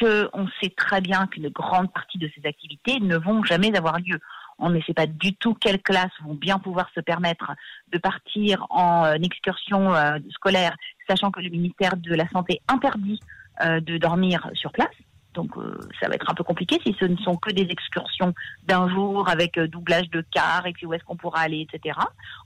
qu'on 0.00 0.48
sait 0.60 0.72
très 0.76 1.00
bien 1.00 1.26
qu'une 1.26 1.48
grande 1.50 1.92
partie 1.92 2.18
de 2.18 2.30
ces 2.34 2.48
activités 2.48 2.98
ne 3.00 3.16
vont 3.16 3.44
jamais 3.44 3.76
avoir 3.76 3.98
lieu. 3.98 4.18
On 4.58 4.70
ne 4.70 4.80
sait 4.82 4.94
pas 4.94 5.06
du 5.06 5.34
tout 5.34 5.54
quelles 5.54 5.80
classes 5.80 6.10
vont 6.24 6.34
bien 6.34 6.58
pouvoir 6.58 6.90
se 6.94 7.00
permettre 7.00 7.52
de 7.92 7.98
partir 7.98 8.66
en 8.70 9.04
euh, 9.04 9.14
excursion 9.14 9.94
euh, 9.94 10.18
scolaire, 10.30 10.76
sachant 11.08 11.30
que 11.30 11.40
le 11.40 11.50
ministère 11.50 11.96
de 11.96 12.14
la 12.14 12.28
Santé 12.28 12.60
interdit 12.68 13.20
euh, 13.62 13.80
de 13.80 13.98
dormir 13.98 14.50
sur 14.54 14.72
place? 14.72 14.88
Donc 15.34 15.56
euh, 15.56 15.78
ça 16.00 16.08
va 16.08 16.14
être 16.14 16.28
un 16.28 16.34
peu 16.34 16.42
compliqué 16.44 16.78
si 16.84 16.96
ce 16.98 17.04
ne 17.04 17.16
sont 17.18 17.36
que 17.36 17.50
des 17.52 17.62
excursions 17.70 18.34
d'un 18.64 18.88
jour 18.88 19.28
avec 19.28 19.58
euh, 19.58 19.68
doublage 19.68 20.10
de 20.10 20.24
car 20.32 20.66
et 20.66 20.72
puis 20.72 20.86
où 20.86 20.92
est-ce 20.94 21.04
qu'on 21.04 21.16
pourra 21.16 21.40
aller, 21.40 21.66
etc. 21.72 21.98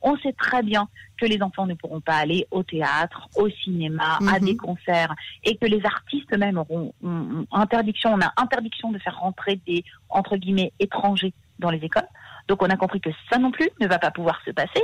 On 0.03 0.17
sait 0.19 0.33
très 0.35 0.63
bien 0.63 0.89
que 1.17 1.25
les 1.27 1.41
enfants 1.43 1.67
ne 1.67 1.75
pourront 1.75 2.01
pas 2.01 2.17
aller 2.17 2.47
au 2.51 2.63
théâtre, 2.63 3.29
au 3.37 3.49
cinéma, 3.49 4.19
à 4.29 4.39
Mhm. 4.39 4.45
des 4.45 4.57
concerts 4.57 5.15
et 5.45 5.57
que 5.57 5.65
les 5.67 5.85
artistes 5.87 6.31
eux-mêmes 6.35 6.59
auront 6.59 6.93
ont- 7.03 7.47
ont 7.51 7.57
interdiction, 7.57 8.13
on 8.13 8.21
a 8.21 8.33
interdiction 8.37 8.93
de 8.93 8.99
faire 8.99 9.17
rentrer 9.19 9.57
des 9.67 9.83
entre 10.11 10.37
guillemets 10.37 10.73
étrangers 10.79 11.33
dans 11.59 11.71
les 11.71 11.79
écoles. 11.79 12.09
Donc 12.49 12.63
on 12.63 12.67
a 12.69 12.77
compris 12.77 13.01
que 13.01 13.11
ça 13.31 13.39
non 13.39 13.51
plus 13.51 13.71
ne 13.81 13.87
va 13.87 13.99
pas 13.99 14.11
pouvoir 14.11 14.39
se 14.45 14.51
passer. 14.51 14.83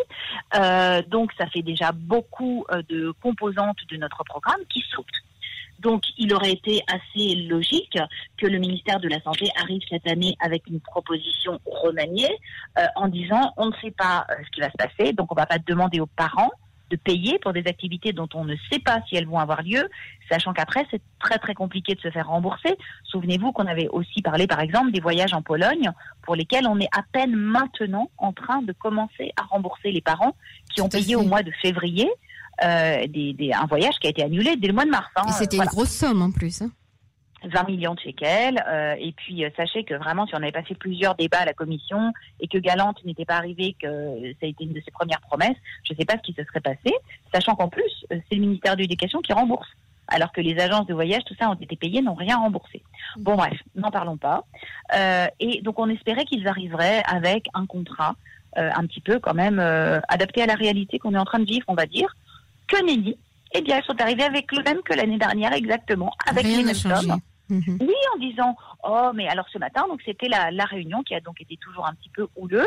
Euh, 0.55 1.03
donc 1.09 1.33
ça 1.37 1.47
fait 1.49 1.63
déjà 1.63 1.93
beaucoup 1.93 2.65
euh, 2.71 2.81
de 2.89 3.13
composantes 3.21 3.77
de 3.91 3.97
notre 3.99 4.25
programme 4.25 4.61
qui 4.73 4.83
sautent. 4.91 5.07
Donc 5.81 6.03
il 6.19 6.33
aurait 6.35 6.53
été 6.53 6.83
assez 6.87 7.35
logique 7.35 7.99
que 8.37 8.47
le 8.47 8.59
ministère 8.59 9.01
de 9.01 9.09
la 9.09 9.21
Santé 9.23 9.49
arrive 9.61 9.81
cette 9.89 10.07
année 10.07 10.37
avec 10.41 10.67
une 10.69 10.81
proposition 10.81 11.59
remaniée 11.65 12.31
euh, 12.79 12.85
en 12.97 13.09
disant 13.09 13.53
on 13.57 13.67
ne 13.67 13.75
sait 13.83 13.91
pas 13.91 14.27
euh, 14.31 14.35
ce 14.45 14.51
qui 14.51 14.61
va 14.61 14.71
se 14.71 14.77
passer, 14.77 15.13
donc 15.13 15.33
on 15.33 15.35
va 15.35 15.47
pas 15.47 15.59
demander 15.59 16.01
aux 16.01 16.07
parents 16.07 16.51
de 16.91 16.97
payer 16.97 17.39
pour 17.39 17.53
des 17.53 17.67
activités 17.67 18.13
dont 18.13 18.29
on 18.35 18.45
ne 18.45 18.57
sait 18.71 18.81
pas 18.81 19.01
si 19.09 19.17
elles 19.17 19.27
vont 19.27 19.39
avoir 19.39 19.63
lieu, 19.63 19.89
sachant 20.29 20.53
qu'après 20.53 20.87
c'est 20.91 21.01
très 21.21 21.39
très 21.39 21.55
compliqué 21.55 21.95
de 21.95 22.01
se 22.01 22.11
faire 22.11 22.29
rembourser. 22.29 22.77
Souvenez-vous 23.05 23.53
qu'on 23.53 23.67
avait 23.67 23.89
aussi 23.89 24.21
parlé 24.23 24.47
par 24.47 24.61
exemple 24.61 24.91
des 24.91 25.01
voyages 25.01 25.33
en 25.33 25.41
Pologne 25.41 25.91
pour 26.23 26.35
lesquels 26.35 26.67
on 26.67 26.79
est 26.79 26.89
à 26.93 27.03
peine 27.13 27.35
maintenant 27.35 28.11
en 28.19 28.33
train 28.33 28.61
de 28.63 28.73
commencer 28.73 29.33
à 29.37 29.45
rembourser 29.45 29.93
les 29.93 30.01
parents 30.01 30.37
qui 30.75 30.83
ont 30.83 30.89
payé 30.89 31.15
au 31.17 31.23
mois 31.23 31.43
de 31.43 31.53
février 31.63 32.11
euh, 32.65 33.07
des, 33.07 33.33
des- 33.33 33.53
un 33.53 33.67
voyage 33.67 33.95
qui 34.01 34.07
a 34.07 34.11
été 34.11 34.23
annulé 34.23 34.57
dès 34.57 34.69
le 34.69 34.75
mois 34.75 34.85
de 34.85 34.91
mars. 34.91 35.09
hein. 35.17 35.23
Et 35.29 35.33
c'était 35.33 35.57
Voilà. 35.57 35.71
une 35.71 35.77
grosse 35.77 35.91
somme 35.91 36.23
en 36.23 36.31
plus. 36.31 36.63
hein. 36.63 36.71
20 37.43 37.69
millions 37.69 37.95
de 37.95 38.01
shekels. 38.01 38.63
euh, 38.69 38.95
et 38.99 39.13
puis, 39.13 39.45
euh, 39.45 39.51
sachez 39.57 39.83
que 39.85 39.95
vraiment, 39.95 40.27
si 40.27 40.35
on 40.35 40.39
avait 40.43 40.53
passé 40.53 40.75
plusieurs 40.75 41.15
débats 41.15 41.39
à 41.39 41.45
la 41.47 41.55
commission 41.55 42.13
et 42.39 42.49
que 42.49 42.59
Galante 42.59 43.03
n'était 43.07 43.25
pas 43.25 43.37
arrivé, 43.37 43.75
que 43.81 43.89
ça 44.39 44.45
a 44.45 44.47
été 44.47 44.65
une 44.65 44.75
de 44.75 44.81
ses 44.85 44.91
premières 44.91 45.21
promesses, 45.23 45.57
je 45.85 45.95
ne 45.95 45.99
sais 45.99 46.05
pas 46.05 46.15
ce 46.19 46.23
qui 46.23 46.35
se 46.35 46.45
serait 46.45 46.61
passé, 46.61 46.93
sachant 47.33 47.55
qu'en 47.55 47.69
plus, 47.69 47.91
euh, 48.13 48.19
c'est 48.29 48.35
le 48.37 48.43
ministère 48.43 48.77
de 48.77 48.83
l'Éducation 48.83 49.21
qui 49.21 49.33
rembourse. 49.33 49.69
Alors 50.09 50.33
que 50.33 50.41
les 50.43 50.59
agences 50.61 50.87
de 50.87 50.93
voyage, 50.93 51.23
tout 51.25 51.35
ça, 51.39 51.49
ont 51.49 51.55
été 51.55 51.77
payées, 51.77 52.03
n'ont 52.03 52.15
rien 52.15 52.37
remboursé. 52.37 52.83
Bon, 53.17 53.37
bref, 53.37 53.57
n'en 53.77 53.91
parlons 53.93 54.17
pas. 54.17 54.45
Et 55.39 55.63
donc, 55.63 55.79
on 55.79 55.89
espérait 55.89 56.25
qu'ils 56.25 56.49
arriveraient 56.49 57.03
avec 57.07 57.47
un 57.55 57.65
contrat 57.65 58.17
un 58.57 58.85
petit 58.89 59.01
peu 59.01 59.21
quand 59.21 59.35
même 59.35 59.61
adapté 60.09 60.43
à 60.43 60.47
la 60.47 60.55
réalité 60.57 60.99
qu'on 60.99 61.15
est 61.15 61.19
en 61.19 61.25
train 61.25 61.39
de 61.39 61.45
vivre, 61.45 61.65
on 61.69 61.75
va 61.75 61.87
dire. 61.87 62.13
Que 62.71 63.15
Eh 63.53 63.61
bien, 63.63 63.79
ils 63.79 63.85
sont 63.85 64.01
arrivés 64.01 64.23
avec 64.23 64.51
le 64.53 64.63
même 64.63 64.81
que 64.83 64.95
l'année 64.95 65.19
dernière, 65.19 65.53
exactement, 65.53 66.13
avec 66.27 66.45
Rien 66.45 66.59
les 66.59 66.65
mêmes 66.65 66.75
sommes. 66.75 67.21
Mhm. 67.51 67.79
Oui, 67.81 67.95
en 68.15 68.19
disant 68.19 68.57
oh 68.85 69.11
mais 69.13 69.27
alors 69.27 69.47
ce 69.53 69.59
matin 69.59 69.85
donc 69.89 70.01
c'était 70.05 70.29
la, 70.29 70.53
la 70.53 70.65
réunion 70.65 71.03
qui 71.03 71.17
a 71.17 71.21
donc 71.21 71.41
été 71.41 71.57
toujours 71.57 71.85
un 71.85 71.95
petit 71.95 72.09
peu 72.11 72.29
houleuse. 72.37 72.65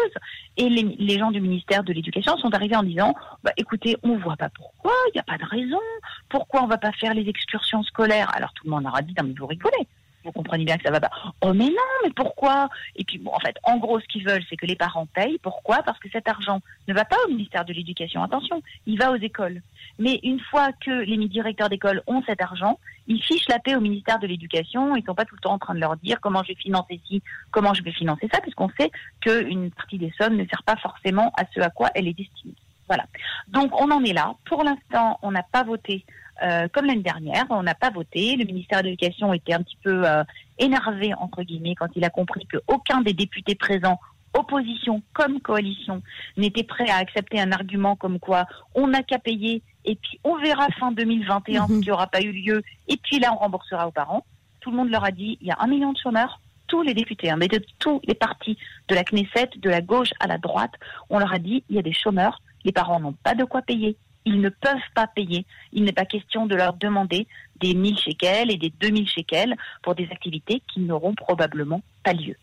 Et 0.58 0.68
les, 0.68 0.84
les 0.84 1.18
gens 1.18 1.32
du 1.32 1.40
ministère 1.40 1.86
de 1.86 1.94
l'Éducation 1.94 2.38
sont 2.38 2.54
arrivés 2.54 2.76
en 2.76 2.84
disant 2.84 3.16
bah 3.44 3.54
écoutez 3.56 3.96
on 4.04 4.18
voit 4.18 4.36
pas 4.36 4.50
pourquoi 4.50 4.92
il 5.08 5.12
n'y 5.16 5.22
a 5.22 5.24
pas 5.24 5.38
de 5.38 5.46
raison. 5.46 5.80
Pourquoi 6.28 6.64
on 6.64 6.68
va 6.68 6.78
pas 6.78 6.92
faire 6.92 7.14
les 7.14 7.30
excursions 7.30 7.82
scolaires? 7.84 8.30
Alors 8.36 8.52
tout 8.54 8.66
le 8.66 8.72
monde 8.72 8.84
leur 8.84 8.98
a 8.98 9.02
dit 9.02 9.14
non 9.18 9.24
mais 9.26 9.34
vous 9.40 9.48
rigolez 9.48 9.88
vous 10.24 10.32
comprenez 10.32 10.66
bien 10.66 10.78
que 10.78 10.84
ça 10.84 10.92
va 10.92 11.00
pas 11.00 11.12
oh 11.42 11.54
mais 11.54 11.66
non 11.66 11.94
mais 12.04 12.12
pourquoi? 12.16 12.70
Et 12.96 13.04
puis 13.04 13.18
bon 13.18 13.32
en 13.34 13.40
fait 13.40 13.58
en 13.64 13.78
gros 13.78 14.00
ce 14.00 14.06
qu'ils 14.06 14.26
veulent 14.26 14.44
c'est 14.50 14.58
que 14.58 14.66
les 14.66 14.76
parents 14.76 15.06
payent 15.08 15.40
pourquoi? 15.40 15.84
Parce 15.84 16.00
que 16.00 16.10
cet 16.10 16.28
argent 16.28 16.62
ne 16.88 16.94
va 16.94 17.06
pas 17.06 17.18
au 17.26 17.30
ministère 17.30 17.66
de 17.66 17.74
l'Éducation 17.74 18.24
attention 18.24 18.62
il 18.86 18.98
va 18.98 19.12
aux 19.12 19.18
écoles 19.18 19.62
mais 20.00 20.20
une 20.24 20.40
fois 20.40 20.70
que 20.74 20.92
les 20.92 21.18
directeurs 21.28 21.70
d'école 21.70 22.02
ont 22.08 22.24
cet 22.24 22.42
argent 22.42 22.80
ils 23.08 23.22
fichent 23.22 23.48
la 23.50 23.60
paix 23.60 23.76
au 23.76 23.82
ministère 23.82 24.20
de 24.20 24.28
l'Éducation. 24.28 24.96
Ils 24.96 25.04
sont 25.04 25.16
pas 25.16 25.26
tout 25.26 25.36
le 25.36 25.42
temps 25.42 25.54
en 25.54 25.60
train 25.60 25.76
de 25.76 25.80
leur 25.80 25.98
dire 25.98 26.20
comment 26.22 26.42
je 26.44 26.50
vais 26.50 26.56
financer 26.56 27.00
ci, 27.08 27.22
comment 27.52 27.74
je 27.74 27.84
vais 27.84 27.92
financer 27.92 28.30
ça, 28.32 28.40
puisqu'on 28.42 28.70
sait 28.80 28.92
qu'une 29.22 29.72
partie 29.72 29.98
des 29.98 30.14
sommes 30.18 30.36
ne 30.36 30.46
sert 30.46 30.64
pas 30.64 30.78
forcément 30.78 31.32
à 31.38 31.44
ce 31.54 31.60
à 31.60 31.70
quoi 31.70 31.90
elle 31.96 32.08
est 32.08 32.14
destinée. 32.14 32.56
Voilà. 32.88 33.06
Donc 33.48 33.80
on 33.80 33.92
en 33.92 34.04
est 34.04 34.14
là. 34.14 34.36
Pour 34.46 34.64
l'instant, 34.64 35.20
on 35.22 35.32
n'a 35.32 35.44
pas 35.44 35.64
voté 35.64 36.06
euh, 36.42 36.68
comme 36.72 36.86
l'année 36.86 37.04
dernière. 37.04 37.46
On 37.50 37.64
n'a 37.64 37.76
pas 37.76 37.90
voté. 37.90 38.36
Le 38.36 38.46
ministère 38.46 38.80
de 38.82 38.88
l'Éducation 38.90 39.34
était 39.34 39.54
un 39.54 39.62
petit 39.62 39.78
peu 39.84 40.08
euh, 40.08 40.24
énervé 40.58 41.14
entre 41.16 41.44
guillemets 41.44 41.76
quand 41.76 41.90
il 41.96 42.04
a 42.04 42.10
compris 42.10 42.48
qu'aucun 42.48 43.02
des 43.02 43.14
députés 43.14 43.56
présents 43.56 44.00
opposition 44.36 45.04
comme 45.14 45.40
coalition 45.40 46.02
n'était 46.38 46.64
prêt 46.64 46.90
à 46.90 46.96
accepter 46.98 47.40
un 47.40 47.52
argument 47.52 47.96
comme 47.96 48.20
quoi 48.20 48.48
on 48.74 48.88
n'a 48.88 49.04
qu'à 49.04 49.20
payer 49.20 49.62
et 49.86 49.96
puis 49.96 50.20
on 50.24 50.38
verra 50.38 50.68
fin 50.80 50.92
2021 50.92 51.68
ce 51.68 51.74
Mhm. 51.74 51.82
qui 51.82 51.90
n'aura 51.90 52.08
pas 52.08 52.22
eu 52.22 52.32
lieu 52.32 52.64
et 52.88 52.98
puis 52.98 53.20
là 53.20 53.32
on 53.34 53.38
remboursera 53.38 53.88
aux 53.88 53.92
parents. 53.92 54.26
Tout 54.62 54.72
le 54.72 54.78
monde 54.78 54.90
leur 54.90 55.04
a 55.04 55.12
dit 55.12 55.38
il 55.42 55.48
y 55.48 55.52
a 55.52 55.58
un 55.60 55.68
million 55.68 55.94
de 55.94 55.98
chômeurs, 55.98 56.40
tous 56.68 56.82
les 56.82 56.94
députés, 56.96 57.30
hein, 57.30 57.36
mais 57.38 57.48
de 57.48 57.64
tous 57.78 58.02
les 58.06 58.16
partis, 58.16 58.58
de 58.88 58.96
la 58.96 59.04
Knesset, 59.04 59.50
de 59.58 59.70
la 59.70 59.82
gauche 59.82 60.14
à 60.20 60.26
la 60.26 60.38
droite, 60.40 60.74
on 61.10 61.20
leur 61.20 61.32
a 61.34 61.38
dit 61.38 61.64
il 61.70 61.76
y 61.76 61.80
a 61.80 61.84
des 61.84 61.94
chômeurs, 61.94 62.42
les 62.64 62.72
parents 62.72 63.00
n'ont 63.00 63.14
pas 63.24 63.36
de 63.36 63.44
quoi 63.44 63.62
payer. 63.62 63.98
Ils 64.26 64.42
ne 64.42 64.50
peuvent 64.50 64.92
pas 64.96 65.08
payer. 65.08 65.46
Il 65.72 65.84
n'est 65.84 65.92
pas 65.92 66.06
question 66.06 66.46
de 66.46 66.56
leur 66.56 66.74
demander 66.74 67.28
des 67.60 67.74
1000 67.74 67.98
shekels 67.98 68.52
et 68.52 68.58
des 68.58 68.70
2000 68.70 69.08
shekels 69.08 69.56
pour 69.82 69.96
des 69.96 70.08
activités 70.12 70.62
qui 70.68 70.80
n'auront 70.80 71.14
probablement 71.14 71.82
pas 72.04 72.14
lieu. 72.14 72.36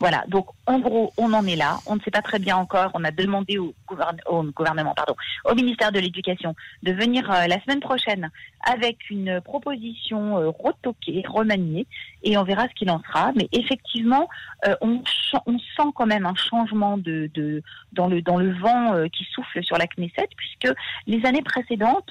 Voilà, 0.00 0.24
donc 0.28 0.46
en 0.66 0.78
gros, 0.78 1.12
on 1.18 1.32
en 1.34 1.46
est 1.46 1.56
là. 1.56 1.78
On 1.86 1.94
ne 1.96 2.00
sait 2.00 2.10
pas 2.10 2.22
très 2.22 2.38
bien 2.38 2.56
encore. 2.56 2.90
On 2.94 3.04
a 3.04 3.10
demandé 3.10 3.58
au, 3.58 3.74
gouverne- 3.86 4.20
au 4.26 4.42
gouvernement, 4.44 4.94
pardon, 4.94 5.14
au 5.44 5.54
ministère 5.54 5.92
de 5.92 5.98
l'Éducation 6.00 6.54
de 6.82 6.92
venir 6.92 7.30
euh, 7.30 7.46
la 7.46 7.60
semaine 7.62 7.80
prochaine 7.80 8.30
avec 8.64 9.10
une 9.10 9.40
proposition 9.42 10.38
euh, 10.38 10.48
retoquée, 10.58 11.22
remaniée, 11.28 11.86
et 12.22 12.38
on 12.38 12.44
verra 12.44 12.66
ce 12.68 12.74
qu'il 12.74 12.90
en 12.90 13.02
sera. 13.02 13.32
Mais 13.36 13.48
effectivement, 13.52 14.26
euh, 14.66 14.74
on, 14.80 15.02
sent 15.04 15.88
quand 15.94 16.06
même 16.06 16.26
un 16.26 16.34
changement 16.34 16.96
de, 16.98 17.30
de 17.34 17.62
dans 17.92 18.08
le 18.08 18.20
dans 18.22 18.36
le 18.38 18.52
vent 18.58 18.94
euh, 18.94 19.06
qui 19.08 19.24
souffle 19.32 19.62
sur 19.62 19.76
la 19.78 19.86
Knesset, 19.86 20.28
puisque 20.36 20.74
les 21.06 21.24
années 21.26 21.42
précédentes, 21.42 22.08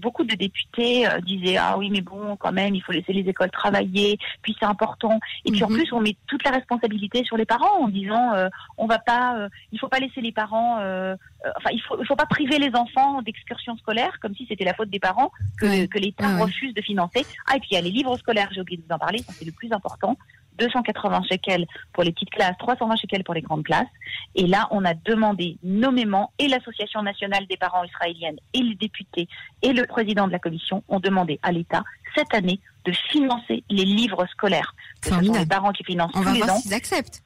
beaucoup 0.00 0.24
de 0.24 0.34
députés 0.34 1.06
disaient 1.22 1.56
ah 1.58 1.76
oui 1.78 1.90
mais 1.90 2.00
bon 2.00 2.36
quand 2.36 2.52
même 2.52 2.74
il 2.74 2.82
faut 2.82 2.92
laisser 2.92 3.12
les 3.12 3.28
écoles 3.28 3.50
travailler, 3.50 4.18
puis 4.42 4.56
c'est 4.58 4.66
important. 4.66 5.18
Et 5.44 5.52
puis 5.52 5.62
en 5.64 5.68
Mhm. 5.70 5.76
plus 5.76 5.92
on 5.92 6.00
met 6.00 6.16
toute 6.26 6.42
la 6.44 6.50
responsabilité 6.50 7.09
sur 7.24 7.36
les 7.36 7.44
parents 7.44 7.82
en 7.82 7.88
disant 7.88 8.34
euh, 8.34 8.48
on 8.78 8.86
va 8.86 8.98
pas, 8.98 9.36
euh, 9.36 9.48
il 9.72 9.78
faut 9.78 9.88
pas 9.88 9.98
laisser 9.98 10.20
les 10.20 10.32
parents, 10.32 10.78
euh, 10.78 11.14
euh, 11.44 11.50
enfin 11.56 11.70
il 11.72 11.80
faut 11.80 11.96
il 12.00 12.06
faut 12.06 12.16
pas 12.16 12.26
priver 12.26 12.58
les 12.58 12.74
enfants 12.74 13.22
d'excursions 13.22 13.76
scolaires 13.76 14.18
comme 14.20 14.34
si 14.34 14.46
c'était 14.48 14.64
la 14.64 14.74
faute 14.74 14.90
des 14.90 15.00
parents 15.00 15.30
que, 15.58 15.86
que 15.86 15.98
l'État 15.98 16.26
Ah 16.26 16.42
refuse 16.42 16.74
de 16.74 16.82
financer. 16.82 17.24
Ah 17.46 17.56
et 17.56 17.60
puis 17.60 17.70
il 17.72 17.74
y 17.74 17.78
a 17.78 17.80
les 17.80 17.90
livres 17.90 18.16
scolaires, 18.16 18.48
j'ai 18.52 18.60
oublié 18.60 18.78
de 18.78 18.82
vous 18.86 18.94
en 18.94 18.98
parler, 18.98 19.18
ça 19.18 19.32
c'est 19.32 19.44
le 19.44 19.52
plus 19.52 19.72
important. 19.72 20.16
280 20.58 21.22
shekels 21.30 21.66
pour 21.92 22.02
les 22.02 22.12
petites 22.12 22.30
classes, 22.30 22.56
320 22.58 22.96
shekels 22.96 23.24
pour 23.24 23.34
les 23.34 23.40
grandes 23.40 23.64
classes. 23.64 23.88
Et 24.34 24.46
là, 24.46 24.68
on 24.70 24.84
a 24.84 24.92
demandé 24.92 25.56
nommément, 25.62 26.32
et 26.38 26.48
l'Association 26.48 27.02
nationale 27.02 27.46
des 27.46 27.56
parents 27.56 27.82
israéliennes, 27.82 28.36
et 28.52 28.58
les 28.58 28.74
députés, 28.74 29.26
et 29.62 29.72
le 29.72 29.86
président 29.86 30.26
de 30.26 30.32
la 30.32 30.38
commission 30.38 30.84
ont 30.88 31.00
demandé 31.00 31.40
à 31.42 31.50
l'État, 31.50 31.82
cette 32.14 32.34
année, 32.34 32.60
de 32.84 32.92
financer 33.10 33.64
les 33.70 33.84
livres 33.84 34.26
scolaires. 34.32 34.74
Que 35.00 35.10
ce 35.10 35.14
sont 35.14 35.32
les 35.32 35.46
parents 35.46 35.72
qui 35.72 35.84
financent 35.84 36.10
On 36.14 36.20
tous 36.20 36.24
va 36.26 36.32
les 36.32 36.40
voir 36.42 36.56
ans. 36.56 36.60
s'ils 36.60 36.74
acceptent. 36.74 37.22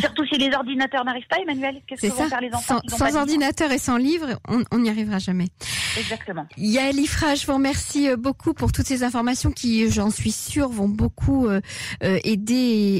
Surtout 0.00 0.24
si 0.26 0.38
les 0.38 0.52
ordinateurs 0.54 1.04
n'arrivent 1.04 1.26
pas, 1.28 1.38
Emmanuel. 1.40 1.80
Qu'est-ce 1.86 2.02
que 2.02 2.06
vont 2.08 2.16
ça. 2.16 2.28
faire 2.28 2.40
les 2.40 2.54
enfants 2.54 2.80
Sans, 2.88 3.16
ordinateur 3.16 3.70
et 3.72 3.78
sans 3.78 3.96
livre, 3.96 4.38
on 4.70 4.78
n'y 4.78 4.88
arrivera 4.90 5.18
jamais. 5.18 5.46
Exactement. 5.98 6.46
Yael 6.56 6.98
Ifra, 6.98 7.34
je 7.34 7.46
vous 7.46 7.54
remercie 7.54 8.08
euh, 8.10 8.16
beaucoup 8.16 8.54
pour 8.54 8.72
toutes 8.72 8.86
ces 8.86 9.02
informations 9.04 9.50
qui, 9.52 9.90
j'en 9.90 10.10
suis 10.10 10.32
sûre, 10.32 10.68
vont 10.68 10.88
beaucoup 10.88 11.46
euh, 11.46 11.60
euh, 12.02 12.18
aider 12.24 12.54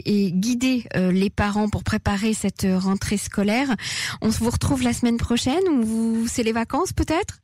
et, 0.05 0.27
et 0.27 0.33
guider 0.33 0.85
euh, 0.97 1.13
les 1.13 1.31
parents 1.31 1.69
pour 1.69 1.85
préparer 1.85 2.35
cette 2.35 2.65
euh, 2.65 2.79
rentrée 2.79 3.17
scolaire. 3.17 3.69
On 4.23 4.31
se 4.31 4.39
vous 4.39 4.51
retrouve 4.51 4.83
la 4.83 4.93
semaine 4.93 5.17
prochaine 5.17 5.63
ou 5.71 5.83
vous, 5.85 6.27
c'est 6.29 6.43
les 6.43 6.53
vacances 6.53 6.93
peut-être? 6.93 7.39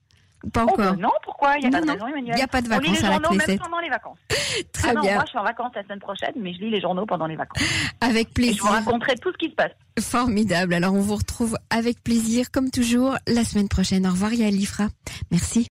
Pas 0.52 0.64
Oh, 0.66 0.72
encore 0.72 0.94
ben 0.94 0.96
non, 0.96 1.10
pourquoi? 1.22 1.56
Il 1.58 1.68
n'y 1.68 1.74
a 1.76 1.80
pas 1.80 1.80
de 1.84 1.90
raison, 1.90 2.06
Il 2.06 2.10
Emmanuel. 2.12 2.34
n'y 2.36 2.42
a 2.42 2.46
pas 2.48 2.62
de 2.62 2.66
On 2.66 2.78
lit 2.78 2.88
vacances 2.88 2.98
les 3.00 3.04
à 3.04 3.08
la 3.08 3.14
journaux 3.16 3.30
même 3.46 3.58
pendant 3.58 3.78
les 3.80 3.88
vacances. 3.90 4.18
Très 4.72 4.88
ah 4.88 4.94
non, 4.94 5.00
bien, 5.02 5.14
moi 5.14 5.22
je 5.26 5.28
suis 5.30 5.38
en 5.38 5.44
vacances 5.44 5.72
la 5.74 5.82
semaine 5.82 5.98
prochaine, 6.00 6.32
mais 6.36 6.54
je 6.54 6.60
lis 6.60 6.70
les 6.70 6.80
journaux 6.80 7.04
pendant 7.06 7.26
les 7.26 7.36
vacances. 7.36 7.62
avec 8.00 8.26
Et 8.26 8.28
je 8.28 8.32
plaisir. 8.34 8.64
vous 8.64 8.70
raconterai 8.72 9.14
tout 9.16 9.30
ce 9.32 9.36
qui 9.38 9.50
se 9.50 9.54
passe. 9.54 9.72
Formidable. 10.00 10.72
Alors 10.74 10.94
on 10.94 11.00
vous 11.00 11.16
retrouve 11.16 11.58
avec 11.68 12.02
plaisir, 12.02 12.50
comme 12.50 12.70
toujours, 12.70 13.16
la 13.26 13.44
semaine 13.44 13.68
prochaine. 13.68 14.06
Au 14.06 14.10
revoir 14.10 14.32
Yael. 14.32 14.54
Merci. 15.30 15.68